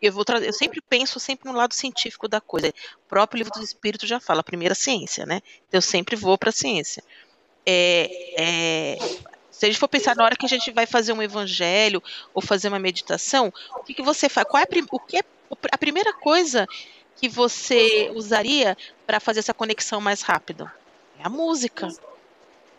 eu 0.00 0.12
vou 0.12 0.24
eu 0.42 0.52
sempre 0.52 0.80
penso 0.80 1.18
sempre 1.18 1.50
no 1.50 1.56
lado 1.56 1.74
científico 1.74 2.28
da 2.28 2.40
coisa. 2.40 2.68
O 2.68 3.08
próprio 3.08 3.38
livro 3.38 3.52
do 3.52 3.64
Espírito 3.64 4.06
já 4.06 4.20
fala, 4.20 4.40
a 4.40 4.44
primeira 4.44 4.74
ciência, 4.74 5.26
né? 5.26 5.42
Então, 5.68 5.78
eu 5.78 5.82
sempre 5.82 6.14
vou 6.14 6.38
para 6.38 6.50
a 6.50 6.52
ciência. 6.52 7.02
É, 7.66 8.08
é, 8.38 8.98
se 9.50 9.66
a 9.66 9.68
gente 9.68 9.78
for 9.78 9.88
pensar 9.88 10.14
na 10.14 10.24
hora 10.24 10.36
que 10.36 10.46
a 10.46 10.48
gente 10.48 10.70
vai 10.70 10.86
fazer 10.86 11.12
um 11.12 11.20
evangelho 11.20 12.02
ou 12.32 12.40
fazer 12.40 12.68
uma 12.68 12.78
meditação, 12.78 13.52
o 13.74 13.82
que, 13.82 13.92
que 13.92 14.02
você 14.02 14.28
faz? 14.28 14.46
Qual 14.48 14.62
é 14.62 14.64
a, 14.64 14.84
o 14.92 15.00
que 15.00 15.16
é 15.16 15.22
a 15.72 15.78
primeira 15.78 16.12
coisa 16.12 16.66
que 17.16 17.28
você 17.28 18.10
usaria 18.14 18.76
para 19.04 19.18
fazer 19.18 19.40
essa 19.40 19.52
conexão 19.52 20.00
mais 20.00 20.22
rápida? 20.22 20.72
É 21.18 21.26
a 21.26 21.28
música. 21.28 21.88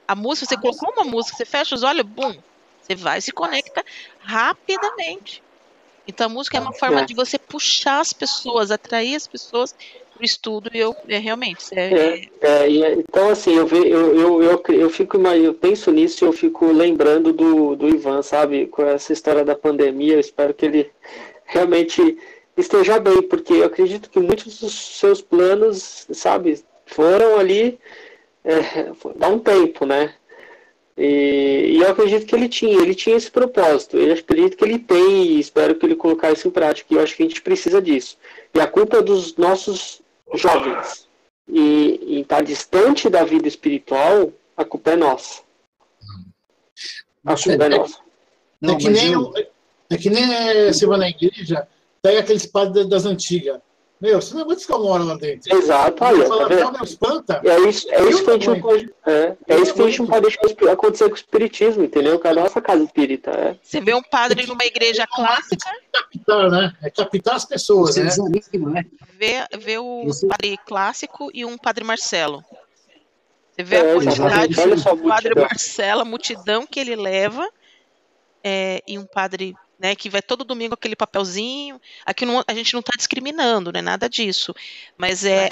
A 0.07 0.15
música, 0.15 0.47
você 0.47 0.57
colocou 0.57 0.91
uma 0.93 1.03
música, 1.03 1.36
você 1.36 1.45
fecha 1.45 1.76
os 1.76 1.84
olhos, 1.84 2.03
bum, 2.03 2.36
você 2.82 2.95
vai 2.95 3.22
se 3.22 3.32
conecta 3.32 3.86
rapidamente. 4.22 5.43
Então 6.10 6.26
a 6.28 6.30
música 6.30 6.57
é 6.57 6.62
uma 6.62 6.74
forma 6.74 7.01
é. 7.01 7.05
de 7.05 7.14
você 7.14 7.38
puxar 7.38 7.99
as 7.99 8.12
pessoas, 8.12 8.72
atrair 8.72 9.16
as 9.16 9.28
pessoas 9.28 9.74
para 9.74 10.22
o 10.22 10.26
estudo. 10.26 10.70
E 10.74 10.80
eu 10.80 10.95
é, 11.07 11.18
realmente. 11.18 11.66
É, 11.74 12.28
é, 12.41 12.68
é, 12.68 12.93
então 12.93 13.30
assim, 13.30 13.55
eu, 13.55 13.66
ve, 13.66 13.78
eu, 13.78 14.16
eu, 14.20 14.43
eu, 14.43 14.64
eu 14.70 14.89
fico 14.89 15.18
eu 15.18 15.53
penso 15.53 15.91
nisso 15.91 16.24
e 16.24 16.28
eu 16.28 16.34
fico 16.34 16.72
lembrando 16.72 17.32
do, 17.32 17.76
do 17.76 17.88
Ivan, 17.88 18.22
sabe, 18.22 18.68
com 18.68 18.84
essa 18.84 19.14
história 19.14 19.45
da 19.45 19.55
pandemia. 19.55 20.16
Eu 20.16 20.20
espero 20.20 20.53
que 20.53 20.66
ele 20.66 20.91
realmente 21.45 22.18
esteja 22.57 22.99
bem, 22.99 23.22
porque 23.22 23.53
eu 23.53 23.66
acredito 23.66 24.10
que 24.10 24.20
muitos 24.20 24.60
dos 24.60 24.74
seus 24.97 25.22
planos, 25.22 26.07
sabe, 26.12 26.62
foram 26.86 27.39
ali 27.39 27.80
é, 28.43 28.91
dá 29.16 29.28
um 29.28 29.39
tempo, 29.39 29.86
né? 29.86 30.14
E, 31.00 31.78
e, 31.78 31.82
eu 31.82 31.89
acredito 31.89 32.26
que 32.26 32.36
ele 32.36 32.50
tinha, 32.50 32.78
ele 32.78 32.93
tinha 32.93 33.16
esse 33.16 33.32
propósito. 33.32 33.97
Eu 33.97 34.14
acredito 34.14 34.58
que 34.58 34.66
ele 34.66 34.78
tem 34.78 35.24
e 35.28 35.39
espero 35.39 35.74
que 35.76 35.86
ele 35.86 35.95
colocar 35.95 36.30
isso 36.30 36.50
em 36.50 36.52
prática. 36.52 36.93
E 36.93 36.97
eu 36.97 37.02
acho 37.02 37.16
que 37.16 37.24
a 37.24 37.26
gente 37.26 37.41
precisa 37.41 37.82
disso. 37.82 38.18
E 38.54 38.60
a 38.60 38.68
culpa 38.68 38.97
é 38.97 39.02
dos 39.02 39.38
nossos 39.38 40.02
jovens. 40.34 41.08
E 41.47 42.20
estar 42.20 42.38
tá 42.38 42.41
distante 42.41 43.10
da 43.10 43.24
vida 43.24 43.47
espiritual, 43.47 44.34
a 44.58 44.66
culpa 44.66 44.91
é 44.91 44.95
nossa. 44.97 45.41
A 47.26 47.36
culpa 47.36 47.64
é, 47.64 47.68
é 47.68 47.70
nossa. 47.70 48.00
Não, 48.60 48.74
é, 48.76 48.78
que 48.78 48.89
nem, 48.89 49.14
eu... 49.14 49.34
é 49.89 49.97
que 49.97 50.10
nem 50.10 50.26
você 50.68 50.86
vai 50.86 50.97
na 50.97 51.10
igreja, 51.10 51.66
pega 52.02 52.20
aqueles 52.20 52.45
padres 52.45 52.89
das 52.89 53.06
antigas. 53.06 53.62
Meu, 54.02 54.22
você 54.22 54.34
não 54.34 54.43
aguenta 54.43 54.78
hora 54.78 55.04
lá 55.04 55.16
dentro. 55.16 55.54
Exato, 55.58 56.04
olha, 56.06 56.26
tá 56.26 56.47
vendo? 56.47 56.84
espanta. 56.86 57.41
É 57.43 57.60
isso, 57.68 57.86
é 57.91 58.10
isso 58.10 58.24
que 58.24 58.30
a 58.30 58.34
gente 58.34 58.47
não 58.47 58.62
pode. 58.62 58.93
É, 59.06 59.36
é 59.45 59.60
isso 59.60 59.74
que 59.74 59.82
a 59.82 59.86
gente 59.86 60.00
não 60.00 60.08
pode 60.08 60.22
deixar 60.22 60.72
acontecer 60.72 61.06
com 61.06 61.12
o 61.12 61.16
espiritismo, 61.16 61.84
entendeu? 61.84 62.18
Que 62.18 62.28
é 62.28 62.32
a 62.32 62.36
nossa 62.36 62.62
casa 62.62 62.82
espírita. 62.82 63.32
É. 63.32 63.58
Você 63.62 63.82
vê 63.82 63.93
um 63.93 64.02
padre 64.02 64.47
numa 64.47 64.64
igreja 64.64 65.06
clássica. 65.06 65.70
É 65.70 65.97
captar, 66.00 66.50
né? 66.50 66.74
É 66.82 66.89
captar 66.89 67.36
as 67.36 67.43
pessoas, 67.43 67.97
né? 67.97 68.04
né? 68.04 68.86
Vê, 69.18 69.58
vê 69.58 69.78
o 69.78 70.06
padre 70.30 70.58
clássico 70.66 71.30
e 71.34 71.43
um 71.43 71.58
padre 71.58 71.84
Marcelo. 71.84 72.41
Você 73.52 73.64
vê 73.64 73.76
é, 73.76 73.91
a 73.91 73.95
quantidade 73.95 74.56
do 74.56 75.10
padre 75.10 75.36
Marcelo, 75.36 76.02
a 76.02 76.06
multidão 76.06 76.66
que 76.66 76.80
ele 76.80 76.95
leva, 76.95 77.45
é, 78.41 78.82
e 78.88 78.97
um 78.97 79.06
padre 79.06 79.54
né, 79.80 79.95
que 79.95 80.09
vai 80.09 80.21
todo 80.21 80.43
domingo 80.43 80.73
aquele 80.73 80.95
papelzinho. 80.95 81.80
Aqui 82.05 82.25
não, 82.25 82.43
a 82.45 82.53
gente 82.53 82.73
não 82.73 82.82
está 82.82 82.91
discriminando, 82.97 83.71
né, 83.71 83.82
nada 83.82 84.09
disso. 84.09 84.53
Mas 84.97 85.23
é. 85.23 85.49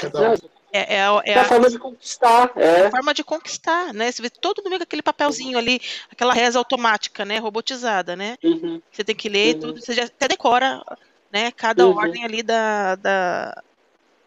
É, 0.73 0.95
é, 0.95 0.99
é, 0.99 1.31
é 1.31 1.39
a 1.39 1.45
forma 1.45 1.69
de 1.69 1.79
conquistar. 1.79 2.51
É. 2.57 2.87
a 2.87 2.91
forma 2.91 3.13
de 3.13 3.23
conquistar, 3.23 3.93
né? 3.93 4.11
Você 4.11 4.21
vê 4.21 4.29
todo 4.29 4.61
domingo 4.61 4.83
aquele 4.83 5.01
papelzinho 5.01 5.57
ali, 5.57 5.79
aquela 6.11 6.33
reza 6.33 6.59
automática, 6.59 7.23
né? 7.23 7.37
Robotizada, 7.37 8.17
né? 8.17 8.37
Uhum. 8.43 8.81
Você 8.91 9.01
tem 9.01 9.15
que 9.15 9.29
ler 9.29 9.55
uhum. 9.55 9.61
tudo, 9.61 9.81
você 9.81 9.93
já 9.93 10.03
até 10.03 10.27
decora 10.27 10.83
né, 11.31 11.51
cada 11.51 11.87
uhum. 11.87 11.95
ordem 11.95 12.23
ali 12.25 12.43
da, 12.43 12.95
da, 12.95 13.63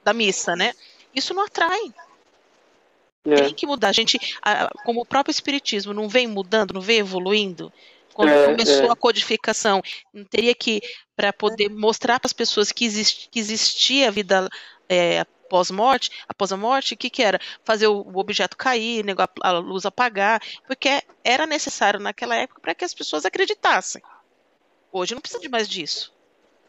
da 0.03 0.15
missa, 0.15 0.57
né? 0.57 0.73
Isso 1.15 1.35
não 1.35 1.45
atrai. 1.45 1.93
É. 3.27 3.35
Tem 3.35 3.55
que 3.55 3.67
mudar. 3.67 3.89
A 3.89 3.93
gente, 3.93 4.19
como 4.85 5.03
o 5.03 5.07
próprio 5.07 5.31
Espiritismo 5.31 5.93
não 5.93 6.09
vem 6.09 6.27
mudando, 6.27 6.73
não 6.73 6.81
vem 6.81 6.99
evoluindo, 6.99 7.71
quando 8.21 8.31
é, 8.31 8.47
começou 8.47 8.87
é. 8.87 8.91
a 8.91 8.97
codificação, 8.97 9.83
não 10.13 10.25
teria 10.25 10.55
que, 10.55 10.81
para 11.17 11.33
poder 11.33 11.71
mostrar 11.71 12.21
para 12.21 12.29
as 12.29 12.33
pessoas 12.33 12.71
que, 12.71 12.85
exist, 12.85 13.29
que 13.31 13.41
existia 13.41 14.09
a 14.09 14.11
vida 14.11 14.49
é, 14.89 15.25
pós-morte, 15.49 16.11
após 16.29 16.53
a 16.53 16.57
morte, 16.57 16.95
o 16.95 16.97
que, 16.97 17.09
que 17.09 17.23
era? 17.23 17.41
Fazer 17.65 17.87
o, 17.87 18.03
o 18.03 18.19
objeto 18.19 18.57
cair, 18.57 19.05
a 19.43 19.53
luz 19.53 19.87
apagar, 19.87 20.41
porque 20.67 21.03
era 21.25 21.47
necessário 21.47 21.99
naquela 21.99 22.37
época 22.37 22.61
para 22.61 22.75
que 22.75 22.85
as 22.85 22.93
pessoas 22.93 23.25
acreditassem. 23.25 24.03
Hoje 24.93 25.15
não 25.15 25.21
precisa 25.21 25.41
de 25.41 25.49
mais 25.49 25.69
disso. 25.69 26.13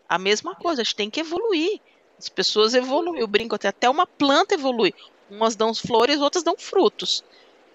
A 0.08 0.18
mesma 0.18 0.56
coisa, 0.56 0.82
a 0.82 0.84
gente 0.84 0.96
tem 0.96 1.10
que 1.10 1.20
evoluir. 1.20 1.80
As 2.18 2.30
pessoas 2.30 2.74
evoluem. 2.74 3.20
Eu 3.20 3.28
brinco 3.28 3.56
até, 3.56 3.70
até 3.70 3.90
uma 3.90 4.06
planta 4.06 4.54
evolui. 4.54 4.94
Umas 5.30 5.56
dão 5.56 5.74
flores, 5.74 6.20
outras 6.20 6.44
dão 6.44 6.56
frutos. 6.58 7.24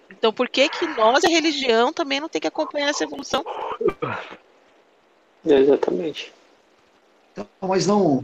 Então, 0.09 0.31
por 0.33 0.49
que 0.49 0.69
que 0.69 0.87
nós, 0.87 1.23
a 1.23 1.29
religião, 1.29 1.91
também 1.91 2.19
não 2.19 2.29
tem 2.29 2.41
que 2.41 2.47
acompanhar 2.47 2.89
essa 2.89 3.03
evolução? 3.03 3.43
É, 5.45 5.53
exatamente. 5.53 6.33
Então, 7.31 7.47
mas 7.61 7.85
não, 7.85 8.23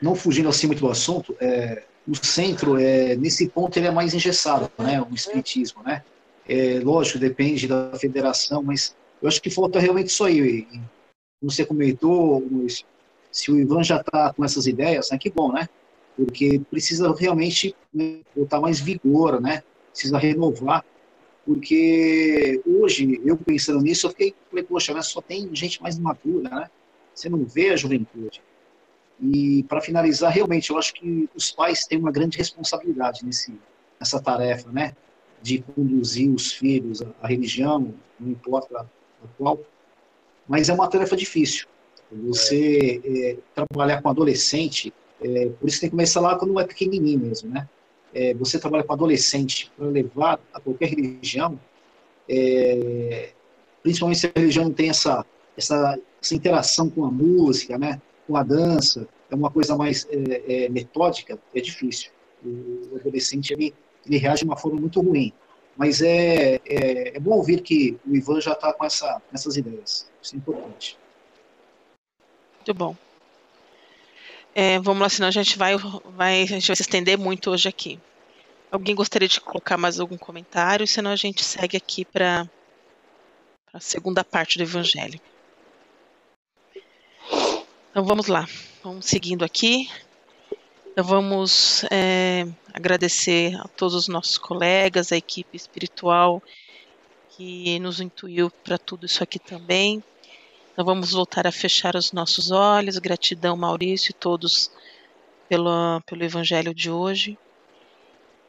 não 0.00 0.14
fugindo 0.14 0.48
assim 0.48 0.66
muito 0.66 0.80
do 0.80 0.90
assunto, 0.90 1.36
é, 1.40 1.82
o 2.08 2.14
centro, 2.14 2.78
é, 2.78 3.14
nesse 3.16 3.48
ponto, 3.48 3.76
ele 3.76 3.86
é 3.86 3.90
mais 3.90 4.14
engessado, 4.14 4.70
né? 4.78 5.00
O 5.02 5.14
espiritismo, 5.14 5.82
né? 5.82 6.02
É, 6.48 6.80
lógico, 6.80 7.18
depende 7.18 7.68
da 7.68 7.92
federação, 7.98 8.62
mas 8.62 8.96
eu 9.20 9.28
acho 9.28 9.40
que 9.40 9.50
falta 9.50 9.78
realmente 9.78 10.08
isso 10.08 10.24
aí. 10.24 10.66
Como 11.40 11.50
você 11.50 11.64
comentou, 11.64 12.42
se 13.30 13.50
o 13.50 13.58
Ivan 13.58 13.82
já 13.82 14.00
está 14.00 14.32
com 14.32 14.44
essas 14.44 14.66
ideias, 14.66 15.10
né, 15.10 15.18
que 15.18 15.30
bom, 15.30 15.52
né? 15.52 15.68
Porque 16.16 16.60
precisa 16.70 17.14
realmente 17.14 17.74
né, 17.92 18.20
botar 18.34 18.60
mais 18.60 18.80
vigor, 18.80 19.40
né? 19.40 19.62
Precisa 19.92 20.18
renovar 20.18 20.84
porque 21.50 22.62
hoje, 22.64 23.20
eu 23.24 23.36
pensando 23.36 23.80
nisso, 23.80 24.06
eu 24.06 24.10
fiquei, 24.10 24.32
falei, 24.48 24.64
poxa, 24.64 24.94
né, 24.94 25.02
só 25.02 25.20
tem 25.20 25.52
gente 25.52 25.82
mais 25.82 25.98
madura, 25.98 26.48
né? 26.48 26.70
Você 27.12 27.28
não 27.28 27.44
vê 27.44 27.70
a 27.70 27.76
juventude. 27.76 28.40
E, 29.20 29.64
para 29.64 29.80
finalizar, 29.80 30.32
realmente, 30.32 30.70
eu 30.70 30.78
acho 30.78 30.94
que 30.94 31.28
os 31.34 31.50
pais 31.50 31.86
têm 31.86 31.98
uma 31.98 32.12
grande 32.12 32.38
responsabilidade 32.38 33.24
nesse, 33.24 33.52
nessa 33.98 34.22
tarefa, 34.22 34.70
né? 34.70 34.94
De 35.42 35.60
conduzir 35.60 36.30
os 36.32 36.52
filhos 36.52 37.02
à, 37.20 37.26
religião, 37.26 37.92
não 38.20 38.30
importa 38.30 38.82
a, 38.82 38.86
qual. 39.36 39.58
Mas 40.46 40.68
é 40.68 40.72
uma 40.72 40.88
tarefa 40.88 41.16
difícil. 41.16 41.66
Você 42.12 43.00
é, 43.04 43.36
trabalhar 43.56 44.00
com 44.02 44.08
adolescente, 44.08 44.94
é, 45.20 45.48
por 45.48 45.68
isso 45.68 45.80
tem 45.80 45.90
que 45.90 45.96
começar 45.96 46.20
lá 46.20 46.38
quando 46.38 46.60
é 46.60 46.64
pequenininho 46.64 47.18
mesmo, 47.18 47.50
né? 47.50 47.68
É, 48.14 48.34
você 48.34 48.58
trabalha 48.58 48.84
com 48.84 48.92
adolescente 48.92 49.70
para 49.76 49.86
levar 49.86 50.40
a 50.52 50.60
qualquer 50.60 50.88
religião, 50.90 51.58
é, 52.28 53.32
principalmente 53.82 54.20
se 54.20 54.26
a 54.26 54.32
religião 54.38 54.64
não 54.64 54.72
tem 54.72 54.90
essa, 54.90 55.24
essa, 55.56 55.98
essa, 56.20 56.34
interação 56.34 56.88
com 56.90 57.04
a 57.04 57.10
música, 57.10 57.78
né, 57.78 58.00
com 58.26 58.36
a 58.36 58.42
dança, 58.42 59.08
é 59.30 59.34
uma 59.34 59.50
coisa 59.50 59.76
mais 59.76 60.06
é, 60.10 60.64
é 60.64 60.68
metódica, 60.68 61.38
é 61.54 61.60
difícil. 61.60 62.10
O 62.44 62.96
adolescente 62.96 63.52
ele, 63.52 63.74
ele 64.06 64.16
reage 64.16 64.40
de 64.40 64.46
uma 64.46 64.56
forma 64.56 64.80
muito 64.80 65.00
ruim. 65.00 65.32
Mas 65.76 66.02
é, 66.02 66.56
é, 66.66 67.16
é 67.16 67.20
bom 67.20 67.32
ouvir 67.32 67.62
que 67.62 67.98
o 68.06 68.14
Ivan 68.14 68.40
já 68.40 68.52
está 68.52 68.72
com 68.72 68.84
essa, 68.84 69.22
essas 69.32 69.56
ideias. 69.56 70.10
Isso 70.20 70.34
é 70.34 70.38
importante. 70.38 70.98
Muito 72.58 72.74
bom. 72.74 72.96
É, 74.54 74.78
vamos 74.80 75.00
lá, 75.00 75.08
senão 75.08 75.28
a 75.28 75.32
gente 75.32 75.56
vai, 75.56 75.76
vai, 75.76 76.42
a 76.42 76.46
gente 76.46 76.66
vai 76.66 76.76
se 76.76 76.82
estender 76.82 77.16
muito 77.16 77.50
hoje 77.50 77.68
aqui. 77.68 78.00
Alguém 78.70 78.94
gostaria 78.94 79.28
de 79.28 79.40
colocar 79.40 79.76
mais 79.76 79.98
algum 80.00 80.16
comentário? 80.16 80.86
Senão 80.86 81.10
a 81.10 81.16
gente 81.16 81.44
segue 81.44 81.76
aqui 81.76 82.04
para 82.04 82.48
a 83.72 83.80
segunda 83.80 84.24
parte 84.24 84.58
do 84.58 84.64
Evangelho. 84.64 85.20
Então 87.90 88.04
vamos 88.04 88.26
lá, 88.26 88.48
vamos 88.82 89.06
seguindo 89.06 89.44
aqui. 89.44 89.88
Então 90.92 91.04
vamos 91.04 91.84
é, 91.90 92.46
agradecer 92.72 93.54
a 93.56 93.68
todos 93.68 93.94
os 93.94 94.08
nossos 94.08 94.38
colegas, 94.38 95.12
a 95.12 95.16
equipe 95.16 95.56
espiritual 95.56 96.42
que 97.30 97.78
nos 97.78 98.00
intuiu 98.00 98.50
para 98.50 98.76
tudo 98.76 99.06
isso 99.06 99.22
aqui 99.22 99.38
também. 99.38 100.02
Então 100.80 100.94
vamos 100.94 101.12
voltar 101.12 101.46
a 101.46 101.52
fechar 101.52 101.94
os 101.94 102.10
nossos 102.10 102.50
olhos. 102.50 102.96
Gratidão, 102.96 103.54
Maurício 103.54 104.12
e 104.12 104.14
todos 104.14 104.70
pelo, 105.46 106.00
pelo 106.06 106.24
evangelho 106.24 106.72
de 106.72 106.90
hoje. 106.90 107.38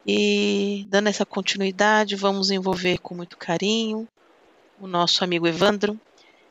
E 0.06 0.86
dando 0.88 1.10
essa 1.10 1.26
continuidade, 1.26 2.16
vamos 2.16 2.50
envolver 2.50 2.96
com 3.00 3.14
muito 3.14 3.36
carinho 3.36 4.08
o 4.80 4.86
nosso 4.86 5.22
amigo 5.22 5.46
Evandro, 5.46 6.00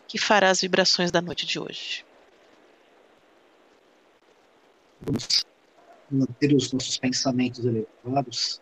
que 0.08 0.20
fará 0.20 0.52
as 0.52 0.62
vibrações 0.62 1.10
da 1.10 1.20
noite 1.20 1.48
de 1.48 1.60
hoje. 1.60 2.06
Vamos 5.02 5.44
manter 6.12 6.54
os 6.54 6.72
nossos 6.72 7.00
pensamentos 7.00 7.66
elevados. 7.66 8.62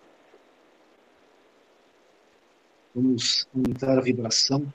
Vamos 2.95 3.45
aumentar 3.53 3.97
a 3.97 4.01
vibração. 4.01 4.73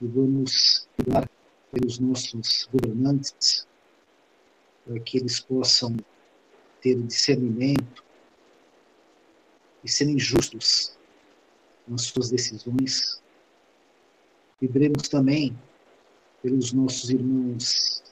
E 0.00 0.06
vamos 0.06 0.88
cuidar 0.96 1.28
pelos 1.70 1.98
nossos 1.98 2.68
governantes, 2.72 3.66
para 4.84 4.98
que 5.00 5.18
eles 5.18 5.40
possam 5.40 5.96
ter 6.80 7.00
discernimento 7.02 8.02
e 9.84 9.90
serem 9.90 10.18
justos 10.18 10.96
nas 11.86 12.02
suas 12.02 12.30
decisões. 12.30 13.22
Vibremos 14.60 15.08
também 15.08 15.56
pelos 16.42 16.72
nossos 16.72 17.10
irmãos 17.10 18.02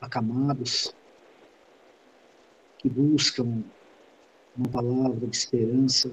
acamados, 0.00 0.94
que 2.78 2.88
buscam 2.88 3.64
uma 4.56 4.68
palavra 4.68 5.26
de 5.26 5.36
esperança, 5.36 6.10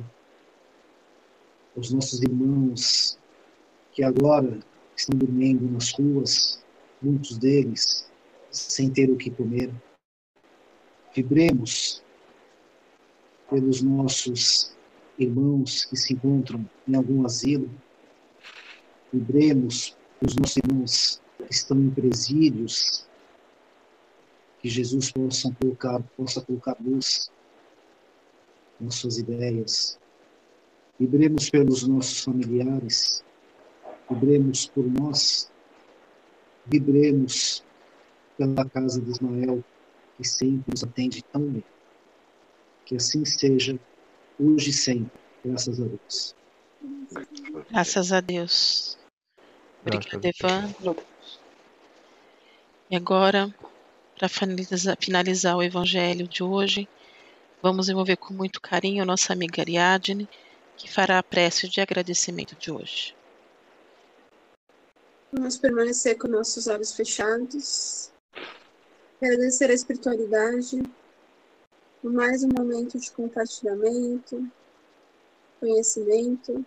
os 1.76 1.92
nossos 1.92 2.22
irmãos 2.22 3.18
que 3.92 4.04
agora 4.04 4.60
estão 5.00 5.18
dormindo 5.18 5.70
nas 5.72 5.92
ruas, 5.94 6.64
muitos 7.02 7.38
deles 7.38 8.10
sem 8.52 8.92
ter 8.92 9.10
o 9.10 9.16
que 9.16 9.30
comer. 9.30 9.74
Vibremos 11.16 12.04
pelos 13.50 13.82
nossos 13.82 14.76
irmãos 15.18 15.86
que 15.86 15.96
se 15.96 16.14
encontram 16.14 16.70
em 16.88 16.96
algum 16.96 17.26
asilo. 17.26 17.70
Vibremos 19.12 19.96
pelos 20.20 20.36
nossos 20.36 20.58
irmãos 20.58 21.22
que 21.38 21.54
estão 21.54 21.80
em 21.80 21.90
presídios. 21.90 23.08
Que 24.62 24.70
Jesus 24.70 25.12
possa 25.12 25.56
colocar, 25.62 26.04
possa 26.18 26.42
colocar 26.42 26.76
luz 26.82 27.32
nas 28.80 28.96
suas 28.96 29.18
ideias. 29.18 29.98
Vibremos 31.00 31.50
pelos 31.50 31.88
nossos 31.88 32.24
familiares. 32.24 33.24
Vibremos 34.10 34.66
por 34.68 34.86
nós. 34.86 35.52
Vibremos 36.66 37.64
pela 38.38 38.68
casa 38.70 39.02
de 39.02 39.12
Ismael, 39.12 39.64
que 40.18 40.28
sempre 40.28 40.72
nos 40.72 40.84
atende 40.84 41.24
tão 41.24 41.42
bem. 41.42 41.64
Que 42.86 42.96
assim 42.96 43.24
seja, 43.26 43.80
hoje 44.40 44.72
e 44.72 44.74
sempre. 44.74 45.12
Graças 45.44 45.80
a 45.80 45.86
Deus. 45.86 46.36
Graças 47.70 48.12
a 48.12 48.22
Deus. 48.22 48.98
Obrigada, 49.82 50.28
Evandro. 50.28 50.96
E 52.90 52.96
agora, 52.96 53.54
para 54.18 54.28
finalizar, 54.28 54.98
finalizar 55.00 55.56
o 55.56 55.64
evangelho 55.64 56.28
de 56.28 56.44
hoje, 56.44 56.90
vamos 57.62 57.90
envolver 57.90 58.18
com 58.18 58.34
muito 58.34 58.60
carinho 58.60 59.04
a 59.04 59.06
nossa 59.06 59.34
amiga 59.34 59.62
Ariadne, 59.62 60.28
que 60.76 60.90
fará 60.92 61.20
a 61.20 61.24
prece 61.24 61.70
de 61.70 61.80
agradecimento 61.82 62.56
de 62.56 62.72
hoje. 62.72 63.19
Vamos 65.32 65.60
permanecer 65.60 66.18
com 66.18 66.28
nossos 66.28 66.66
olhos 66.66 66.96
fechados. 66.96 68.12
Agradecer 69.22 69.70
a 69.70 69.76
espiritualidade 69.76 70.82
por 72.02 72.12
mais 72.12 72.44
um 72.44 72.48
momento 72.48 72.98
de 72.98 73.12
compartilhamento, 73.12 74.52
conhecimento. 75.60 76.66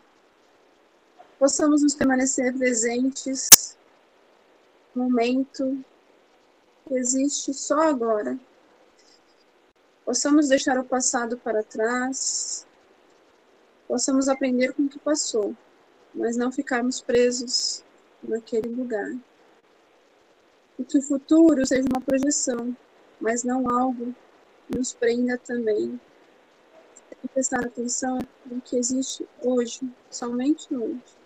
Possamos 1.40 1.82
nos 1.82 1.96
permanecer 1.96 2.56
presentes 2.56 3.76
no 4.94 5.10
momento 5.10 5.84
que 6.86 6.94
existe 6.94 7.52
só 7.52 7.80
agora. 7.80 8.38
Possamos 10.04 10.48
deixar 10.48 10.78
o 10.78 10.84
passado 10.84 11.36
para 11.36 11.64
trás. 11.64 12.64
Possamos 13.88 14.28
aprender 14.28 14.72
com 14.72 14.84
o 14.84 14.88
que 14.88 15.00
passou, 15.00 15.52
mas 16.14 16.36
não 16.36 16.52
ficarmos 16.52 17.00
presos 17.00 17.84
naquele 18.22 18.68
lugar. 18.68 19.12
E 20.78 20.84
que 20.84 20.98
o 20.98 21.02
futuro 21.02 21.66
seja 21.66 21.86
uma 21.88 22.00
projeção, 22.00 22.76
mas 23.20 23.44
não 23.44 23.68
algo 23.68 24.14
que 24.66 24.78
nos 24.78 24.92
prenda 24.92 25.38
também. 25.38 26.00
Tem 27.08 27.18
que 27.20 27.28
prestar 27.28 27.64
atenção 27.64 28.18
no 28.46 28.60
que 28.60 28.76
existe 28.76 29.26
hoje, 29.42 29.80
somente 30.10 30.74
hoje. 30.74 31.22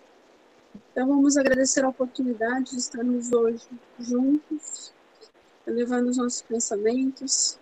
Então 0.93 1.09
vamos 1.09 1.37
agradecer 1.37 1.85
a 1.85 1.89
oportunidade 1.89 2.71
de 2.71 2.79
estarmos 2.79 3.33
hoje 3.33 3.67
juntos, 3.99 4.93
elevando 5.67 6.11
os 6.11 6.17
nossos 6.17 6.43
pensamentos, 6.43 7.59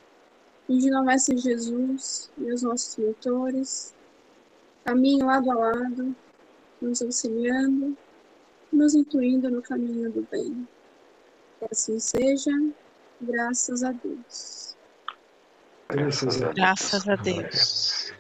pedindo 0.67 0.97
ao 0.97 1.05
Mestre 1.05 1.37
Jesus 1.37 2.31
e 2.39 2.51
aos 2.51 2.63
nossos 2.63 2.97
mentores, 2.97 3.95
caminho 4.85 5.27
lado 5.27 5.51
a 5.51 5.55
lado, 5.55 6.15
nos 6.81 7.03
auxiliando 7.03 7.97
nos 8.75 8.95
intuindo 8.95 9.51
no 9.51 9.63
caminho 9.63 10.11
do 10.11 10.27
bem. 10.31 10.67
Que 11.59 11.69
assim 11.71 11.99
seja, 11.99 12.51
graças 13.21 13.83
a 13.83 13.93
Deus. 13.93 14.77
Graças 15.89 16.43
a 16.43 16.47
Deus. 16.47 16.55
Graças 16.55 17.09
a 17.09 17.17
Deus. 17.17 18.13